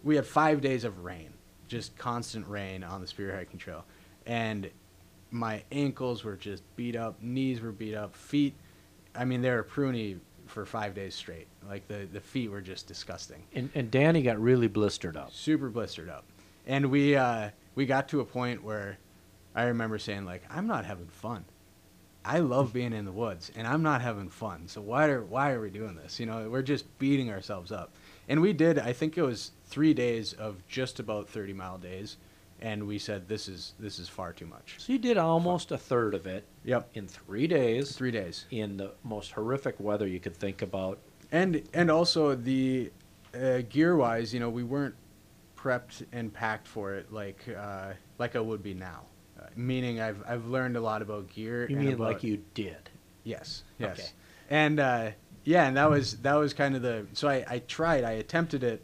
we 0.04 0.16
had 0.16 0.26
five 0.26 0.60
days 0.60 0.84
of 0.84 1.04
rain, 1.04 1.30
just 1.68 1.96
constant 1.96 2.46
rain 2.46 2.84
on 2.84 3.00
the 3.00 3.06
Superior 3.06 3.36
Hiking 3.36 3.58
Trail, 3.58 3.84
and 4.26 4.70
my 5.30 5.62
ankles 5.72 6.24
were 6.24 6.36
just 6.36 6.62
beat 6.76 6.96
up, 6.96 7.20
knees 7.22 7.60
were 7.60 7.72
beat 7.72 7.94
up, 7.94 8.14
feet. 8.14 8.54
I 9.14 9.24
mean, 9.24 9.42
they 9.42 9.50
were 9.50 9.64
pruny 9.64 10.18
for 10.46 10.64
five 10.64 10.94
days 10.94 11.14
straight. 11.14 11.48
Like 11.68 11.88
the 11.88 12.06
the 12.12 12.20
feet 12.20 12.50
were 12.50 12.60
just 12.60 12.86
disgusting 12.86 13.42
And, 13.52 13.68
and 13.74 13.90
Danny 13.90 14.22
got 14.22 14.40
really 14.40 14.68
blistered 14.68 15.16
up. 15.16 15.32
super 15.32 15.68
blistered 15.68 16.08
up 16.08 16.24
and 16.66 16.90
we 16.90 17.16
uh 17.16 17.50
we 17.74 17.86
got 17.86 18.08
to 18.10 18.20
a 18.20 18.24
point 18.24 18.62
where 18.62 18.98
i 19.56 19.64
remember 19.64 19.98
saying 19.98 20.24
like 20.24 20.42
i'm 20.50 20.66
not 20.68 20.84
having 20.84 21.06
fun 21.08 21.44
i 22.24 22.38
love 22.38 22.72
being 22.72 22.92
in 22.92 23.04
the 23.04 23.10
woods 23.12 23.50
and 23.56 23.66
i'm 23.66 23.82
not 23.82 24.00
having 24.00 24.28
fun 24.28 24.66
so 24.68 24.80
why 24.80 25.06
are 25.08 25.22
why 25.24 25.50
are 25.50 25.60
we 25.60 25.70
doing 25.70 25.96
this 25.96 26.18
you 26.20 26.26
know 26.26 26.48
we're 26.48 26.62
just 26.62 26.84
beating 27.00 27.30
ourselves 27.30 27.72
up 27.72 27.92
and 28.28 28.40
we 28.40 28.52
did 28.52 28.78
i 28.78 28.92
think 28.92 29.16
it 29.18 29.22
was 29.22 29.50
three 29.66 29.94
days 29.94 30.32
of 30.32 30.66
just 30.68 30.98
about 31.00 31.28
30 31.28 31.52
mile 31.52 31.78
days 31.78 32.16
and 32.60 32.86
we 32.86 32.98
said 32.98 33.28
this 33.28 33.48
is 33.48 33.74
this 33.78 33.98
is 33.98 34.08
far 34.08 34.32
too 34.32 34.46
much 34.46 34.76
So 34.78 34.92
you 34.92 34.98
did 34.98 35.18
almost 35.18 35.70
a 35.72 35.78
third 35.78 36.14
of 36.14 36.26
it 36.26 36.44
yep 36.64 36.88
in 36.94 37.06
three 37.06 37.46
days 37.46 37.94
three 37.94 38.10
days 38.10 38.46
in 38.50 38.76
the 38.76 38.92
most 39.04 39.32
horrific 39.32 39.78
weather 39.78 40.06
you 40.06 40.20
could 40.20 40.36
think 40.36 40.62
about. 40.62 40.98
and 41.32 41.62
and 41.74 41.90
also 41.90 42.34
the 42.34 42.90
uh, 43.34 43.58
gear 43.68 43.96
wise 43.96 44.32
you 44.32 44.40
know 44.40 44.48
we 44.48 44.62
weren't 44.62 44.94
prepped 45.58 46.04
and 46.12 46.32
packed 46.32 46.66
for 46.68 46.94
it 46.94 47.12
like 47.12 47.40
uh, 47.48 47.92
like 48.18 48.36
I 48.36 48.40
would 48.40 48.62
be 48.62 48.72
now 48.74 49.02
uh, 49.38 49.46
meaning 49.56 50.00
I've 50.00 50.22
I've 50.26 50.46
learned 50.46 50.76
a 50.76 50.80
lot 50.80 51.02
about 51.02 51.28
gear 51.28 51.66
You 51.68 51.76
and 51.76 51.84
mean 51.84 51.94
about- 51.94 52.04
like 52.12 52.22
you 52.24 52.42
did? 52.54 52.88
yes 53.24 53.64
yes 53.78 53.98
Okay. 53.98 54.08
and 54.48 54.78
uh, 54.80 55.10
yeah 55.44 55.66
and 55.66 55.76
that 55.76 55.90
was 55.90 56.16
that 56.18 56.34
was 56.34 56.54
kind 56.54 56.76
of 56.76 56.82
the 56.82 57.06
so 57.12 57.28
I, 57.28 57.44
I 57.48 57.58
tried 57.60 58.04
I 58.04 58.12
attempted 58.12 58.62
it 58.62 58.82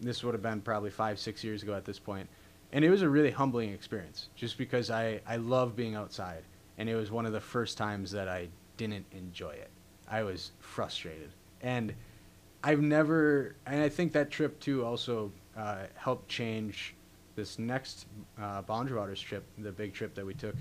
this 0.00 0.22
would 0.22 0.34
have 0.34 0.42
been 0.42 0.60
probably 0.60 0.90
five 0.90 1.18
six 1.18 1.42
years 1.42 1.62
ago 1.62 1.74
at 1.74 1.84
this 1.84 1.98
point. 1.98 2.28
and 2.72 2.84
it 2.84 2.90
was 2.90 3.02
a 3.02 3.08
really 3.08 3.30
humbling 3.30 3.72
experience 3.72 4.28
just 4.36 4.58
because 4.58 4.90
I 4.90 5.20
I 5.26 5.36
love 5.36 5.74
being 5.76 5.94
outside 5.94 6.44
and 6.76 6.88
it 6.88 6.94
was 6.94 7.10
one 7.10 7.26
of 7.26 7.32
the 7.32 7.40
first 7.40 7.78
times 7.78 8.10
that 8.12 8.28
I 8.28 8.48
didn't 8.76 9.06
enjoy 9.12 9.50
it 9.50 9.70
I 10.08 10.22
was 10.22 10.52
frustrated 10.60 11.30
and 11.62 11.94
I've 12.62 12.80
never, 12.80 13.54
and 13.66 13.82
I 13.82 13.88
think 13.88 14.12
that 14.12 14.30
trip 14.30 14.58
too 14.58 14.84
also 14.84 15.32
uh, 15.56 15.84
helped 15.94 16.28
change 16.28 16.94
this 17.36 17.58
next 17.58 18.06
uh, 18.40 18.62
Boundary 18.62 18.98
Waters 18.98 19.20
trip, 19.20 19.44
the 19.58 19.70
big 19.70 19.94
trip 19.94 20.14
that 20.16 20.26
we 20.26 20.34
took, 20.34 20.56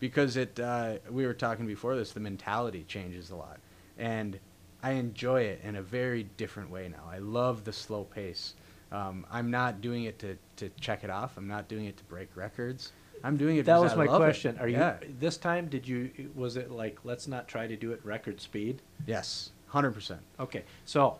because 0.00 0.36
it. 0.36 0.58
Uh, 0.58 0.96
we 1.10 1.26
were 1.26 1.34
talking 1.34 1.66
before 1.66 1.96
this. 1.96 2.12
The 2.12 2.20
mentality 2.20 2.84
changes 2.88 3.30
a 3.30 3.36
lot, 3.36 3.60
and 3.98 4.38
I 4.82 4.92
enjoy 4.92 5.42
it 5.42 5.60
in 5.62 5.76
a 5.76 5.82
very 5.82 6.24
different 6.24 6.70
way 6.70 6.88
now. 6.88 7.04
I 7.08 7.18
love 7.18 7.64
the 7.64 7.72
slow 7.72 8.04
pace. 8.04 8.54
Um, 8.90 9.26
I'm 9.30 9.50
not 9.50 9.80
doing 9.80 10.04
it 10.04 10.18
to, 10.20 10.38
to 10.56 10.70
check 10.80 11.04
it 11.04 11.10
off. 11.10 11.36
I'm 11.36 11.48
not 11.48 11.68
doing 11.68 11.84
it 11.84 11.96
to 11.98 12.04
break 12.04 12.34
records. 12.36 12.92
I'm 13.22 13.36
doing 13.36 13.56
it. 13.56 13.66
That 13.66 13.80
was 13.80 13.92
I 13.92 13.96
my 13.96 14.04
love 14.04 14.06
it. 14.06 14.06
That 14.06 14.12
was 14.12 14.20
my 14.20 14.26
question. 14.26 14.58
Are 14.60 14.68
you 14.68 15.14
this 15.18 15.36
time? 15.36 15.68
Did 15.68 15.86
you? 15.86 16.30
Was 16.34 16.56
it 16.56 16.70
like 16.70 16.98
let's 17.04 17.26
not 17.26 17.48
try 17.48 17.66
to 17.66 17.76
do 17.76 17.92
it 17.92 18.00
record 18.04 18.40
speed? 18.40 18.82
Yes, 19.06 19.50
hundred 19.66 19.92
percent. 19.92 20.20
Okay, 20.38 20.64
so 20.84 21.18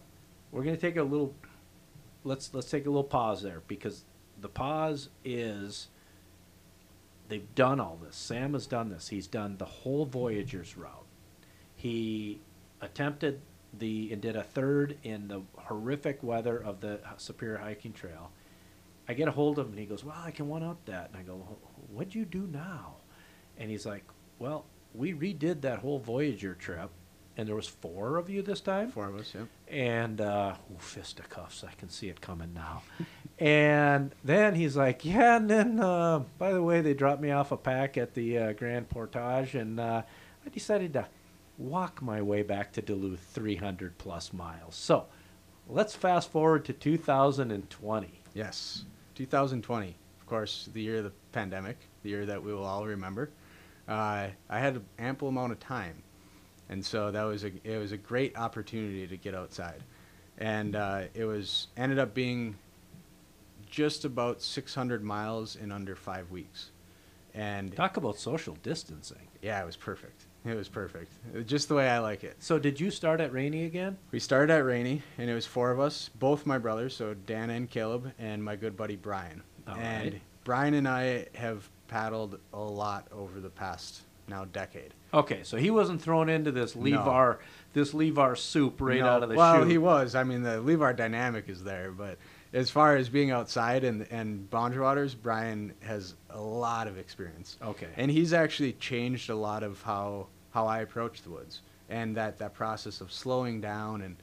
we're 0.52 0.62
gonna 0.62 0.76
take 0.76 0.96
a 0.96 1.02
little. 1.02 1.34
Let's 2.24 2.54
let's 2.54 2.70
take 2.70 2.86
a 2.86 2.88
little 2.88 3.04
pause 3.04 3.42
there 3.42 3.62
because 3.66 4.04
the 4.40 4.48
pause 4.48 5.08
is. 5.24 5.88
They've 7.28 7.54
done 7.54 7.78
all 7.78 7.98
this. 8.02 8.16
Sam 8.16 8.54
has 8.54 8.66
done 8.66 8.88
this. 8.88 9.08
He's 9.08 9.26
done 9.26 9.58
the 9.58 9.66
whole 9.66 10.06
Voyager's 10.06 10.78
route. 10.78 11.04
He 11.76 12.40
attempted 12.80 13.40
the 13.76 14.10
and 14.12 14.20
did 14.20 14.36
a 14.36 14.42
third 14.42 14.98
in 15.02 15.28
the 15.28 15.42
horrific 15.56 16.22
weather 16.22 16.58
of 16.58 16.80
the 16.80 17.00
Superior 17.16 17.58
Hiking 17.58 17.92
Trail. 17.92 18.30
I 19.08 19.14
get 19.14 19.28
a 19.28 19.30
hold 19.30 19.58
of 19.58 19.66
him 19.66 19.72
and 19.72 19.80
he 19.80 19.86
goes, 19.86 20.04
"Well, 20.04 20.16
I 20.18 20.30
can 20.30 20.48
one 20.48 20.62
up 20.62 20.84
that." 20.86 21.10
And 21.10 21.16
I 21.18 21.22
go, 21.22 21.34
"What'd 21.92 22.14
you 22.14 22.24
do 22.24 22.48
now?" 22.50 22.96
And 23.56 23.70
he's 23.70 23.86
like, 23.86 24.04
"Well, 24.38 24.66
we 24.94 25.12
redid 25.12 25.62
that 25.62 25.80
whole 25.80 25.98
Voyager 25.98 26.54
trip, 26.54 26.90
and 27.36 27.48
there 27.48 27.54
was 27.54 27.68
four 27.68 28.16
of 28.16 28.28
you 28.28 28.42
this 28.42 28.60
time. 28.60 28.90
Four 28.90 29.08
of 29.08 29.16
us, 29.16 29.34
yeah. 29.34 29.44
And 29.68 30.20
uh, 30.20 30.54
ooh, 30.72 30.78
fisticuffs, 30.78 31.64
I 31.64 31.72
can 31.72 31.88
see 31.88 32.08
it 32.08 32.20
coming 32.20 32.52
now. 32.52 32.82
and 33.38 34.14
then 34.24 34.54
he's 34.54 34.76
like, 34.76 35.04
"Yeah." 35.04 35.36
And 35.36 35.48
then, 35.48 35.80
uh, 35.80 36.24
by 36.38 36.52
the 36.52 36.62
way, 36.62 36.80
they 36.80 36.94
dropped 36.94 37.22
me 37.22 37.30
off 37.30 37.52
a 37.52 37.56
pack 37.56 37.96
at 37.96 38.14
the 38.14 38.38
uh, 38.38 38.52
Grand 38.52 38.88
Portage, 38.88 39.54
and 39.54 39.78
uh, 39.80 40.02
I 40.44 40.48
decided 40.50 40.92
to 40.94 41.06
walk 41.58 42.00
my 42.00 42.22
way 42.22 42.42
back 42.42 42.72
to 42.72 42.82
Duluth, 42.82 43.20
300 43.32 43.98
plus 43.98 44.32
miles. 44.32 44.74
So, 44.76 45.06
let's 45.68 45.94
fast 45.94 46.30
forward 46.30 46.64
to 46.66 46.72
2020. 46.72 48.20
Yes, 48.34 48.84
2020, 49.16 49.96
of 50.20 50.26
course, 50.26 50.68
the 50.72 50.80
year 50.80 50.98
of 50.98 51.04
the 51.04 51.12
pandemic, 51.32 51.76
the 52.02 52.10
year 52.10 52.26
that 52.26 52.42
we 52.42 52.54
will 52.54 52.64
all 52.64 52.86
remember. 52.86 53.30
Uh, 53.88 54.28
I 54.48 54.58
had 54.60 54.76
an 54.76 54.84
ample 54.98 55.28
amount 55.28 55.52
of 55.52 55.58
time, 55.60 56.02
and 56.68 56.84
so 56.84 57.10
that 57.10 57.22
was 57.24 57.42
a 57.44 57.50
it 57.64 57.78
was 57.78 57.90
a 57.92 57.96
great 57.96 58.36
opportunity 58.36 59.06
to 59.06 59.16
get 59.16 59.34
outside, 59.34 59.82
and 60.36 60.76
uh, 60.76 61.02
it 61.14 61.24
was 61.24 61.68
ended 61.76 61.98
up 61.98 62.14
being 62.14 62.56
just 63.68 64.04
about 64.04 64.40
600 64.42 65.02
miles 65.02 65.56
in 65.56 65.72
under 65.72 65.96
five 65.96 66.30
weeks, 66.30 66.70
and 67.34 67.74
Talk 67.74 67.96
about 67.96 68.18
social 68.18 68.56
distancing. 68.62 69.28
yeah, 69.42 69.60
it 69.62 69.66
was 69.66 69.76
perfect. 69.76 70.26
It 70.44 70.54
was 70.54 70.68
perfect, 70.68 71.12
just 71.46 71.68
the 71.68 71.74
way 71.74 71.88
I 71.88 71.98
like 71.98 72.24
it. 72.24 72.36
So, 72.38 72.58
did 72.58 72.80
you 72.80 72.90
start 72.90 73.20
at 73.20 73.32
Rainy 73.32 73.64
again? 73.64 73.98
We 74.12 74.18
started 74.20 74.52
at 74.52 74.64
Rainy, 74.64 75.02
and 75.18 75.28
it 75.28 75.34
was 75.34 75.44
four 75.46 75.70
of 75.70 75.80
us, 75.80 76.10
both 76.18 76.46
my 76.46 76.58
brothers, 76.58 76.96
so 76.96 77.14
Dan 77.14 77.50
and 77.50 77.68
Caleb, 77.68 78.12
and 78.18 78.42
my 78.42 78.56
good 78.56 78.76
buddy 78.76 78.96
Brian. 78.96 79.42
All 79.66 79.74
and 79.76 80.12
right. 80.12 80.22
Brian 80.44 80.74
and 80.74 80.88
I 80.88 81.26
have 81.34 81.68
paddled 81.88 82.38
a 82.52 82.58
lot 82.60 83.08
over 83.12 83.40
the 83.40 83.50
past 83.50 84.02
now 84.28 84.44
decade. 84.46 84.94
Okay, 85.12 85.40
so 85.42 85.56
he 85.56 85.70
wasn't 85.70 86.00
thrown 86.00 86.28
into 86.28 86.52
this 86.52 86.76
No. 86.76 86.82
Levar 86.98 87.38
this 87.72 87.92
Levar 87.92 88.36
soup 88.36 88.80
right 88.80 89.00
No, 89.00 89.06
out 89.06 89.22
of 89.22 89.28
the 89.28 89.34
well, 89.34 89.60
chute. 89.62 89.70
he 89.70 89.78
was. 89.78 90.14
I 90.14 90.22
mean, 90.24 90.42
the 90.42 90.62
Levar 90.62 90.94
dynamic 90.96 91.48
is 91.48 91.64
there, 91.64 91.90
but 91.90 92.18
as 92.52 92.70
far 92.70 92.96
as 92.96 93.08
being 93.08 93.30
outside 93.30 93.84
and 93.84 94.06
and 94.10 94.48
Boundary 94.50 94.80
Waters, 94.80 95.14
Brian 95.14 95.72
has 95.80 96.14
a 96.30 96.40
lot 96.40 96.86
of 96.86 96.98
experience. 96.98 97.56
Okay. 97.62 97.88
and 97.96 98.10
he's 98.10 98.32
actually 98.32 98.72
changed 98.74 99.30
a 99.30 99.34
lot 99.34 99.62
of 99.62 99.82
how 99.82 100.26
how 100.50 100.66
I 100.66 100.80
approach 100.80 101.22
the 101.22 101.30
woods 101.30 101.60
and 101.90 102.16
that 102.16 102.38
that 102.38 102.54
process 102.54 103.00
of 103.00 103.12
slowing 103.12 103.60
down 103.60 104.02
and 104.02 104.16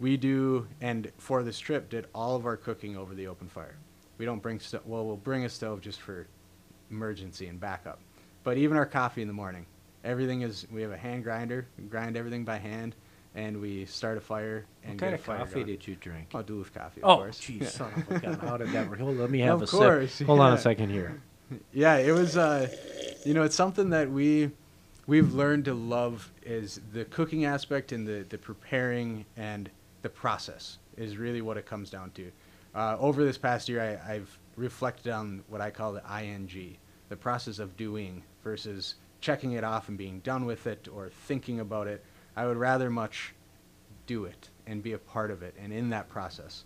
we 0.00 0.16
do 0.16 0.66
and 0.80 1.10
for 1.18 1.42
this 1.42 1.58
trip 1.58 1.88
did 1.88 2.06
all 2.14 2.36
of 2.36 2.46
our 2.46 2.56
cooking 2.56 2.96
over 2.96 3.14
the 3.14 3.26
open 3.26 3.48
fire. 3.48 3.76
We 4.18 4.24
don't 4.24 4.42
bring 4.42 4.60
sto- 4.60 4.82
well 4.84 5.04
we'll 5.06 5.16
bring 5.16 5.44
a 5.44 5.48
stove 5.48 5.80
just 5.80 6.00
for 6.00 6.26
emergency 6.90 7.46
and 7.46 7.60
backup. 7.60 7.98
But 8.44 8.56
even 8.58 8.76
our 8.76 8.86
coffee 8.86 9.22
in 9.22 9.28
the 9.28 9.34
morning, 9.34 9.66
everything 10.04 10.42
is 10.42 10.66
we 10.70 10.82
have 10.82 10.92
a 10.92 10.96
hand 10.96 11.24
grinder, 11.24 11.66
we 11.78 11.84
grind 11.84 12.16
everything 12.16 12.44
by 12.44 12.58
hand 12.58 12.94
and 13.36 13.60
we 13.60 13.84
start 13.84 14.16
a 14.18 14.20
fire 14.20 14.64
and 14.82 14.92
what 14.94 14.98
get 14.98 15.00
kind 15.00 15.12
a 15.12 15.16
of 15.16 15.24
coffee 15.48 15.54
going. 15.60 15.66
did 15.66 15.86
you 15.86 15.94
drink? 15.96 16.28
Oh, 16.34 16.42
Duluth 16.42 16.74
coffee, 16.74 17.02
of 17.02 17.08
Oh, 17.08 17.16
course. 17.18 17.38
jeez, 17.40 17.68
son 17.68 17.92
of 17.94 18.16
a 18.16 18.18
gun. 18.18 18.34
How 18.40 18.56
did 18.56 18.70
that 18.72 18.88
work? 18.90 18.98
Hold, 18.98 19.18
let 19.18 19.30
me 19.30 19.38
have 19.40 19.62
Of 19.62 19.68
a 19.68 19.70
course, 19.70 20.12
sip. 20.14 20.26
Hold 20.26 20.40
on 20.40 20.54
a 20.54 20.58
second 20.58 20.90
here. 20.90 21.20
yeah, 21.72 21.96
it 21.98 22.12
was. 22.12 22.36
Uh, 22.36 22.68
you 23.24 23.34
know, 23.34 23.44
it's 23.44 23.54
something 23.54 23.90
that 23.90 24.10
we 24.10 24.50
we've 25.06 25.32
learned 25.34 25.66
to 25.66 25.74
love 25.74 26.32
is 26.44 26.80
the 26.92 27.04
cooking 27.04 27.44
aspect 27.44 27.92
and 27.92 28.06
the 28.08 28.24
the 28.28 28.38
preparing 28.38 29.24
and 29.36 29.70
the 30.02 30.08
process 30.08 30.78
is 30.96 31.16
really 31.16 31.42
what 31.42 31.56
it 31.56 31.66
comes 31.66 31.90
down 31.90 32.10
to. 32.12 32.32
Uh, 32.74 32.96
over 32.98 33.24
this 33.24 33.38
past 33.38 33.68
year, 33.68 34.00
I, 34.06 34.14
I've 34.14 34.38
reflected 34.56 35.12
on 35.12 35.44
what 35.48 35.60
I 35.60 35.70
call 35.70 35.92
the 35.92 36.02
ing, 36.22 36.76
the 37.10 37.16
process 37.16 37.58
of 37.58 37.76
doing 37.76 38.22
versus 38.42 38.94
checking 39.20 39.52
it 39.52 39.64
off 39.64 39.88
and 39.88 39.96
being 39.98 40.20
done 40.20 40.46
with 40.46 40.66
it 40.66 40.88
or 40.92 41.10
thinking 41.26 41.60
about 41.60 41.86
it. 41.86 42.04
I 42.36 42.46
would 42.46 42.56
rather 42.56 42.90
much 42.90 43.32
do 44.06 44.24
it 44.24 44.50
and 44.66 44.82
be 44.82 44.92
a 44.92 44.98
part 44.98 45.30
of 45.30 45.42
it 45.42 45.54
and 45.60 45.72
in 45.72 45.90
that 45.90 46.08
process. 46.08 46.64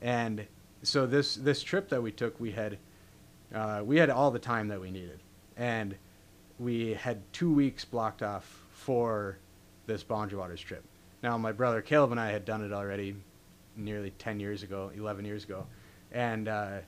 And 0.00 0.46
so 0.82 1.06
this 1.06 1.36
this 1.36 1.62
trip 1.62 1.88
that 1.90 2.02
we 2.02 2.10
took, 2.10 2.38
we 2.40 2.50
had 2.50 2.78
uh, 3.54 3.82
we 3.84 3.98
had 3.98 4.10
all 4.10 4.30
the 4.30 4.38
time 4.38 4.68
that 4.68 4.80
we 4.80 4.90
needed, 4.90 5.20
and 5.56 5.94
we 6.58 6.94
had 6.94 7.20
two 7.32 7.52
weeks 7.52 7.84
blocked 7.84 8.22
off 8.22 8.62
for 8.72 9.38
this 9.86 10.02
Boundary 10.02 10.38
Waters 10.38 10.60
trip. 10.60 10.82
Now, 11.22 11.38
my 11.38 11.52
brother 11.52 11.82
Caleb 11.82 12.10
and 12.10 12.20
I 12.20 12.30
had 12.30 12.44
done 12.44 12.64
it 12.64 12.72
already, 12.72 13.14
nearly 13.76 14.10
ten 14.18 14.40
years 14.40 14.62
ago, 14.62 14.90
eleven 14.94 15.24
years 15.24 15.44
ago, 15.44 15.66
and 16.10 16.48
uh, 16.48 16.78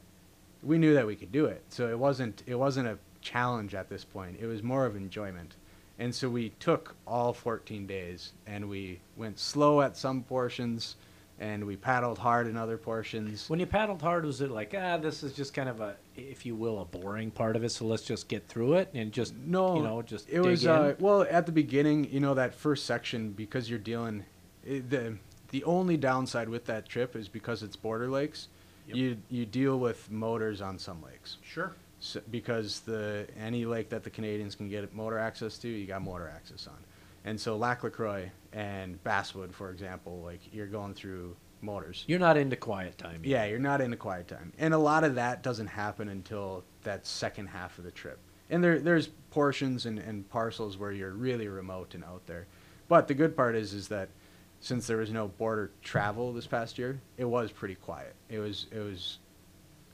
we 0.63 0.79
knew 0.79 0.95
that 0.95 1.07
we 1.07 1.15
could 1.15 1.31
do 1.31 1.47
it. 1.47 1.63
So 1.69 1.89
it 1.89 1.99
wasn't 1.99 2.43
it 2.47 2.57
wasn't 2.57 2.89
a 2.89 2.99
challenge 3.21 3.75
at 3.75 3.89
this 3.89 4.05
point. 4.05 4.39
It 4.41 4.47
was 4.47 4.63
more 4.63 4.87
of 4.87 4.97
enjoyment. 4.97 5.55
And 5.99 6.15
so 6.15 6.29
we 6.29 6.51
took 6.61 6.97
all 7.07 7.33
14 7.33 7.87
days 7.87 8.33
and 8.47 8.69
we 8.69 9.01
went 9.17 9.39
slow 9.39 9.81
at 9.81 9.97
some 9.97 10.23
portions 10.23 10.97
and 11.39 11.65
we 11.65 11.77
paddled 11.77 12.19
hard 12.19 12.47
in 12.47 12.57
other 12.57 12.77
portions. 12.77 13.49
When 13.49 13.59
you 13.59 13.67
paddled 13.67 14.01
hard, 14.01 14.25
was 14.25 14.41
it 14.41 14.51
like, 14.51 14.75
ah, 14.77 14.97
this 14.97 15.23
is 15.23 15.33
just 15.33 15.53
kind 15.53 15.69
of 15.69 15.81
a, 15.81 15.97
if 16.17 16.47
you 16.47 16.55
will, 16.55 16.81
a 16.81 16.85
boring 16.85 17.31
part 17.31 17.57
of 17.57 17.65
it, 17.65 17.71
so 17.71 17.87
let's 17.87 18.05
just 18.05 18.29
get 18.29 18.47
through 18.47 18.75
it 18.75 18.89
and 18.95 19.13
just, 19.13 19.35
No, 19.37 19.77
you 19.77 19.83
know, 19.83 20.03
just 20.03 20.29
it 20.31 20.41
was 20.41 20.67
uh, 20.67 20.95
well 21.01 21.23
at 21.29 21.47
the 21.47 21.53
beginning. 21.53 22.09
You 22.11 22.21
know 22.21 22.35
that 22.35 22.55
first 22.55 22.87
section 22.87 23.31
because 23.33 23.69
you're 23.69 23.79
dealing 23.79 24.25
it, 24.65 24.91
the 24.91 25.17
the 25.51 25.65
only 25.65 25.97
downside 25.97 26.49
with 26.49 26.65
that 26.67 26.89
trip 26.89 27.15
is 27.17 27.29
because 27.29 27.63
it's 27.63 27.77
border 27.77 28.09
lakes. 28.09 28.49
Yep. 28.89 28.97
You 28.97 29.17
you 29.29 29.47
deal 29.47 29.79
with 29.79 30.11
motors 30.11 30.61
on 30.61 30.79
some 30.79 31.03
lakes. 31.03 31.39
Sure. 31.43 31.75
So, 32.05 32.21
because 32.31 32.81
the 32.81 33.27
any 33.41 33.65
lake 33.65 33.89
that 33.89 34.05
the 34.05 34.11
Canadians 34.11 34.55
can 34.55 34.69
get 34.69 34.95
motor 34.95 35.19
access 35.19 35.57
to, 35.59 35.69
you 35.69 35.87
got 35.87 36.03
motor 36.03 36.29
access 36.29 36.67
on. 36.67 36.77
And 37.25 37.41
so 37.41 37.57
Lac 37.57 37.83
La 37.83 37.89
Croix 37.89 38.31
and 38.53 39.03
Basswood, 39.03 39.55
for 39.55 39.71
example, 39.71 40.21
like 40.23 40.41
you're 40.53 40.67
going 40.67 40.93
through 40.93 41.35
motors. 41.63 42.05
You're 42.07 42.19
not 42.19 42.37
into 42.37 42.57
quiet 42.57 42.99
time. 42.99 43.21
yet. 43.25 43.31
Yeah, 43.31 43.45
you're 43.47 43.59
not 43.59 43.81
into 43.81 43.97
quiet 43.97 44.29
time, 44.29 44.53
and 44.59 44.75
a 44.75 44.79
lot 44.79 45.03
of 45.03 45.15
that 45.15 45.43
doesn't 45.43 45.69
happen 45.69 46.11
until 46.11 46.63
that 46.83 47.07
second 47.07 47.47
half 47.47 47.79
of 47.79 47.85
the 47.85 47.91
trip. 47.91 48.19
And 48.51 48.63
there, 48.63 48.79
there's 48.81 49.09
portions 49.31 49.87
and, 49.87 49.99
and 49.99 50.29
parcels 50.29 50.77
where 50.77 50.93
you're 50.93 51.13
really 51.13 51.49
remote 51.49 51.95
and 51.95 52.05
out 52.05 52.27
there. 52.27 52.47
But 52.87 53.09
the 53.09 53.15
good 53.15 53.35
part 53.35 53.57
is, 53.57 53.73
is 53.73 53.89
that 53.89 54.11
since 54.61 54.87
there 54.87 54.99
was 54.99 55.11
no 55.11 55.29
border 55.29 55.71
travel 55.83 56.35
this 56.35 56.47
past 56.47 56.77
year, 56.77 57.01
it 57.17 57.25
was 57.25 57.51
pretty 57.51 57.77
quiet. 57.77 58.15
It 58.29 58.41
was, 58.41 58.67
it 58.71 58.81
was 58.81 59.21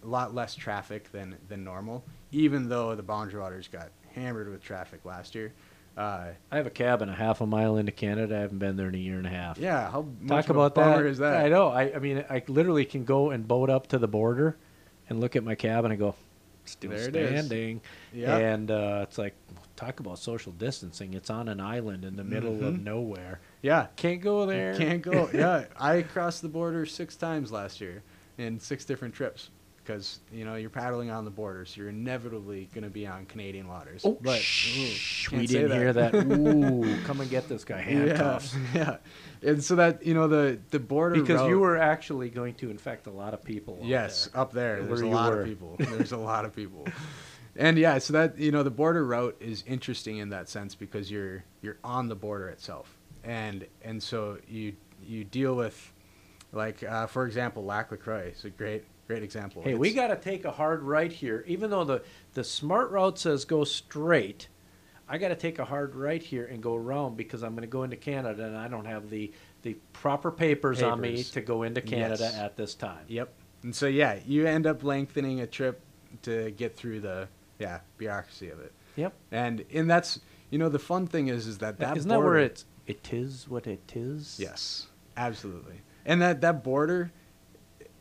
a 0.02 0.06
lot 0.06 0.34
less 0.34 0.54
traffic 0.54 1.10
than 1.12 1.36
than 1.48 1.64
normal. 1.64 2.04
Even 2.32 2.68
though 2.68 2.94
the 2.94 3.02
Boundary 3.02 3.40
Waters 3.40 3.68
got 3.68 3.90
hammered 4.14 4.48
with 4.50 4.62
traffic 4.62 5.04
last 5.04 5.34
year. 5.34 5.52
Uh, 5.96 6.28
I 6.52 6.56
have 6.56 6.66
a 6.66 6.70
cabin 6.70 7.08
a 7.08 7.14
half 7.14 7.40
a 7.40 7.46
mile 7.46 7.76
into 7.76 7.92
Canada. 7.92 8.36
I 8.36 8.40
haven't 8.40 8.58
been 8.60 8.76
there 8.76 8.88
in 8.88 8.94
a 8.94 8.98
year 8.98 9.18
and 9.18 9.26
a 9.26 9.30
half. 9.30 9.58
yeah, 9.58 9.90
how 9.90 10.06
much 10.20 10.46
Talk 10.46 10.50
of 10.50 10.56
about 10.56 10.74
that. 10.76 11.04
is 11.04 11.18
that? 11.18 11.44
I 11.44 11.48
know. 11.48 11.68
I, 11.68 11.94
I 11.94 11.98
mean, 11.98 12.24
I 12.30 12.42
literally 12.46 12.84
can 12.84 13.04
go 13.04 13.30
and 13.30 13.46
boat 13.46 13.68
up 13.68 13.88
to 13.88 13.98
the 13.98 14.06
border 14.08 14.56
and 15.08 15.20
look 15.20 15.34
at 15.36 15.42
my 15.44 15.56
cabin 15.56 15.90
and 15.90 15.98
go, 16.00 16.14
still 16.64 16.90
There 16.90 17.08
it 17.08 17.16
is. 17.16 17.28
standing. 17.46 17.80
Yeah. 18.14 18.36
And 18.36 18.70
uh, 18.70 19.00
it's 19.02 19.18
like, 19.18 19.34
talk 19.74 19.98
about 20.00 20.18
social 20.20 20.52
distancing. 20.52 21.12
It's 21.14 21.28
on 21.28 21.48
an 21.48 21.60
island 21.60 22.04
in 22.04 22.14
the 22.16 22.24
middle 22.24 22.64
of 22.64 22.74
Mhm. 22.74 22.84
nowhere. 22.84 23.40
Yeah, 23.60 23.88
Can't 23.96 24.20
go 24.22 24.46
there. 24.46 24.76
Can't 24.76 25.02
go. 25.02 25.28
yeah, 25.34 25.64
I 25.78 26.02
crossed 26.02 26.40
the 26.42 26.48
border 26.48 26.86
six 26.86 27.16
times 27.16 27.50
last 27.50 27.80
year 27.80 28.02
in 28.38 28.60
six 28.60 28.84
different 28.84 29.12
trips 29.12 29.50
because 29.90 30.20
you 30.32 30.44
know 30.44 30.54
you're 30.54 30.70
paddling 30.70 31.10
on 31.10 31.24
the 31.24 31.30
border, 31.30 31.64
so 31.64 31.80
you're 31.80 31.90
inevitably 31.90 32.68
going 32.72 32.84
to 32.84 32.90
be 32.90 33.06
on 33.06 33.26
Canadian 33.26 33.66
waters. 33.66 34.02
Oh, 34.04 34.18
but 34.20 34.40
shh, 34.40 35.32
ooh, 35.32 35.36
we 35.36 35.46
didn't 35.46 35.72
hear 35.72 35.92
that. 35.92 36.14
Ooh, 36.14 36.96
come 37.04 37.20
and 37.20 37.28
get 37.28 37.48
this 37.48 37.64
guy. 37.64 37.80
Handcuffs. 37.80 38.54
Yeah, 38.74 38.98
yeah, 39.42 39.50
and 39.50 39.62
so 39.62 39.76
that 39.76 40.04
you 40.04 40.14
know 40.14 40.28
the 40.28 40.58
the 40.70 40.78
border 40.78 41.20
Because 41.20 41.48
you 41.48 41.58
were 41.58 41.76
actually 41.76 42.30
going 42.30 42.54
to 42.54 42.70
infect 42.70 43.06
a 43.06 43.10
lot 43.10 43.34
of 43.34 43.42
people. 43.42 43.78
yes 43.82 44.26
there. 44.26 44.40
up 44.40 44.52
there. 44.52 44.82
There's 44.82 45.00
a 45.00 45.06
lot 45.06 45.32
were. 45.32 45.40
of 45.42 45.46
people. 45.46 45.76
There's 45.78 46.12
a 46.12 46.18
lot 46.18 46.44
of 46.44 46.54
people. 46.54 46.86
And 47.56 47.76
yeah, 47.76 47.98
so 47.98 48.12
that 48.12 48.38
you 48.38 48.52
know 48.52 48.62
the 48.62 48.70
border 48.70 49.04
route 49.04 49.36
is 49.40 49.64
interesting 49.66 50.18
in 50.18 50.30
that 50.30 50.48
sense 50.48 50.74
because 50.74 51.10
you're 51.10 51.44
you're 51.62 51.78
on 51.82 52.08
the 52.08 52.16
border 52.16 52.48
itself, 52.48 52.96
and 53.24 53.66
and 53.82 54.02
so 54.02 54.38
you 54.48 54.74
you 55.02 55.24
deal 55.24 55.56
with 55.56 55.92
like 56.52 56.82
uh, 56.84 57.06
for 57.06 57.26
example 57.26 57.64
Lac 57.64 57.90
La 57.90 57.96
Croix 57.96 58.32
is 58.34 58.44
a 58.44 58.50
great 58.50 58.84
great 59.10 59.22
example. 59.24 59.60
Hey, 59.62 59.74
we 59.74 59.92
got 59.92 60.06
to 60.08 60.16
take 60.16 60.44
a 60.44 60.52
hard 60.52 60.84
right 60.84 61.10
here. 61.10 61.44
Even 61.48 61.70
though 61.70 61.82
the, 61.82 62.02
the 62.34 62.44
smart 62.44 62.92
route 62.92 63.18
says 63.18 63.44
go 63.44 63.64
straight, 63.64 64.46
I 65.08 65.18
got 65.18 65.28
to 65.28 65.34
take 65.34 65.58
a 65.58 65.64
hard 65.64 65.96
right 65.96 66.22
here 66.22 66.46
and 66.46 66.62
go 66.62 66.76
around 66.76 67.16
because 67.16 67.42
I'm 67.42 67.54
going 67.54 67.62
to 67.62 67.66
go 67.66 67.82
into 67.82 67.96
Canada 67.96 68.44
and 68.44 68.56
I 68.56 68.68
don't 68.68 68.84
have 68.84 69.10
the, 69.10 69.32
the 69.62 69.74
proper 69.92 70.30
papers, 70.30 70.80
on 70.80 71.00
me 71.00 71.24
to 71.24 71.40
go 71.40 71.64
into 71.64 71.80
Canada 71.80 72.22
Yes. 72.30 72.38
at 72.38 72.56
this 72.56 72.74
time. 72.74 73.04
Yep. 73.08 73.32
And 73.64 73.74
so 73.74 73.88
yeah, 73.88 74.20
you 74.24 74.46
end 74.46 74.64
up 74.68 74.84
lengthening 74.84 75.40
a 75.40 75.46
trip 75.48 75.80
to 76.22 76.52
get 76.52 76.76
through 76.76 77.00
the 77.00 77.26
yeah 77.58 77.80
bureaucracy 77.98 78.48
of 78.50 78.60
it. 78.60 78.72
Yep. 78.94 79.12
And 79.32 79.64
and 79.74 79.90
that's 79.90 80.20
you 80.50 80.58
know 80.58 80.68
the 80.68 80.78
fun 80.78 81.08
thing 81.08 81.26
is 81.28 81.48
is 81.48 81.58
that 81.58 81.78
that 81.80 81.96
Isn't 81.96 82.08
that 82.08 82.18
where 82.18 82.28
border- 82.28 82.38
it's 82.38 82.64
it 82.86 83.12
is 83.12 83.48
what 83.48 83.66
it 83.66 83.92
is? 83.94 84.38
Yes, 84.40 84.86
absolutely. 85.16 85.80
And 86.06 86.22
that 86.22 86.40
that 86.40 86.62
border 86.64 87.12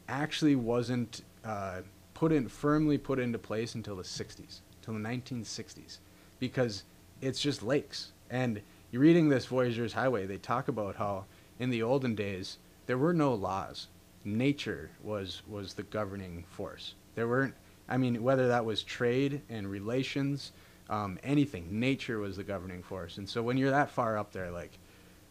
actually 0.10 0.56
wasn't 0.56 1.22
uh, 1.46 1.82
put 2.14 2.32
in 2.32 2.50
firmly 2.50 2.98
put 2.98 3.20
into 3.20 3.38
place 3.38 3.76
until 3.76 3.96
the 3.96 4.04
60s, 4.04 4.60
till 4.82 4.94
the 4.94 5.00
1960s, 5.00 6.00
because 6.40 6.84
it's 7.22 7.40
just 7.40 7.64
lakes. 7.64 8.12
And 8.30 8.62
you're 8.92 9.02
reading 9.02 9.30
this 9.30 9.46
Voyageurs 9.46 9.94
Highway. 9.94 10.26
They 10.26 10.38
talk 10.38 10.68
about 10.68 10.96
how 10.96 11.26
in 11.60 11.70
the 11.70 11.84
olden 11.84 12.16
days 12.16 12.58
there 12.88 12.98
were 12.98 13.14
no 13.14 13.34
laws. 13.34 13.88
Nature 14.26 14.90
was 15.04 15.42
was 15.48 15.74
the 15.74 15.84
governing 15.84 16.44
force. 16.50 16.96
There 17.16 17.28
weren't. 17.28 17.56
I 17.88 17.98
mean, 17.98 18.22
whether 18.22 18.48
that 18.50 18.66
was 18.66 18.84
trade 18.84 19.42
and 19.50 19.70
relations, 19.70 20.52
um, 20.90 21.18
anything, 21.24 21.80
nature 21.80 22.20
was 22.20 22.36
the 22.36 22.44
governing 22.44 22.84
force. 22.84 23.18
And 23.18 23.28
so 23.28 23.42
when 23.42 23.58
you're 23.58 23.72
that 23.72 23.90
far 23.90 24.18
up 24.18 24.32
there, 24.32 24.52
like, 24.52 24.78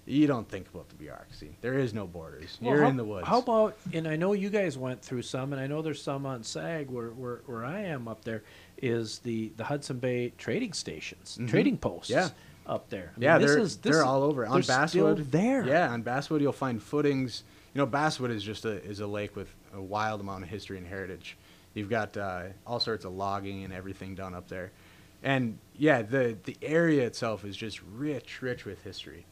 you 0.09 0.27
don't 0.27 0.49
think 0.49 0.67
about 0.73 0.89
the 0.89 0.95
bureaucracy. 0.95 1.51
There 1.61 1.79
is 1.79 1.93
no 1.93 2.07
borders. 2.07 2.59
Well, 2.61 2.75
you're 2.75 2.83
how, 2.85 2.89
in 2.91 2.97
the 2.97 3.05
woods. 3.05 3.27
How 3.29 3.39
about, 3.41 3.77
and 3.93 4.09
I 4.09 4.17
know 4.17 4.33
you 4.33 4.49
guys 4.51 4.79
went 4.79 5.03
through 5.03 5.23
some, 5.23 5.53
and 5.53 5.61
I 5.61 5.67
know 5.67 5.83
there's 5.83 6.01
some 6.03 6.25
on 6.27 6.43
SAG 6.43 6.89
where, 6.91 7.09
where, 7.11 7.41
where 7.47 7.65
I 7.65 7.83
am 7.83 8.09
up 8.09 8.25
there, 8.25 8.43
is 8.81 9.19
the, 9.21 9.53
the 9.57 9.65
Hudson 9.65 9.99
Bay 9.99 10.33
trading 10.39 10.73
stations, 10.73 11.37
Mhm. 11.41 11.49
trading 11.51 11.77
posts 11.79 12.11
Yeah. 12.11 12.31
up 12.67 12.89
there. 12.91 13.13
I 13.17 13.21
Yeah, 13.21 13.33
mean, 13.39 13.43
this 13.43 13.51
they're 13.55 13.61
is, 13.61 13.77
this 13.77 13.93
they're 13.93 14.01
is- 14.03 14.07
all 14.07 14.23
over 14.23 14.47
on 14.47 14.63
Basswood. 14.63 15.31
there. 15.31 15.65
Yeah, 15.67 15.91
on 15.91 16.03
Basswood 16.03 16.41
you'll 16.41 16.53
find 16.53 16.83
footings. 16.83 17.43
You 17.75 17.81
know, 17.81 17.87
Basswood 17.87 18.31
is 18.31 18.43
just 18.43 18.65
a 18.65 18.83
is 18.85 19.01
a 19.01 19.07
lake 19.07 19.37
with 19.37 19.49
a 19.75 19.81
wild 19.81 20.21
amount 20.21 20.43
of 20.45 20.49
history 20.49 20.79
and 20.79 20.87
heritage. 20.87 21.37
You've 21.75 21.91
got 21.91 22.17
uh, 22.17 22.45
all 22.67 22.81
sorts 22.81 23.05
of 23.05 23.13
logging 23.13 23.63
and 23.65 23.73
everything 23.73 24.15
done 24.15 24.35
up 24.35 24.49
there, 24.49 24.73
and 25.23 25.59
yeah, 25.77 26.03
the 26.03 26.37
the 26.45 26.57
area 26.63 27.05
itself 27.07 27.45
is 27.45 27.57
just 27.57 27.81
rich, 27.95 28.41
rich 28.43 28.65
with 28.65 28.83
history. 28.85 29.27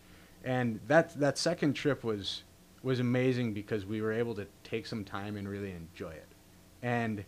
And 0.47 0.81
that 0.87 1.19
that 1.21 1.37
second 1.37 1.75
trip 1.75 2.05
was 2.05 2.45
was 2.83 3.01
amazing 3.01 3.53
because 3.53 3.85
we 3.85 4.01
were 4.01 4.13
able 4.13 4.35
to 4.37 4.47
take 4.63 4.87
some 4.87 5.05
time 5.05 5.37
and 5.37 5.49
really 5.49 5.73
enjoy 5.73 6.13
it. 6.13 6.29
And 6.83 7.25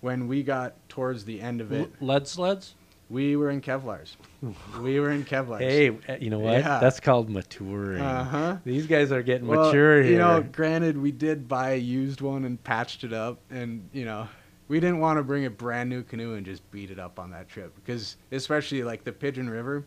when 0.00 0.26
we 0.26 0.42
got 0.42 0.74
towards 0.88 1.24
the 1.26 1.40
end 1.40 1.60
of 1.60 1.70
L- 1.70 1.82
it, 1.82 1.92
lead 2.00 2.26
sleds? 2.26 2.74
we 3.10 3.36
were 3.36 3.50
in 3.50 3.60
Kevlars. 3.60 4.16
we 4.80 4.98
were 4.98 5.10
in 5.10 5.22
Kevlars. 5.24 5.60
Hey, 5.60 5.90
uh, 6.08 6.16
you 6.18 6.30
know 6.30 6.38
what? 6.38 6.60
Yeah. 6.60 6.78
That's 6.80 6.98
called 6.98 7.28
maturing. 7.28 8.00
Uh-huh. 8.00 8.56
These 8.64 8.86
guys 8.86 9.12
are 9.12 9.22
getting 9.22 9.46
Well, 9.46 9.66
mature 9.66 10.02
here. 10.02 10.12
You 10.12 10.18
know, 10.18 10.42
granted, 10.42 10.96
we 10.96 11.12
did 11.12 11.46
buy 11.46 11.72
a 11.72 11.76
used 11.76 12.22
one 12.22 12.46
and 12.46 12.62
patched 12.64 13.04
it 13.04 13.12
up, 13.12 13.38
and 13.50 13.86
you 13.92 14.06
know, 14.06 14.28
we 14.68 14.80
didn't 14.80 15.00
want 15.00 15.18
to 15.18 15.22
bring 15.22 15.44
a 15.44 15.50
brand 15.50 15.90
new 15.90 16.02
canoe 16.02 16.34
and 16.34 16.46
just 16.46 16.68
beat 16.70 16.90
it 16.90 16.98
up 16.98 17.18
on 17.18 17.30
that 17.32 17.50
trip 17.50 17.74
because, 17.74 18.16
especially 18.32 18.82
like 18.82 19.04
the 19.04 19.12
Pigeon 19.12 19.50
River, 19.50 19.84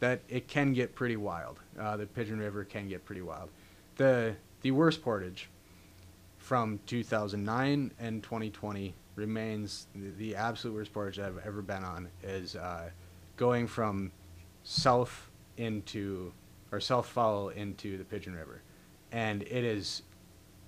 that 0.00 0.20
it 0.28 0.48
can 0.48 0.72
get 0.72 0.94
pretty 0.94 1.16
wild. 1.16 1.60
Uh, 1.78 1.96
the 1.96 2.06
Pigeon 2.06 2.38
River 2.40 2.64
can 2.64 2.88
get 2.88 3.04
pretty 3.04 3.22
wild. 3.22 3.48
The 3.96 4.34
the 4.62 4.70
worst 4.72 5.02
portage 5.02 5.48
from 6.38 6.80
2009 6.86 7.92
and 7.98 8.22
2020 8.22 8.94
remains 9.14 9.86
the, 9.94 10.10
the 10.18 10.36
absolute 10.36 10.74
worst 10.74 10.92
portage 10.92 11.18
I've 11.18 11.38
ever 11.46 11.62
been 11.62 11.84
on 11.84 12.08
is 12.22 12.56
uh, 12.56 12.90
going 13.36 13.66
from 13.66 14.10
south 14.64 15.30
into 15.56 16.32
or 16.72 16.80
South 16.80 17.06
Fowl 17.06 17.48
into 17.48 17.98
the 17.98 18.04
Pigeon 18.04 18.34
River, 18.34 18.62
and 19.12 19.42
it 19.42 19.64
is 19.64 20.02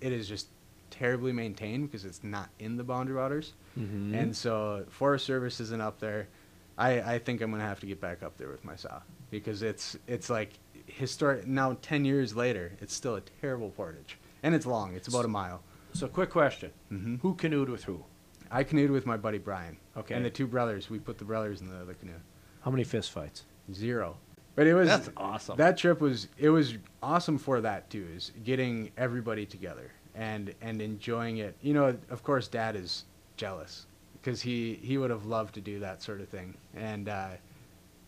it 0.01 0.12
is 0.12 0.28
just 0.28 0.49
terribly 0.91 1.33
maintained 1.33 1.91
because 1.91 2.05
it's 2.05 2.22
not 2.24 2.51
in 2.59 2.76
the 2.76 2.85
boundary 2.85 3.16
waters, 3.16 3.55
Mhm. 3.78 4.12
and 4.14 4.37
so 4.37 4.85
Forest 4.91 5.24
Service 5.24 5.61
isn't 5.61 5.80
up 5.80 6.01
there. 6.01 6.28
I, 6.76 7.01
I 7.14 7.18
think 7.18 7.41
I'm 7.41 7.51
gonna 7.51 7.62
have 7.62 7.80
to 7.80 7.87
get 7.87 8.01
back 8.01 8.22
up 8.22 8.37
there 8.37 8.49
with 8.49 8.64
my 8.64 8.74
saw 8.76 9.01
because 9.33 9.62
it's 9.62 9.97
it's 10.07 10.30
like 10.30 10.51
historic 10.87 11.47
now 11.47 11.76
ten 11.83 12.05
years 12.05 12.37
later 12.37 12.72
it's 12.80 12.95
still 12.95 13.16
a 13.16 13.22
terrible 13.41 13.70
portage 13.70 14.18
and 14.45 14.55
it's 14.55 14.66
long 14.66 14.95
it's 14.95 15.09
about 15.09 15.24
a 15.24 15.28
mile. 15.28 15.61
So, 15.95 16.07
quick 16.09 16.30
question. 16.30 16.70
Mhm. 16.91 17.20
Who 17.20 17.35
canoed 17.35 17.68
with 17.68 17.85
who? 17.85 18.05
I 18.51 18.64
canoed 18.64 18.91
with 18.91 19.05
my 19.05 19.16
buddy 19.16 19.39
Brian. 19.39 19.76
Okay. 19.97 20.14
And 20.14 20.24
the 20.24 20.30
two 20.30 20.47
brothers, 20.47 20.89
we 20.89 20.99
put 20.99 21.18
the 21.18 21.24
brothers 21.24 21.61
in 21.61 21.68
the 21.68 21.76
other 21.76 21.93
canoe. 21.95 22.20
How 22.62 22.70
many 22.70 22.85
fist 22.85 23.11
fights? 23.11 23.45
Zero. 23.72 24.16
But 24.55 24.66
it 24.66 24.74
was 24.74 24.89
That's 24.89 25.11
awesome. 25.16 25.57
That 25.57 25.76
trip 25.76 26.01
was 26.01 26.28
it 26.39 26.51
was 26.51 26.76
awesome 27.03 27.39
for 27.39 27.61
that 27.62 27.91
too, 27.91 28.07
is 28.14 28.33
getting 28.45 28.91
everybody 28.97 29.45
together 29.47 29.91
and 30.14 30.55
and 30.61 30.80
enjoying 30.83 31.39
it. 31.39 31.57
You 31.62 31.74
know, 31.74 31.97
of 32.11 32.22
course 32.22 32.49
dad 32.49 32.76
is 32.76 33.05
jealous 33.37 33.87
because 34.14 34.41
he 34.43 34.78
he 34.83 34.99
would 34.99 35.11
have 35.11 35.24
loved 35.26 35.55
to 35.55 35.61
do 35.61 35.78
that 35.80 36.03
sort 36.03 36.20
of 36.20 36.28
thing. 36.28 36.55
And 36.74 37.09
uh 37.09 37.30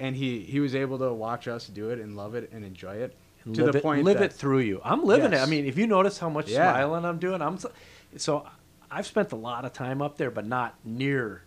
and 0.01 0.17
he 0.17 0.41
he 0.41 0.61
was 0.61 0.75
able 0.75 0.99
to 0.99 1.13
watch 1.13 1.47
us 1.49 1.67
do 1.67 1.91
it 1.91 1.99
and 1.99 2.17
love 2.17 2.35
it 2.35 2.51
and 2.53 2.65
enjoy 2.65 2.97
it 2.97 3.17
And 3.45 3.55
to 3.55 3.65
the 3.65 3.79
it, 3.79 3.83
point 3.83 4.05
live 4.05 4.19
that, 4.19 4.25
it 4.25 4.33
through 4.33 4.61
you. 4.61 4.81
I'm 4.85 5.05
living 5.05 5.33
it. 5.33 5.39
I 5.39 5.47
mean, 5.47 5.67
if 5.67 5.77
you 5.79 5.87
notice 5.87 6.19
how 6.19 6.29
much 6.29 6.49
Yeah. 6.51 6.73
smiling 6.73 7.05
I'm 7.05 7.19
doing, 7.19 7.41
I'm 7.43 7.59
so, 7.59 7.71
so 8.17 8.47
I've 8.91 9.07
spent 9.07 9.33
a 9.33 9.37
lot 9.37 9.65
of 9.65 9.73
time 9.73 10.01
up 10.03 10.17
there, 10.19 10.31
but 10.31 10.47
not 10.47 10.75
near 10.85 11.43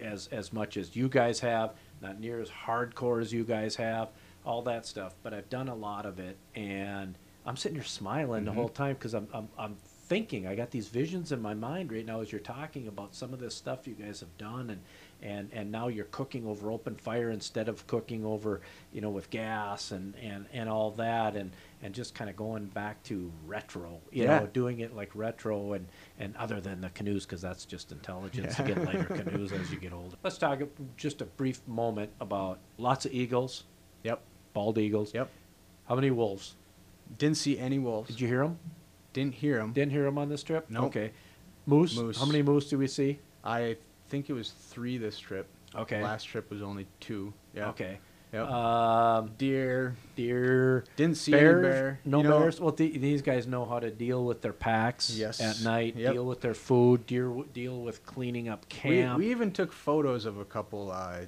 as 0.00 0.28
as 0.28 0.52
much 0.52 0.76
as 0.76 0.96
you 0.96 1.08
guys 1.08 1.40
have, 1.40 1.74
not 2.00 2.18
near 2.20 2.40
as 2.40 2.48
hardcore 2.48 3.20
as 3.20 3.32
you 3.32 3.44
guys 3.44 3.76
have, 3.76 4.08
all 4.44 4.62
that 4.62 4.86
stuff. 4.86 5.14
But 5.22 5.34
I've 5.34 5.48
done 5.50 5.68
a 5.68 5.74
lot 5.74 6.06
of 6.06 6.18
it, 6.18 6.36
and 6.54 7.16
I'm 7.44 7.56
sitting 7.56 7.76
here 7.76 7.84
smiling 7.84 8.44
the 8.44 8.50
Mhm. 8.50 8.54
whole 8.54 8.68
time 8.68 8.94
because 8.94 9.14
I'm, 9.14 9.28
I'm 9.34 9.48
I'm 9.58 9.76
thinking. 10.08 10.46
I 10.46 10.54
got 10.56 10.70
these 10.70 10.88
visions 10.88 11.30
in 11.32 11.40
my 11.40 11.54
mind 11.54 11.92
right 11.92 12.04
now 12.04 12.20
as 12.20 12.32
you're 12.32 12.40
talking 12.40 12.88
about 12.88 13.14
some 13.14 13.32
of 13.32 13.38
this 13.40 13.54
stuff 13.54 13.86
you 13.86 13.94
guys 13.94 14.20
have 14.20 14.36
done, 14.38 14.70
and 14.70 14.80
and 15.22 15.50
and 15.52 15.70
now 15.70 15.88
you're 15.88 16.04
cooking 16.06 16.46
over 16.46 16.70
open 16.70 16.94
fire 16.96 17.30
instead 17.30 17.68
of 17.68 17.86
cooking 17.86 18.24
over 18.24 18.60
you 18.92 19.00
know 19.00 19.10
with 19.10 19.28
gas 19.30 19.90
and 19.90 20.14
and 20.16 20.46
and 20.52 20.68
all 20.68 20.90
that 20.92 21.36
and 21.36 21.52
and 21.82 21.94
just 21.94 22.14
kind 22.14 22.28
of 22.30 22.36
going 22.36 22.66
back 22.66 23.02
to 23.02 23.30
retro 23.46 24.00
you 24.10 24.24
Yeah. 24.24 24.40
know 24.40 24.46
doing 24.46 24.80
it 24.80 24.94
like 24.94 25.10
retro 25.14 25.72
and 25.74 25.86
and 26.18 26.36
other 26.36 26.60
than 26.60 26.80
the 26.80 26.90
canoes 26.90 27.26
because 27.26 27.42
that's 27.42 27.64
just 27.64 27.92
intelligence 27.92 28.56
to 28.56 28.62
Yeah. 28.62 28.68
get 28.68 28.84
lighter 28.84 29.04
canoes 29.04 29.52
as 29.52 29.70
you 29.70 29.78
get 29.78 29.92
older 29.92 30.16
let's 30.22 30.38
talk 30.38 30.60
just 30.96 31.20
a 31.20 31.26
brief 31.26 31.66
moment 31.66 32.10
about 32.20 32.58
lots 32.78 33.04
of 33.06 33.12
eagles 33.12 33.64
Yep. 34.04 34.22
bald 34.54 34.78
eagles 34.78 35.12
Yep. 35.14 35.28
how 35.88 35.94
many 35.94 36.10
wolves 36.10 36.56
Didn't 37.18 37.36
see 37.36 37.58
any 37.58 37.78
wolves. 37.78 38.08
did 38.08 38.20
you 38.20 38.28
hear 38.28 38.42
them 38.44 38.58
Didn't 39.12 39.34
hear 39.34 39.58
them. 39.58 39.72
didn't 39.72 39.92
hear 39.92 40.04
them 40.04 40.16
on 40.18 40.28
this 40.28 40.42
trip 40.42 40.66
Nope. 40.70 40.84
okay 40.86 41.12
moose 41.66 41.96
Moose. 41.96 42.18
how 42.18 42.24
many 42.26 42.42
moose 42.42 42.68
do 42.70 42.78
we 42.78 42.86
see 42.86 43.18
I 43.44 43.76
think 44.10 44.28
it 44.28 44.32
was 44.34 44.50
three 44.50 44.98
this 44.98 45.18
trip. 45.18 45.46
okay 45.74 46.02
Last 46.02 46.24
trip 46.24 46.50
was 46.50 46.60
only 46.62 46.86
two. 47.00 47.32
Yeah. 47.54 47.70
okay 47.70 47.98
Yep. 48.32 48.46
um 48.48 49.30
Deer. 49.38 49.96
deer 50.14 50.84
Didn't 50.96 51.16
see 51.16 51.32
bears, 51.32 51.64
any 51.64 51.72
bear. 51.74 52.00
no 52.04 52.18
You 52.18 52.24
know, 52.24 52.38
bears. 52.40 52.60
Well, 52.60 52.70
the, 52.72 52.96
these 52.96 53.22
guys 53.22 53.46
know 53.48 53.64
how 53.64 53.80
to 53.80 53.90
deal 53.90 54.24
with 54.24 54.40
their 54.40 54.52
packs 54.52 55.10
Yes. 55.16 55.40
at 55.40 55.64
night, 55.64 55.96
Yep. 55.96 56.12
deal 56.12 56.24
with 56.26 56.40
their 56.40 56.54
food, 56.54 57.06
deal, 57.06 57.42
deal 57.52 57.80
with 57.80 58.04
cleaning 58.06 58.48
up 58.48 58.66
We, 58.70 58.76
camp. 59.00 59.18
we 59.18 59.30
even 59.32 59.50
took 59.50 59.72
photos 59.72 60.26
of 60.26 60.38
a 60.38 60.44
couple 60.44 60.92
uh, 60.92 61.22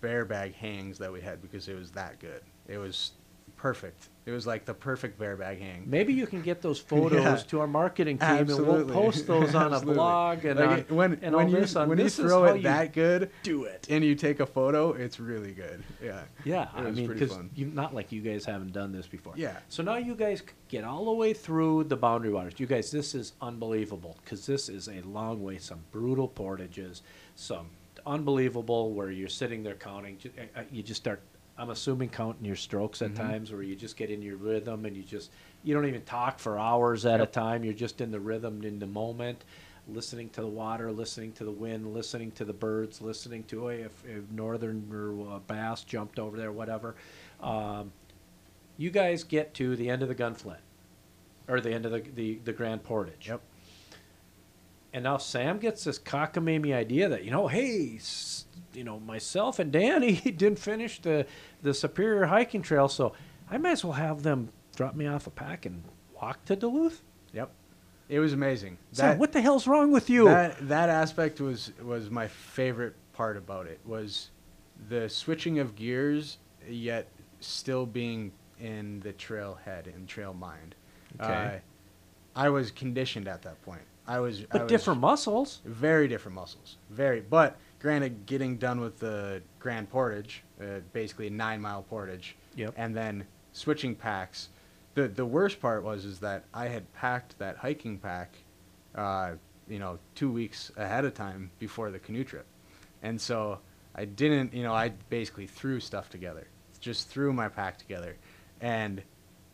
bear 0.00 0.24
bag 0.24 0.54
hangs 0.54 0.98
that 0.98 1.12
we 1.12 1.20
had 1.20 1.40
because 1.42 1.68
it 1.68 1.74
was 1.76 1.92
that 1.92 2.18
good. 2.18 2.42
It 2.66 2.78
was 2.78 3.12
perfect. 3.56 4.08
It 4.26 4.32
was 4.32 4.44
like 4.44 4.64
the 4.64 4.74
perfect 4.74 5.20
bear 5.20 5.36
bag 5.36 5.60
hang. 5.60 5.84
Maybe 5.86 6.12
you 6.12 6.26
can 6.26 6.42
get 6.42 6.60
those 6.60 6.78
photos 6.92 7.22
Yeah. 7.22 7.36
to 7.48 7.60
our 7.60 7.66
marketing 7.68 8.18
team, 8.18 8.28
and 8.28 8.40
Absolutely. 8.40 8.84
we'll 8.92 9.02
post 9.04 9.26
those 9.28 9.54
on 9.54 9.72
a 9.72 9.80
blog 9.94 10.44
and 10.44 10.58
Like 10.58 10.68
on, 10.68 10.78
it- 10.80 10.90
when 10.90 11.18
and 11.22 11.34
when 11.36 11.48
you 11.48 11.56
this 11.60 11.76
on 11.76 11.88
when 11.88 11.98
this 11.98 12.18
you 12.18 12.24
throw 12.28 12.44
it 12.44 12.62
that 12.64 12.92
good 12.92 13.30
do 13.44 13.64
it. 13.64 13.86
and 13.88 14.04
you 14.04 14.14
take 14.16 14.40
a 14.40 14.46
photo, 14.46 14.92
it's 14.92 15.20
really 15.20 15.52
good. 15.52 15.82
Yeah. 16.02 16.22
Yeah, 16.44 16.68
I 16.74 16.90
mean, 16.90 17.06
because 17.06 17.32
fun. 17.32 17.50
not 17.56 17.94
like 17.94 18.10
you 18.10 18.20
guys 18.20 18.44
haven't 18.44 18.72
done 18.72 18.90
this 18.92 19.06
before. 19.06 19.34
Yeah. 19.36 19.56
So 19.68 19.82
now 19.84 19.96
you 19.96 20.14
guys 20.16 20.42
get 20.68 20.82
all 20.84 21.04
the 21.04 21.12
way 21.12 21.32
through 21.32 21.84
the 21.84 21.96
boundary 21.96 22.32
waters. 22.32 22.54
You 22.58 22.66
guys, 22.66 22.90
this 22.90 23.14
is 23.14 23.32
unbelievable 23.40 24.16
because 24.24 24.44
this 24.44 24.68
is 24.68 24.88
a 24.88 25.00
long 25.02 25.42
way. 25.42 25.58
Some 25.58 25.80
brutal 25.92 26.26
portages, 26.28 27.02
some 27.36 27.68
unbelievable 28.06 28.92
where 28.92 29.10
you're 29.10 29.28
sitting 29.28 29.62
there 29.62 29.74
counting. 29.74 30.18
uh, 30.38 30.60
uh, 30.60 30.62
You 30.70 30.82
just 30.82 31.00
start. 31.02 31.20
I'm 31.58 31.70
assuming 31.70 32.10
counting 32.10 32.44
your 32.44 32.56
strokes 32.56 33.00
at 33.02 33.12
Mhm. 33.12 33.16
times, 33.16 33.52
where 33.52 33.62
you 33.62 33.74
just 33.76 33.96
get 33.96 34.10
in 34.10 34.20
your 34.22 34.36
rhythm 34.36 34.84
and 34.84 34.96
you 34.96 35.02
just 35.02 35.30
you 35.64 35.74
don't 35.74 35.86
even 35.86 36.02
talk 36.02 36.38
for 36.38 36.58
hours 36.58 37.06
at 37.06 37.20
a 37.20 37.26
time. 37.26 37.64
You're 37.64 37.74
just 37.74 38.00
in 38.00 38.10
the 38.10 38.20
rhythm, 38.20 38.62
in 38.62 38.78
the 38.78 38.86
moment, 38.86 39.44
listening 39.88 40.28
to 40.30 40.40
the 40.40 40.46
water, 40.46 40.92
listening 40.92 41.32
to 41.32 41.44
the 41.44 41.50
wind, 41.50 41.92
listening 41.92 42.30
to 42.32 42.44
the 42.44 42.52
birds, 42.52 43.00
listening 43.00 43.42
to 43.44 43.68
if, 43.68 44.04
if 44.04 44.30
northern 44.30 44.88
or 44.92 45.34
uh, 45.34 45.38
bass 45.40 45.82
jumped 45.82 46.18
over 46.18 46.36
there, 46.36 46.52
whatever. 46.52 46.94
Um, 47.40 47.90
you 48.76 48.90
guys 48.90 49.24
get 49.24 49.54
to 49.54 49.74
the 49.76 49.88
end 49.90 50.02
of 50.02 50.08
the 50.08 50.14
Gunflint, 50.14 50.58
or 51.48 51.60
the 51.60 51.72
end 51.72 51.84
of 51.86 51.92
the, 51.92 52.00
the, 52.00 52.34
the 52.44 52.52
Grand 52.52 52.82
Portage. 52.84 53.26
Yep. 53.28 53.40
And 54.92 55.04
now 55.04 55.16
Sam 55.18 55.58
gets 55.58 55.84
this 55.84 55.98
cockamamie 55.98 56.74
idea 56.74 57.08
that, 57.08 57.24
you 57.24 57.30
know, 57.30 57.48
hey, 57.48 57.96
s- 57.96 58.45
you 58.76 58.84
know, 58.84 59.00
myself 59.00 59.58
and 59.58 59.72
Danny 59.72 60.14
didn't 60.36 60.58
finish 60.58 61.00
the, 61.00 61.26
the 61.62 61.72
Superior 61.72 62.26
hiking 62.26 62.62
trail, 62.62 62.88
so 62.88 63.14
I 63.50 63.56
might 63.58 63.72
as 63.72 63.84
well 63.84 63.94
have 63.94 64.22
them 64.22 64.50
drop 64.76 64.94
me 64.94 65.06
off 65.06 65.26
a 65.26 65.30
pack 65.30 65.64
and 65.64 65.82
walk 66.20 66.44
to 66.44 66.56
Duluth. 66.56 67.02
Yep. 67.32 67.50
It 68.08 68.20
was 68.20 68.32
amazing. 68.32 68.78
Sam, 68.92 69.18
what 69.18 69.32
the 69.32 69.40
hell's 69.40 69.66
wrong 69.66 69.90
with 69.90 70.08
you? 70.08 70.26
That 70.26 70.68
that 70.68 70.88
aspect 70.88 71.40
was 71.40 71.72
was 71.82 72.08
my 72.08 72.28
favorite 72.28 72.94
part 73.12 73.36
about 73.36 73.66
it 73.66 73.80
was 73.84 74.30
the 74.88 75.08
switching 75.08 75.58
of 75.58 75.74
gears, 75.74 76.38
yet 76.68 77.08
still 77.40 77.84
being 77.84 78.30
in 78.60 79.00
the 79.00 79.12
trailhead 79.14 79.92
and 79.92 80.06
trail 80.06 80.34
mind. 80.34 80.76
Okay. 81.20 81.32
Uh, 81.56 82.40
I 82.40 82.48
was 82.50 82.70
conditioned 82.70 83.26
at 83.26 83.42
that 83.42 83.60
point. 83.62 83.82
I 84.06 84.20
was. 84.20 84.42
I 84.42 84.46
but 84.52 84.62
was 84.62 84.70
different 84.70 85.00
muscles. 85.00 85.62
Very 85.64 86.06
different 86.06 86.36
muscles. 86.36 86.76
Very, 86.90 87.20
but 87.20 87.56
granted, 87.80 88.26
getting 88.26 88.56
done 88.56 88.80
with 88.80 88.98
the 88.98 89.42
Grand 89.58 89.90
Portage, 89.90 90.42
uh, 90.60 90.80
basically 90.92 91.26
a 91.28 91.30
nine 91.30 91.60
mile 91.60 91.82
portage, 91.82 92.36
Yep. 92.56 92.74
and 92.76 92.94
then 92.96 93.26
switching 93.52 93.94
packs. 93.94 94.48
The 94.94 95.08
the 95.08 95.26
worst 95.26 95.60
part 95.60 95.82
was 95.82 96.04
is 96.04 96.18
that 96.20 96.44
I 96.54 96.68
had 96.68 96.90
packed 96.94 97.38
that 97.38 97.56
hiking 97.58 97.98
pack, 97.98 98.34
uh, 98.94 99.32
you 99.68 99.78
know, 99.78 99.98
two 100.14 100.30
weeks 100.30 100.70
ahead 100.76 101.04
of 101.04 101.14
time 101.14 101.50
before 101.58 101.90
the 101.90 101.98
canoe 101.98 102.24
trip, 102.24 102.46
and 103.02 103.20
so 103.20 103.58
I 103.94 104.04
didn't, 104.04 104.54
you 104.54 104.62
know, 104.62 104.74
I 104.74 104.90
basically 105.10 105.46
threw 105.46 105.80
stuff 105.80 106.08
together, 106.10 106.46
just 106.80 107.08
threw 107.08 107.32
my 107.32 107.48
pack 107.48 107.78
together, 107.78 108.16
and 108.60 109.02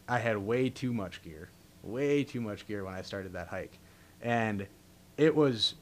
I 0.09 0.18
had 0.18 0.37
way 0.37 0.68
too 0.68 0.93
much 0.93 1.23
gear, 1.23 1.49
way 1.83 2.23
too 2.25 2.41
much 2.41 2.66
gear 2.68 2.85
when 2.85 2.95
I 2.95 3.03
started 3.03 3.33
that 3.33 3.49
hike, 3.49 3.79
and 4.20 4.66
it 5.16 5.35
was 5.35 5.75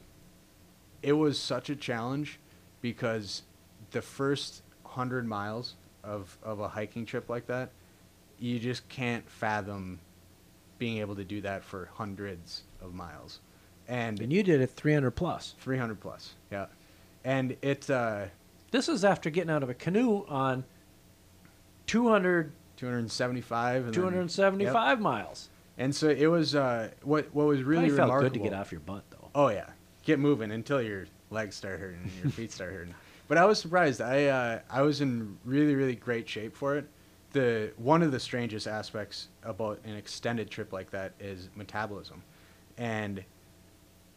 it 1.03 1.13
was 1.13 1.39
such 1.39 1.69
a 1.69 1.75
challenge 1.75 2.39
because 2.81 3.43
the 3.91 4.01
first 4.01 4.61
hundred 4.85 5.27
miles 5.27 5.75
of, 6.03 6.37
of 6.43 6.59
a 6.59 6.67
hiking 6.67 7.05
trip 7.05 7.29
like 7.29 7.47
that, 7.47 7.69
you 8.39 8.59
just 8.59 8.87
can't 8.89 9.27
fathom 9.29 9.99
being 10.79 10.97
able 10.97 11.15
to 11.15 11.23
do 11.23 11.41
that 11.41 11.63
for 11.63 11.89
hundreds 11.93 12.63
of 12.81 12.93
miles. 12.93 13.39
And, 13.87 14.19
And 14.19 14.31
you 14.33 14.41
did 14.43 14.61
it 14.61 14.71
300 14.71 15.11
plus. 15.11 15.55
300 15.59 15.99
plus, 15.99 16.33
yeah. 16.51 16.67
And 17.23 17.55
it, 17.61 17.89
uh, 17.89 18.25
This 18.71 18.89
is 18.89 19.05
after 19.05 19.29
getting 19.29 19.51
out 19.51 19.63
of 19.63 19.69
a 19.69 19.73
canoe 19.73 20.25
on 20.27 20.63
200, 21.87 22.51
275 22.77 23.85
and 23.85 23.93
then- 23.93 23.93
yep. 24.93 24.99
miles. 24.99 25.49
And 25.77 25.95
so 25.95 26.09
it 26.09 26.27
was, 26.27 26.55
uh, 26.55 26.89
what, 27.03 27.33
what 27.33 27.47
was 27.47 27.63
really 27.63 27.89
Probably 27.89 27.97
felt 27.97 28.21
good 28.21 28.33
to 28.33 28.39
get 28.39 28.53
off 28.53 28.71
your 28.71 28.81
butt, 28.81 29.03
though. 29.09 29.29
Oh 29.33 29.49
yeah, 29.49 29.67
get 30.03 30.19
moving 30.19 30.51
until 30.51 30.81
your 30.81 31.05
legs 31.29 31.55
start 31.55 31.79
hurting 31.79 32.01
and 32.03 32.11
your 32.23 32.31
feet 32.31 32.51
start 32.51 32.73
hurting. 32.73 32.95
But 33.27 33.37
I 33.37 33.45
was 33.45 33.59
surprised. 33.59 34.01
I 34.01 34.25
uh, 34.25 34.59
I 34.69 34.81
was 34.81 35.01
in 35.01 35.37
really 35.45 35.75
really 35.75 35.95
great 35.95 36.27
shape 36.27 36.55
for 36.55 36.75
it. 36.75 36.85
The 37.31 37.71
one 37.77 38.01
of 38.03 38.11
the 38.11 38.19
strangest 38.19 38.67
aspects 38.67 39.29
about 39.43 39.79
an 39.85 39.95
extended 39.95 40.49
trip 40.49 40.73
like 40.73 40.91
that 40.91 41.13
is 41.19 41.49
metabolism, 41.55 42.23
and 42.77 43.23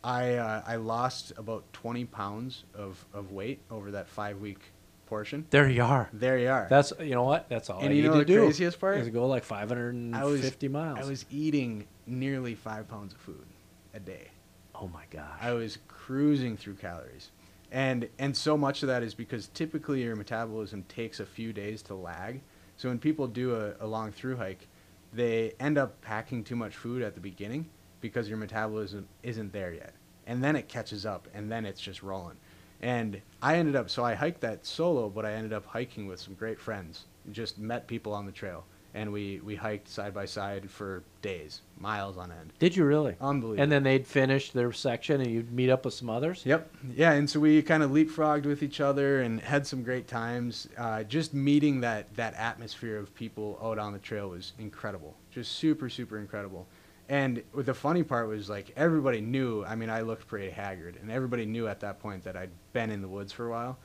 I 0.03 0.35
uh, 0.35 0.62
I 0.66 0.76
lost 0.76 1.32
about 1.37 1.64
twenty 1.72 2.05
pounds 2.05 2.64
of, 2.74 3.05
of 3.14 3.30
weight 3.30 3.61
over 3.70 3.93
that 3.93 4.09
five 4.09 4.41
week 4.41 4.59
portion. 5.07 5.47
There 5.51 5.68
you 5.68 5.82
are. 5.85 6.09
There 6.12 6.39
you 6.39 6.49
are. 6.49 6.66
That's 6.68 6.93
you 6.99 7.14
know 7.14 7.22
what? 7.22 7.49
That's 7.49 7.70
all 7.70 7.78
And 7.80 7.91
I 7.91 7.93
you 7.93 8.03
know 8.03 8.14
to 8.14 8.18
the 8.18 8.24
do. 8.24 8.41
craziest 8.41 8.80
part? 8.80 8.99
Is 8.99 9.09
go 9.11 9.26
like 9.28 9.45
550 9.45 10.68
miles. 10.68 10.99
I 10.99 11.09
was 11.09 11.24
eating 11.30 11.87
nearly 12.07 12.55
five 12.57 12.89
pounds 12.89 13.14
of 13.14 13.20
food 13.20 13.47
a 13.95 14.01
day. 14.01 14.28
Oh 14.75 14.89
my 14.89 15.05
gosh. 15.11 15.39
I 15.41 15.53
was 15.53 15.79
cruising 15.89 16.57
through 16.57 16.75
calories. 16.75 17.31
And 17.72 18.09
and 18.18 18.37
so 18.37 18.57
much 18.57 18.83
of 18.83 18.89
that 18.89 19.03
is 19.03 19.14
because 19.14 19.49
typically 19.49 20.03
your 20.03 20.16
metabolism 20.16 20.85
takes 20.89 21.20
a 21.20 21.27
few 21.27 21.53
days 21.53 21.83
to 21.83 21.95
lag. 21.95 22.41
So 22.77 22.89
when 22.89 22.99
people 22.99 23.27
do 23.27 23.55
a, 23.55 23.75
a 23.81 23.87
long 23.87 24.12
through 24.12 24.37
hike, 24.37 24.68
they 25.12 25.55
end 25.61 25.79
up 25.79 26.01
packing 26.01 26.45
too 26.45 26.57
much 26.57 26.77
food 26.77 27.03
at 27.03 27.14
the 27.14 27.20
beginning 27.20 27.66
because 28.01 28.29
your 28.29 28.39
metabolism 28.39 29.09
isn't 29.22 29.53
there 29.53 29.72
yet. 29.72 29.95
And 30.27 30.43
then 30.43 30.57
it 30.57 30.68
catches 30.68 31.07
up 31.07 31.29
and 31.35 31.51
then 31.51 31.64
it's 31.64 31.81
just 31.81 32.03
rolling. 32.03 32.37
And 32.81 33.20
I 33.41 33.57
ended 33.57 33.77
up 33.77 33.89
so 33.89 34.05
I 34.05 34.14
hiked 34.14 34.41
that 34.43 34.66
solo, 34.66 35.09
but 35.09 35.25
I 35.25 35.33
ended 35.33 35.53
up 35.53 35.64
hiking 35.66 36.07
with 36.07 36.20
some 36.20 36.35
great 36.35 36.61
friends. 36.61 37.07
Just 37.33 37.59
met 37.59 37.87
people 37.87 38.12
on 38.12 38.27
the 38.27 38.33
trail. 38.33 38.64
And 38.97 39.12
we, 39.12 39.40
we 39.45 39.57
hiked 39.57 39.88
side 39.88 40.14
by 40.14 40.24
side 40.24 40.70
for 40.70 41.03
days, 41.20 41.62
miles 41.80 42.16
on 42.16 42.30
end. 42.30 42.53
Did 42.61 42.76
you 42.76 42.84
really? 42.84 43.16
Unbelievable. 43.20 43.61
And 43.61 43.72
then 43.72 43.82
they'd 43.82 44.07
finish 44.07 44.53
their 44.53 44.70
section, 44.70 45.20
and 45.20 45.28
you'd 45.28 45.53
meet 45.53 45.68
up 45.68 45.84
with 45.84 45.95
some 45.95 46.09
others. 46.09 46.47
Yep. 46.47 46.72
Yeah, 46.95 47.11
and 47.12 47.28
so 47.28 47.40
we 47.40 47.61
kind 47.62 47.82
of 47.82 47.90
leapfrogged 47.90 48.45
with 48.47 48.62
each 48.62 48.80
other 48.80 49.22
and 49.22 49.40
had 49.40 49.66
some 49.66 49.82
great 49.82 50.07
times. 50.07 50.68
Uh, 50.78 51.03
just 51.03 51.34
meeting 51.34 51.80
that 51.80 52.14
that 52.14 52.34
atmosphere 52.34 52.97
of 52.97 53.12
people 53.16 53.59
out 53.61 53.80
on 53.80 53.92
the 53.92 53.99
trail 53.99 54.28
was 54.28 54.53
incredible. 54.61 55.16
Just 55.32 55.53
super 55.53 55.88
super 55.88 56.18
incredible. 56.18 56.68
And 57.09 57.42
the 57.55 57.74
funny 57.74 58.03
part 58.03 58.28
was 58.28 58.49
like 58.49 58.72
everybody 58.76 59.20
knew. 59.20 59.64
I 59.64 59.74
mean, 59.74 59.90
I 59.90 60.03
looked 60.03 60.28
pretty 60.28 60.51
haggard, 60.51 60.99
and 61.03 61.11
everybody 61.11 61.47
knew 61.47 61.66
at 61.66 61.80
that 61.80 61.99
point 61.99 62.22
that 62.24 62.36
I'd 62.36 62.51
been 62.72 62.90
in 62.90 63.03
the 63.03 63.09
woods 63.09 63.32
for 63.32 63.49
a 63.49 63.51
while. 63.51 63.78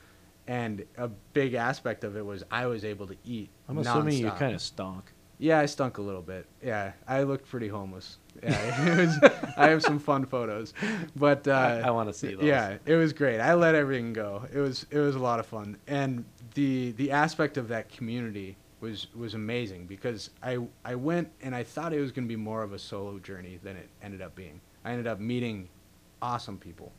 And 0.50 0.84
a 0.98 1.08
big 1.34 1.54
aspect 1.54 2.04
of 2.04 2.18
it 2.18 2.26
was 2.26 2.44
I 2.50 2.66
was 2.66 2.84
able 2.84 3.06
to 3.08 3.16
eat. 3.24 3.50
I'm 3.68 3.78
assuming 3.78 4.18
you 4.18 4.32
kind 4.32 4.56
of 4.56 4.62
stunk. 4.62 5.12
Yeah, 5.38 5.60
I 5.60 5.68
stunk 5.68 6.00
a 6.00 6.02
little 6.02 6.24
bit. 6.24 6.48
Yeah, 6.64 6.94
I 7.08 7.22
looked 7.24 7.48
pretty 7.48 7.68
homeless. 7.68 8.18
Yeah, 8.44 8.88
it 8.98 8.98
was, 8.98 9.32
I 9.56 9.70
have 9.70 9.84
some 9.84 10.00
fun 10.00 10.26
photos, 10.26 10.74
but 11.16 11.48
uh, 11.48 11.52
I- 11.52 11.88
I 11.88 11.90
wanna 11.92 12.14
see 12.14 12.34
those. 12.34 12.44
Yeah, 12.44 12.78
it 12.86 12.96
was 12.96 13.14
great. 13.14 13.40
I 13.40 13.54
let 13.54 13.76
everything 13.76 14.12
go. 14.12 14.44
It 14.52 14.58
was 14.60 14.86
it 14.90 14.98
was 14.98 15.16
a 15.16 15.20
lot 15.20 15.40
of 15.40 15.46
fun, 15.46 15.78
and 15.88 16.26
the 16.56 16.92
the 16.94 17.12
aspect 17.12 17.58
of 17.58 17.68
that 17.68 17.88
community 17.90 18.58
was 18.82 19.08
was 19.16 19.36
amazing 19.36 19.86
because 19.86 20.32
I 20.42 20.58
I 20.84 20.96
went 20.96 21.30
and 21.44 21.54
I 21.54 21.64
thought 21.64 21.94
it 21.94 22.00
was 22.02 22.12
going 22.12 22.26
to 22.28 22.30
be 22.30 22.36
more 22.52 22.64
of 22.64 22.74
a 22.74 22.80
solo 22.80 23.20
journey 23.20 23.60
than 23.62 23.78
it 23.78 23.88
ended 24.02 24.22
up 24.24 24.34
being. 24.36 24.60
I 24.84 24.92
ended 24.94 25.06
up 25.08 25.20
meeting 25.20 25.70
awesome 26.24 26.58
people, 26.58 26.92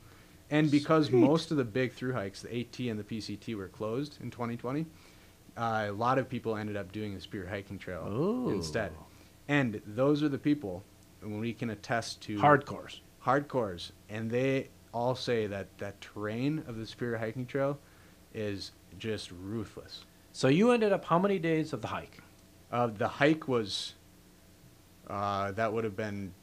and 0.51 0.69
because 0.69 1.07
Sweet. 1.07 1.19
most 1.19 1.49
of 1.51 1.57
the 1.57 1.63
big 1.63 1.93
through 1.93 2.13
hikes, 2.13 2.41
the 2.41 2.59
AT 2.59 2.79
and 2.79 2.99
the 2.99 3.03
PCT, 3.03 3.55
were 3.55 3.69
closed 3.69 4.19
in 4.21 4.29
2020. 4.29 4.85
Uh, 5.57 5.87
a 5.89 5.91
lot 5.91 6.17
of 6.17 6.29
people 6.29 6.55
ended 6.55 6.77
up 6.77 6.91
doing 6.91 7.13
the 7.15 7.21
Superior 7.21 7.49
Hiking 7.49 7.77
Trail 7.77 8.07
Ooh. 8.07 8.49
instead. 8.49 8.91
And 9.47 9.81
those 9.85 10.23
are 10.23 10.29
the 10.29 10.37
people 10.37 10.83
when 11.21 11.39
we 11.39 11.53
can 11.53 11.69
attest 11.71 12.21
to 12.21 12.37
Hardcores. 12.37 12.99
hardcores, 13.23 13.91
and 14.09 14.29
they 14.29 14.69
all 14.93 15.15
say 15.15 15.47
that 15.47 15.77
that 15.77 15.99
terrain 16.01 16.63
of 16.67 16.77
the 16.77 16.85
Superior 16.85 17.17
Hiking 17.17 17.45
Trail 17.45 17.79
is 18.33 18.71
just 18.97 19.31
ruthless. 19.31 20.05
So 20.33 20.47
you 20.47 20.71
ended 20.71 20.93
up 20.93 21.05
how 21.05 21.19
many 21.19 21.39
days 21.39 21.73
of 21.73 21.81
the 21.81 21.87
hike? 21.87 22.19
Uh, 22.71 22.87
the 22.87 23.07
hike 23.07 23.47
was 23.47 23.95
uh, 25.07 25.51
that 25.51 25.73
would 25.73 25.83
have 25.83 25.95
been 25.95 26.33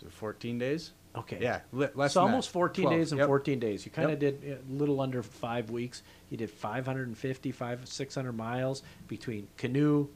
so 0.00 0.06
14 0.08 0.58
days. 0.58 0.92
Okay. 1.16 1.38
Yeah, 1.40 1.60
li- 1.72 1.88
less 1.94 2.12
so 2.12 2.20
than 2.20 2.30
almost 2.30 2.50
14 2.50 2.84
12. 2.84 2.98
days 2.98 3.12
and 3.12 3.18
Yep. 3.20 3.26
14 3.28 3.58
days. 3.58 3.86
You 3.86 3.90
kind 3.90 4.10
of 4.10 4.22
Yep. 4.22 4.40
did 4.42 4.58
a 4.68 4.72
little 4.72 5.00
under 5.00 5.22
five 5.22 5.70
weeks. 5.70 6.02
You 6.30 6.36
did 6.36 6.50
550, 6.50 7.52
five, 7.52 7.88
600 7.88 8.32
miles 8.32 8.82
between 9.08 9.48
canoe 9.56 10.08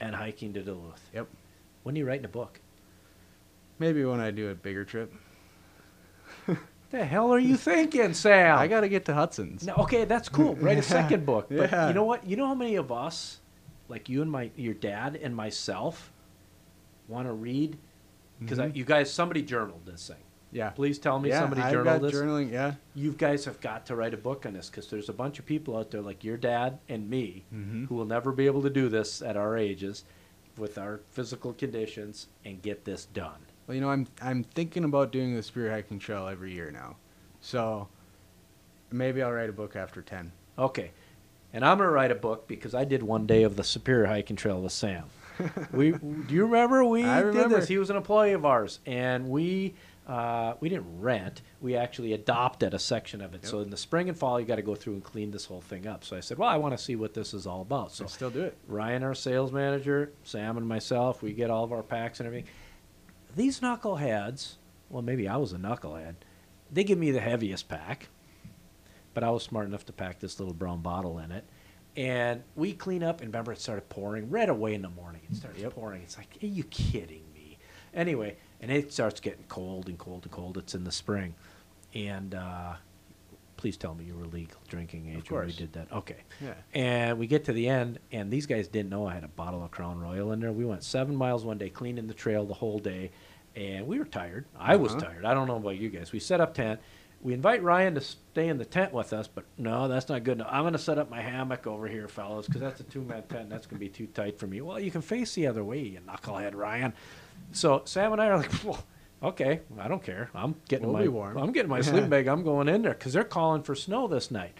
and 0.00 0.14
hiking 0.14 0.54
to 0.54 0.62
Duluth. 0.62 1.10
Yep. 1.12 1.26
When 1.82 1.94
are 1.94 1.98
you 1.98 2.06
writing 2.06 2.24
a 2.24 2.28
book? 2.28 2.60
Maybe 3.78 4.04
when 4.04 4.20
I 4.20 4.30
do 4.30 4.48
a 4.50 4.54
bigger 4.54 4.84
trip. 4.84 5.12
What 6.46 6.58
the 6.90 7.04
hell 7.04 7.32
are 7.32 7.38
you 7.38 7.56
thinking, 7.56 8.14
Sam? 8.14 8.58
I 8.58 8.66
got 8.68 8.80
to 8.80 8.88
get 8.88 9.04
to 9.06 9.14
Hudson's. 9.14 9.66
No, 9.66 9.74
okay, 9.80 10.04
that's 10.06 10.28
cool. 10.30 10.54
Write 10.60 10.78
a 10.78 10.82
second 10.82 11.26
book. 11.26 11.48
But 11.50 11.70
Yeah. 11.70 11.88
you 11.88 11.94
know 11.94 12.04
what? 12.04 12.26
You 12.26 12.36
know 12.36 12.46
how 12.46 12.54
many 12.54 12.76
of 12.76 12.90
us, 12.90 13.40
like 13.88 14.08
you 14.08 14.22
and 14.22 14.30
my, 14.30 14.50
your 14.56 14.74
dad 14.74 15.16
and 15.22 15.36
myself, 15.36 16.10
want 17.06 17.26
to 17.28 17.32
read? 17.34 17.76
Because 18.40 18.58
Mhm. 18.58 18.76
you 18.76 18.84
guys, 18.84 19.12
somebody 19.12 19.42
journaled 19.42 19.84
this 19.86 20.06
thing. 20.08 20.16
Yeah. 20.50 20.70
Please 20.70 20.98
tell 20.98 21.18
me 21.18 21.28
yeah, 21.28 21.40
somebody 21.40 21.60
I've 21.62 21.72
journaled 21.72 22.00
got 22.00 22.10
this. 22.10 22.14
journaling. 22.20 22.50
Yeah. 22.50 22.74
you 22.94 23.12
guys 23.12 23.44
have 23.44 23.60
got 23.60 23.84
to 23.86 23.96
write 23.96 24.14
a 24.14 24.16
book 24.16 24.46
on 24.46 24.54
this 24.54 24.70
because 24.70 24.88
there's 24.88 25.08
a 25.08 25.12
bunch 25.12 25.38
of 25.38 25.44
people 25.46 25.76
out 25.76 25.90
there 25.90 26.00
like 26.00 26.24
your 26.24 26.36
dad 26.38 26.78
and 26.88 27.10
me 27.10 27.44
Mhm. 27.54 27.86
who 27.88 27.94
will 27.94 28.06
never 28.06 28.32
be 28.32 28.46
able 28.46 28.62
to 28.62 28.70
do 28.70 28.88
this 28.88 29.20
at 29.20 29.36
our 29.36 29.56
ages 29.58 30.04
with 30.56 30.78
our 30.78 31.00
physical 31.10 31.52
conditions 31.52 32.28
and 32.44 32.62
get 32.62 32.84
this 32.84 33.04
done. 33.04 33.40
Well, 33.66 33.74
you 33.74 33.80
know, 33.82 33.90
I'm 33.90 34.06
I'm 34.22 34.42
thinking 34.44 34.84
about 34.84 35.12
doing 35.12 35.34
the 35.34 35.42
Superior 35.42 35.72
Hiking 35.72 35.98
Trail 35.98 36.26
every 36.26 36.52
year 36.54 36.70
now, 36.70 36.96
so 37.42 37.88
maybe 38.90 39.22
I'll 39.22 39.32
write 39.32 39.50
a 39.50 39.52
book 39.52 39.76
after 39.76 40.00
ten. 40.02 40.32
Okay. 40.58 40.92
And 41.52 41.64
I'm 41.64 41.78
going 41.78 41.88
to 41.88 41.92
write 41.94 42.10
a 42.10 42.14
book 42.14 42.46
because 42.46 42.74
I 42.74 42.84
did 42.84 43.02
one 43.02 43.26
day 43.26 43.42
of 43.42 43.56
the 43.56 43.64
Superior 43.64 44.06
Hiking 44.06 44.36
Trail 44.36 44.60
with 44.60 44.72
Sam. 44.72 45.04
We 45.72 45.92
do 45.92 46.24
you 46.34 46.42
remember 46.44 46.84
we 46.84 47.04
I 47.04 47.18
did 47.22 47.26
remember. 47.28 47.60
this? 47.60 47.68
He 47.68 47.78
was 47.78 47.90
an 47.90 47.96
employee 47.96 48.32
of 48.32 48.44
ours, 48.44 48.80
and 48.86 49.28
we 49.28 49.74
uh, 50.06 50.54
we 50.60 50.70
didn't 50.70 51.00
rent. 51.00 51.42
We 51.60 51.76
actually 51.76 52.14
adopted 52.14 52.72
a 52.72 52.78
section 52.78 53.20
of 53.20 53.34
it. 53.34 53.44
So 53.44 53.60
in 53.60 53.68
the 53.68 53.76
spring 53.76 54.08
and 54.08 54.16
fall, 54.16 54.40
you 54.40 54.46
got 54.46 54.56
to 54.56 54.62
go 54.62 54.74
through 54.74 54.94
and 54.94 55.04
clean 55.04 55.30
this 55.30 55.44
whole 55.44 55.60
thing 55.60 55.86
up. 55.86 56.02
So 56.02 56.16
I 56.16 56.20
said, 56.20 56.38
well, 56.38 56.48
I 56.48 56.56
want 56.56 56.76
to 56.76 56.82
see 56.82 56.96
what 56.96 57.12
this 57.12 57.34
is 57.34 57.46
all 57.46 57.60
about. 57.60 57.92
So 57.92 58.04
So 58.04 58.08
still 58.08 58.30
do 58.30 58.42
it. 58.42 58.56
Ryan, 58.66 59.02
our 59.02 59.14
sales 59.14 59.52
manager, 59.52 60.12
Sam, 60.24 60.56
and 60.56 60.66
myself, 60.66 61.22
we 61.22 61.34
get 61.34 61.50
all 61.50 61.62
of 61.62 61.72
our 61.72 61.82
packs 61.82 62.20
and 62.20 62.26
everything. 62.26 62.48
These 63.36 63.60
knuckleheads, 63.60 64.54
well, 64.88 65.02
maybe 65.02 65.28
I 65.28 65.36
was 65.36 65.52
a 65.52 65.56
knucklehead. 65.58 66.14
They 66.72 66.84
give 66.84 66.98
me 66.98 67.10
the 67.10 67.20
heaviest 67.20 67.68
pack, 67.68 68.08
but 69.12 69.22
I 69.22 69.30
was 69.30 69.42
smart 69.42 69.66
enough 69.66 69.84
to 69.86 69.92
pack 69.92 70.20
this 70.20 70.38
little 70.40 70.54
brown 70.54 70.80
bottle 70.80 71.18
in 71.18 71.32
it. 71.32 71.44
And 72.02 72.44
we 72.54 72.74
clean 72.74 73.02
up, 73.02 73.20
and 73.22 73.28
remember, 73.30 73.50
it 73.50 73.60
started 73.60 73.88
pouring 73.88 74.30
right 74.30 74.48
away 74.48 74.72
in 74.74 74.82
the 74.82 74.88
morning. 74.88 75.20
It 75.28 75.34
starts 75.34 75.58
Yep. 75.58 75.72
pouring. 75.72 76.02
It's 76.02 76.16
like, 76.16 76.38
are 76.40 76.46
you 76.46 76.62
kidding 76.62 77.24
me? 77.34 77.58
Anyway, 77.92 78.36
and 78.60 78.70
it 78.70 78.92
starts 78.92 79.18
getting 79.18 79.42
cold 79.48 79.88
and 79.88 79.98
cold 79.98 80.22
and 80.22 80.30
cold. 80.30 80.56
It's 80.58 80.76
in 80.76 80.84
the 80.84 80.92
spring. 80.92 81.34
And 81.96 82.36
uh, 82.36 82.74
please 83.56 83.76
tell 83.76 83.96
me 83.96 84.04
you 84.04 84.14
were 84.14 84.26
legal 84.26 84.60
drinking 84.68 85.08
age 85.08 85.28
when 85.28 85.46
we 85.46 85.52
did 85.52 85.72
that. 85.72 85.90
Okay. 85.90 86.18
Yeah. 86.40 86.54
And 86.72 87.18
we 87.18 87.26
get 87.26 87.44
to 87.46 87.52
the 87.52 87.68
end, 87.68 87.98
and 88.12 88.30
these 88.30 88.46
guys 88.46 88.68
didn't 88.68 88.90
know 88.90 89.04
I 89.04 89.14
had 89.14 89.24
a 89.24 89.28
bottle 89.28 89.64
of 89.64 89.72
Crown 89.72 89.98
Royal 89.98 90.30
in 90.30 90.38
there. 90.38 90.52
We 90.52 90.64
went 90.64 90.84
seven 90.84 91.16
miles 91.16 91.44
one 91.44 91.58
day, 91.58 91.68
cleaning 91.68 92.06
the 92.06 92.14
trail 92.14 92.44
the 92.46 92.54
whole 92.54 92.78
day, 92.78 93.10
and 93.56 93.88
we 93.88 93.98
were 93.98 94.04
tired. 94.04 94.44
I 94.56 94.76
was 94.76 94.92
Uh-huh. 94.92 95.00
tired. 95.00 95.24
I 95.24 95.34
don't 95.34 95.48
know 95.48 95.56
about 95.56 95.78
you 95.78 95.88
guys. 95.88 96.12
We 96.12 96.20
set 96.20 96.40
up 96.40 96.54
tent. 96.54 96.78
We 97.20 97.34
invite 97.34 97.62
Ryan 97.62 97.94
to 97.94 98.00
stay 98.00 98.48
in 98.48 98.58
the 98.58 98.64
tent 98.64 98.92
with 98.92 99.12
us, 99.12 99.26
but 99.26 99.44
no, 99.56 99.88
that's 99.88 100.08
not 100.08 100.22
good 100.22 100.38
enough. 100.38 100.48
I'm 100.52 100.62
going 100.62 100.72
to 100.72 100.78
set 100.78 100.98
up 100.98 101.10
my 101.10 101.20
hammock 101.20 101.66
over 101.66 101.88
here, 101.88 102.06
fellas, 102.06 102.46
because 102.46 102.60
that's 102.60 102.80
a 102.80 102.84
two 102.84 103.02
man 103.02 103.24
tent. 103.24 103.50
That's 103.50 103.66
going 103.66 103.78
to 103.80 103.84
be 103.84 103.88
too 103.88 104.06
tight 104.06 104.38
for 104.38 104.46
me. 104.46 104.60
Well, 104.60 104.78
you 104.78 104.90
can 104.90 105.02
face 105.02 105.34
the 105.34 105.48
other 105.48 105.64
way, 105.64 105.80
you 105.80 106.00
knucklehead, 106.00 106.54
Ryan. 106.54 106.92
So 107.52 107.82
Sam 107.84 108.12
and 108.12 108.22
I 108.22 108.28
are 108.28 108.36
like, 108.38 108.52
well, 108.64 108.84
okay, 109.22 109.60
I 109.80 109.88
don't 109.88 110.02
care. 110.02 110.30
I'm 110.34 110.54
getting 110.68 110.86
We'll 110.86 111.02
my 111.02 111.08
warm. 111.08 111.36
I'm 111.38 111.52
getting 111.52 111.70
my 111.70 111.80
sleeping 111.82 112.08
bag. 112.08 112.28
I'm 112.28 112.44
going 112.44 112.68
in 112.68 112.82
there 112.82 112.94
because 112.94 113.12
they're 113.12 113.24
calling 113.24 113.62
for 113.62 113.74
snow 113.74 114.06
this 114.06 114.30
night. 114.30 114.52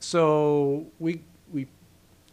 So 0.00 0.86
we 0.98 1.22
we 1.52 1.68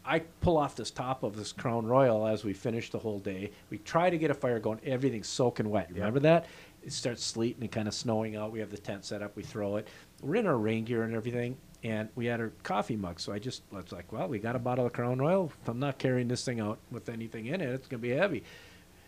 I 0.03 0.19
pull 0.41 0.57
off 0.57 0.75
this 0.75 0.89
top 0.89 1.21
of 1.21 1.35
this 1.35 1.51
Crown 1.51 1.85
Royal 1.85 2.25
as 2.25 2.43
we 2.43 2.53
finish 2.53 2.89
the 2.89 2.97
whole 2.97 3.19
day. 3.19 3.51
We 3.69 3.77
try 3.77 4.09
to 4.09 4.17
get 4.17 4.31
a 4.31 4.33
fire 4.33 4.59
going. 4.59 4.79
Everything's 4.83 5.27
soaking 5.27 5.69
wet. 5.69 5.91
Remember 5.93 6.19
that? 6.21 6.47
It 6.89 6.93
starts 6.93 7.23
sleeting 7.23 7.61
and 7.61 7.71
kind 7.71 7.87
of 7.87 7.93
snowing 7.93 8.35
out. 8.35 8.51
We 8.51 8.61
have 8.61 8.71
the 8.71 8.77
tent 8.79 9.05
set 9.05 9.21
up. 9.21 9.35
We 9.35 9.43
throw 9.43 9.75
it. 9.75 9.87
We're 10.23 10.37
in 10.37 10.47
our 10.47 10.57
rain 10.57 10.85
gear 10.85 11.03
and 11.03 11.13
everything. 11.13 11.55
And 11.83 12.09
we 12.15 12.25
had 12.25 12.39
our 12.39 12.51
coffee 12.63 12.95
mug. 12.95 13.19
So 13.19 13.31
I 13.31 13.37
just 13.37 13.61
was 13.69 13.91
like, 13.91 14.11
well, 14.11 14.27
we 14.27 14.39
got 14.39 14.55
a 14.55 14.59
bottle 14.59 14.87
of 14.87 14.93
Crown 14.93 15.19
Royal. 15.19 15.53
If 15.61 15.69
I'm 15.69 15.77
not 15.77 15.99
carrying 15.99 16.27
this 16.27 16.43
thing 16.43 16.59
out 16.59 16.79
with 16.89 17.07
anything 17.07 17.45
in 17.45 17.61
it. 17.61 17.69
It's 17.69 17.87
going 17.87 18.01
to 18.01 18.07
be 18.07 18.15
heavy. 18.15 18.43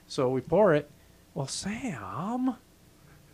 So 0.05 0.29
we 0.29 0.41
pour 0.41 0.75
it. 0.75 0.91
Well, 1.33 1.47
Sam, 1.47 2.55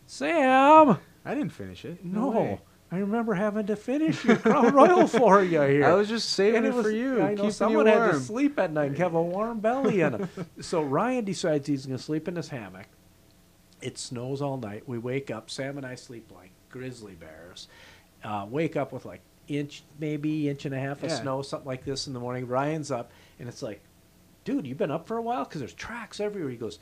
Sam, 0.05 0.97
I 1.25 1.33
didn't 1.35 1.51
finish 1.51 1.83
it. 1.83 2.05
no. 2.05 2.29
way. 2.29 2.61
I 2.89 2.99
remember 2.99 3.33
having 3.33 3.65
to 3.65 3.75
finish 3.75 4.23
your 4.23 4.37
Crown 4.37 4.73
Royal 4.73 5.07
for 5.09 5.43
you 5.43 5.59
here. 5.59 5.83
I 5.83 5.93
was 5.93 6.07
just 6.07 6.29
saving 6.29 6.65
And 6.65 6.67
it, 6.67 6.81
for 6.81 6.89
you, 6.89 7.21
I 7.21 7.31
know 7.31 7.35
keeping 7.35 7.51
someone 7.51 7.85
had 7.85 8.13
to 8.13 8.19
sleep 8.21 8.57
at 8.57 8.71
night 8.71 8.91
and 8.91 8.97
have 8.99 9.13
a 9.13 9.21
warm 9.21 9.59
belly 9.59 9.99
in 9.99 10.13
him. 10.13 10.29
so 10.61 10.81
Ryan 10.83 11.25
decides 11.25 11.67
he's 11.67 11.85
going 11.85 11.97
to 11.97 12.03
sleep 12.03 12.29
in 12.29 12.37
his 12.37 12.47
hammock. 12.47 12.85
It 13.81 13.97
snows 13.97 14.41
all 14.41 14.57
night. 14.57 14.83
We 14.87 14.97
wake 14.97 15.29
up. 15.31 15.49
Sam 15.49 15.77
and 15.77 15.85
I 15.85 15.95
sleep 15.95 16.31
like 16.35 16.51
grizzly 16.69 17.13
bears. 17.13 17.67
Uh, 18.23 18.45
wake 18.49 18.75
up 18.75 18.91
with 18.91 19.05
like 19.05 19.21
inch, 19.47 19.83
maybe 19.99 20.49
inch 20.49 20.65
and 20.65 20.73
a 20.75 20.79
half 20.79 21.03
of 21.03 21.09
Yeah. 21.09 21.21
snow, 21.21 21.41
something 21.41 21.67
like 21.67 21.85
this 21.85 22.07
in 22.07 22.13
the 22.13 22.19
morning. 22.19 22.47
Ryan's 22.47 22.91
up, 22.91 23.11
and 23.39 23.47
it's 23.47 23.61
like, 23.61 23.81
dude, 24.43 24.65
you've 24.65 24.77
been 24.77 24.91
up 24.91 25.07
for 25.07 25.17
a 25.17 25.21
while 25.21 25.43
because 25.43 25.59
there's 25.59 25.73
tracks 25.73 26.19
everywhere. 26.19 26.49
He 26.51 26.57
goes, 26.57 26.79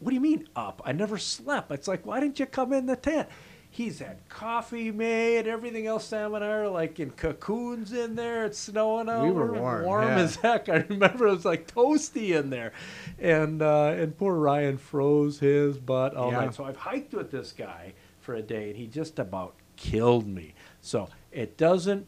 what 0.00 0.10
do 0.10 0.14
you 0.14 0.20
mean 0.20 0.48
up? 0.54 0.82
I 0.84 0.92
never 0.92 1.18
slept. 1.18 1.70
It's 1.70 1.88
like, 1.88 2.04
why 2.06 2.20
didn't 2.20 2.38
you 2.38 2.46
come 2.46 2.72
in 2.72 2.86
the 2.86 2.96
tent? 2.96 3.28
He's 3.74 3.98
had 3.98 4.18
coffee 4.28 4.92
made, 4.92 5.48
everything 5.48 5.88
else. 5.88 6.04
Sam 6.04 6.32
and 6.34 6.44
I 6.44 6.48
are 6.48 6.68
like 6.68 7.00
in 7.00 7.10
cocoons 7.10 7.92
in 7.92 8.14
there. 8.14 8.44
It's 8.44 8.56
snowing 8.56 9.08
out. 9.08 9.24
We 9.24 9.32
were 9.32 9.52
We're 9.52 9.82
warm, 9.82 10.04
yeah. 10.06 10.18
as 10.18 10.36
heck. 10.42 10.68
I 10.68 10.84
remember 10.88 11.26
it 11.26 11.32
was 11.32 11.44
like 11.44 11.66
toasty 11.66 12.38
in 12.38 12.50
there, 12.50 12.70
and 13.18 13.60
uh, 13.60 13.86
and 13.96 14.16
poor 14.16 14.34
Ryan 14.36 14.78
froze 14.78 15.40
his 15.40 15.76
butt 15.76 16.14
all 16.14 16.30
Yeah. 16.30 16.42
night. 16.42 16.54
So 16.54 16.64
I've 16.64 16.76
hiked 16.76 17.14
with 17.14 17.32
this 17.32 17.50
guy 17.50 17.94
for 18.20 18.36
a 18.36 18.42
day, 18.42 18.68
and 18.68 18.76
he 18.76 18.86
just 18.86 19.18
about 19.18 19.56
killed 19.74 20.28
me. 20.28 20.54
So 20.80 21.08
it 21.32 21.56
doesn't. 21.56 22.06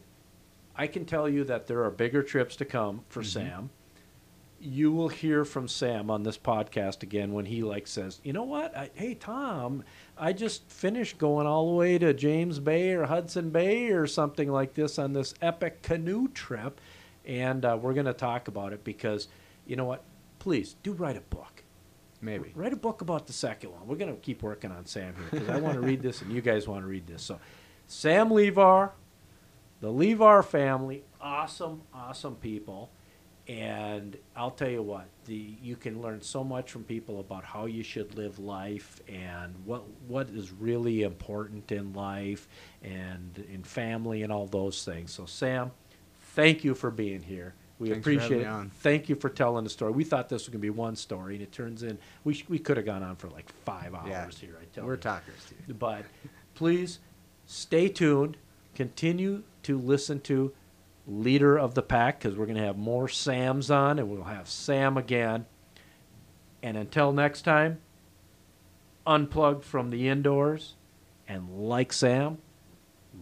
I 0.73 0.87
can 0.87 1.03
tell 1.03 1.27
you 1.27 1.43
that 1.43 1.67
there 1.67 1.83
are 1.83 1.91
bigger 1.91 2.23
trips 2.23 2.55
to 2.55 2.63
come 2.65 3.01
for 3.09 3.19
Mm-hmm. 3.23 3.27
Sam 3.47 3.69
you 4.59 4.91
will 4.91 5.09
hear 5.09 5.45
from 5.45 5.67
Sam 5.67 6.09
on 6.09 6.23
this 6.23 6.37
podcast 6.37 7.03
again 7.03 7.33
when 7.33 7.45
he 7.45 7.61
like 7.63 7.87
says, 7.87 8.19
"You 8.23 8.33
know 8.33 8.43
what? 8.43 8.75
I, 8.75 8.89
hey 8.93 9.13
Tom, 9.13 9.83
I 10.17 10.33
just 10.33 10.69
finished 10.69 11.17
going 11.17 11.47
all 11.47 11.67
the 11.67 11.75
way 11.75 11.97
to 11.97 12.13
James 12.13 12.59
Bay 12.59 12.91
or 12.93 13.05
Hudson 13.05 13.49
Bay 13.49 13.89
or 13.89 14.07
something 14.07 14.51
like 14.51 14.73
this 14.73 14.97
on 14.97 15.13
this 15.13 15.33
epic 15.41 15.83
canoe 15.83 16.27
trip, 16.29 16.81
and 17.25 17.63
uh, 17.65 17.77
we're 17.79 17.93
going 17.93 18.05
to 18.05 18.13
talk 18.13 18.47
about 18.47 18.73
it 18.73 18.83
because, 18.83 19.27
you 19.65 19.75
know 19.75 19.85
what? 19.85 20.03
Please 20.39 20.75
do 20.81 20.93
write 20.93 21.17
a 21.17 21.21
book. 21.21 21.63
Maybe. 22.21 22.51
Write 22.55 22.73
a 22.73 22.77
book 22.77 23.01
about 23.01 23.27
the 23.27 23.33
second 23.33 23.71
one. 23.71 23.85
We're 23.85 23.95
going 23.95 24.13
to 24.13 24.19
keep 24.19 24.41
working 24.41 24.71
on 24.71 24.85
Sam 24.85 25.13
here 25.15 25.25
because 25.31 25.49
I 25.49 25.59
want 25.59 25.75
to 25.75 25.81
read 25.81 26.01
this 26.01 26.21
and 26.21 26.31
you 26.31 26.41
guys 26.41 26.67
want 26.67 26.81
to 26.81 26.87
read 26.87 27.05
this. 27.05 27.21
So, 27.21 27.39
Sam 27.85 28.29
Levar, 28.29 28.91
the 29.81 29.89
Levar 29.89 30.43
family, 30.43 31.03
awesome, 31.21 31.83
awesome 31.93 32.35
people. 32.35 32.89
And 33.47 34.17
I'll 34.35 34.51
tell 34.51 34.69
you 34.69 34.81
what, 34.81 35.05
the 35.25 35.55
you 35.61 35.77
can 35.77 36.01
learn 36.01 36.21
so 36.21 36.43
much 36.43 36.69
from 36.69 36.83
people 36.83 37.21
about 37.21 37.45
how 37.45 37.65
you 37.65 37.81
should 37.81 38.15
live 38.15 38.39
life 38.39 38.99
and 39.07 39.55
what 39.63 39.83
what 40.07 40.27
is 40.29 40.51
really 40.51 41.03
important 41.03 41.71
in 41.71 41.93
life 41.93 42.49
and 42.83 43.45
in 43.51 43.63
family 43.63 44.23
and 44.23 44.33
all 44.33 44.47
those 44.47 44.83
things. 44.83 45.13
So 45.13 45.25
Sam, 45.25 45.71
thank 46.35 46.65
you 46.65 46.75
for 46.75 46.91
being 46.91 47.21
here. 47.21 47.53
We 47.79 47.89
Thanks 47.89 48.05
appreciate 48.05 48.41
it. 48.41 48.47
on. 48.47 48.69
Thank 48.69 49.07
you 49.07 49.15
for 49.15 49.29
telling 49.29 49.63
the 49.63 49.69
story. 49.69 49.91
We 49.91 50.03
thought 50.03 50.27
this 50.29 50.41
was 50.41 50.49
going 50.49 50.59
to 50.59 50.65
be 50.65 50.69
one 50.71 50.95
story, 50.95 51.35
and 51.35 51.43
it 51.43 51.51
turns 51.53 51.83
in 51.83 51.97
we 52.25 52.33
sh- 52.33 52.45
we 52.49 52.59
could 52.59 52.75
have 52.75 52.85
gone 52.85 53.03
on 53.03 53.15
for 53.15 53.29
like 53.29 53.47
five 53.63 53.93
hours 53.93 54.09
Yeah. 54.09 54.29
here. 54.41 54.57
I 54.61 54.65
tell 54.73 54.85
We're 54.85 54.93
you. 54.95 54.99
talkers, 54.99 55.53
dude. 55.67 55.79
But 55.79 56.03
please 56.53 56.99
stay 57.45 57.87
tuned. 57.87 58.35
Continue 58.75 59.43
to 59.63 59.77
listen 59.77 60.19
to 60.21 60.51
Leader 61.07 61.57
of 61.57 61.73
the 61.73 61.81
Pack 61.81 62.19
because 62.19 62.37
we're 62.37 62.45
going 62.45 62.57
to 62.57 62.65
have 62.65 62.77
more 62.77 63.07
Sams 63.07 63.71
on, 63.71 63.97
and 63.97 64.09
we'll 64.09 64.23
have 64.23 64.49
Sam 64.49 64.97
again. 64.97 65.45
And 66.61 66.75
until 66.75 67.13
next 67.13 67.43
time, 67.43 67.79
unplug 69.05 69.63
from 69.63 69.89
the 69.89 70.09
indoors, 70.09 70.75
and 71.27 71.49
like 71.49 71.93
Sam, 71.93 72.39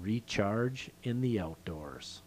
recharge 0.01 0.89
in 1.03 1.21
the 1.21 1.39
outdoors. 1.39 2.23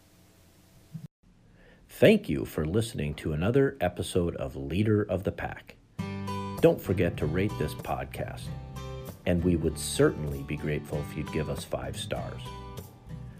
Thank 1.89 2.29
you 2.29 2.45
for 2.45 2.65
listening 2.65 3.15
to 3.15 3.33
another 3.33 3.75
episode 3.81 4.35
of 4.37 4.55
Leader 4.55 5.03
of 5.03 5.23
the 5.23 5.31
Pack. 5.31 5.75
Don't 6.61 6.79
forget 6.79 7.17
to 7.17 7.25
rate 7.25 7.51
this 7.59 7.73
podcast, 7.73 8.43
and 9.25 9.43
we 9.43 9.57
would 9.57 9.77
certainly 9.77 10.43
be 10.43 10.55
grateful 10.55 11.03
if 11.09 11.17
you'd 11.17 11.31
give 11.33 11.49
us 11.49 11.65
five 11.65 11.97
stars. 11.97 12.41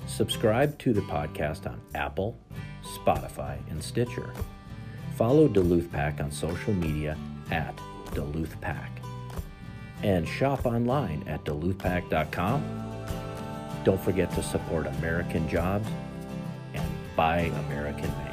Subscribe 0.09 0.77
to 0.79 0.91
the 0.91 1.01
podcast 1.01 1.67
on 1.67 1.79
Apple, 1.93 2.37
Spotify, 2.83 3.57
and 3.69 3.81
Stitcher. 3.81 4.33
Follow 5.15 5.47
Duluth 5.47 5.91
Pack 5.91 6.19
on 6.19 6.31
social 6.31 6.73
media 6.73 7.15
at 7.51 7.79
Duluth 8.13 8.59
Pack. 8.59 9.01
And 10.01 10.27
shop 10.27 10.65
online 10.65 11.23
at 11.27 11.45
duluthpack.com. 11.45 12.63
Don't 13.83 14.01
forget 14.01 14.31
to 14.31 14.43
support 14.43 14.87
American 14.87 15.47
jobs 15.47 15.87
and 16.73 16.89
buy 17.15 17.51
American 17.67 18.09
made. 18.09 18.28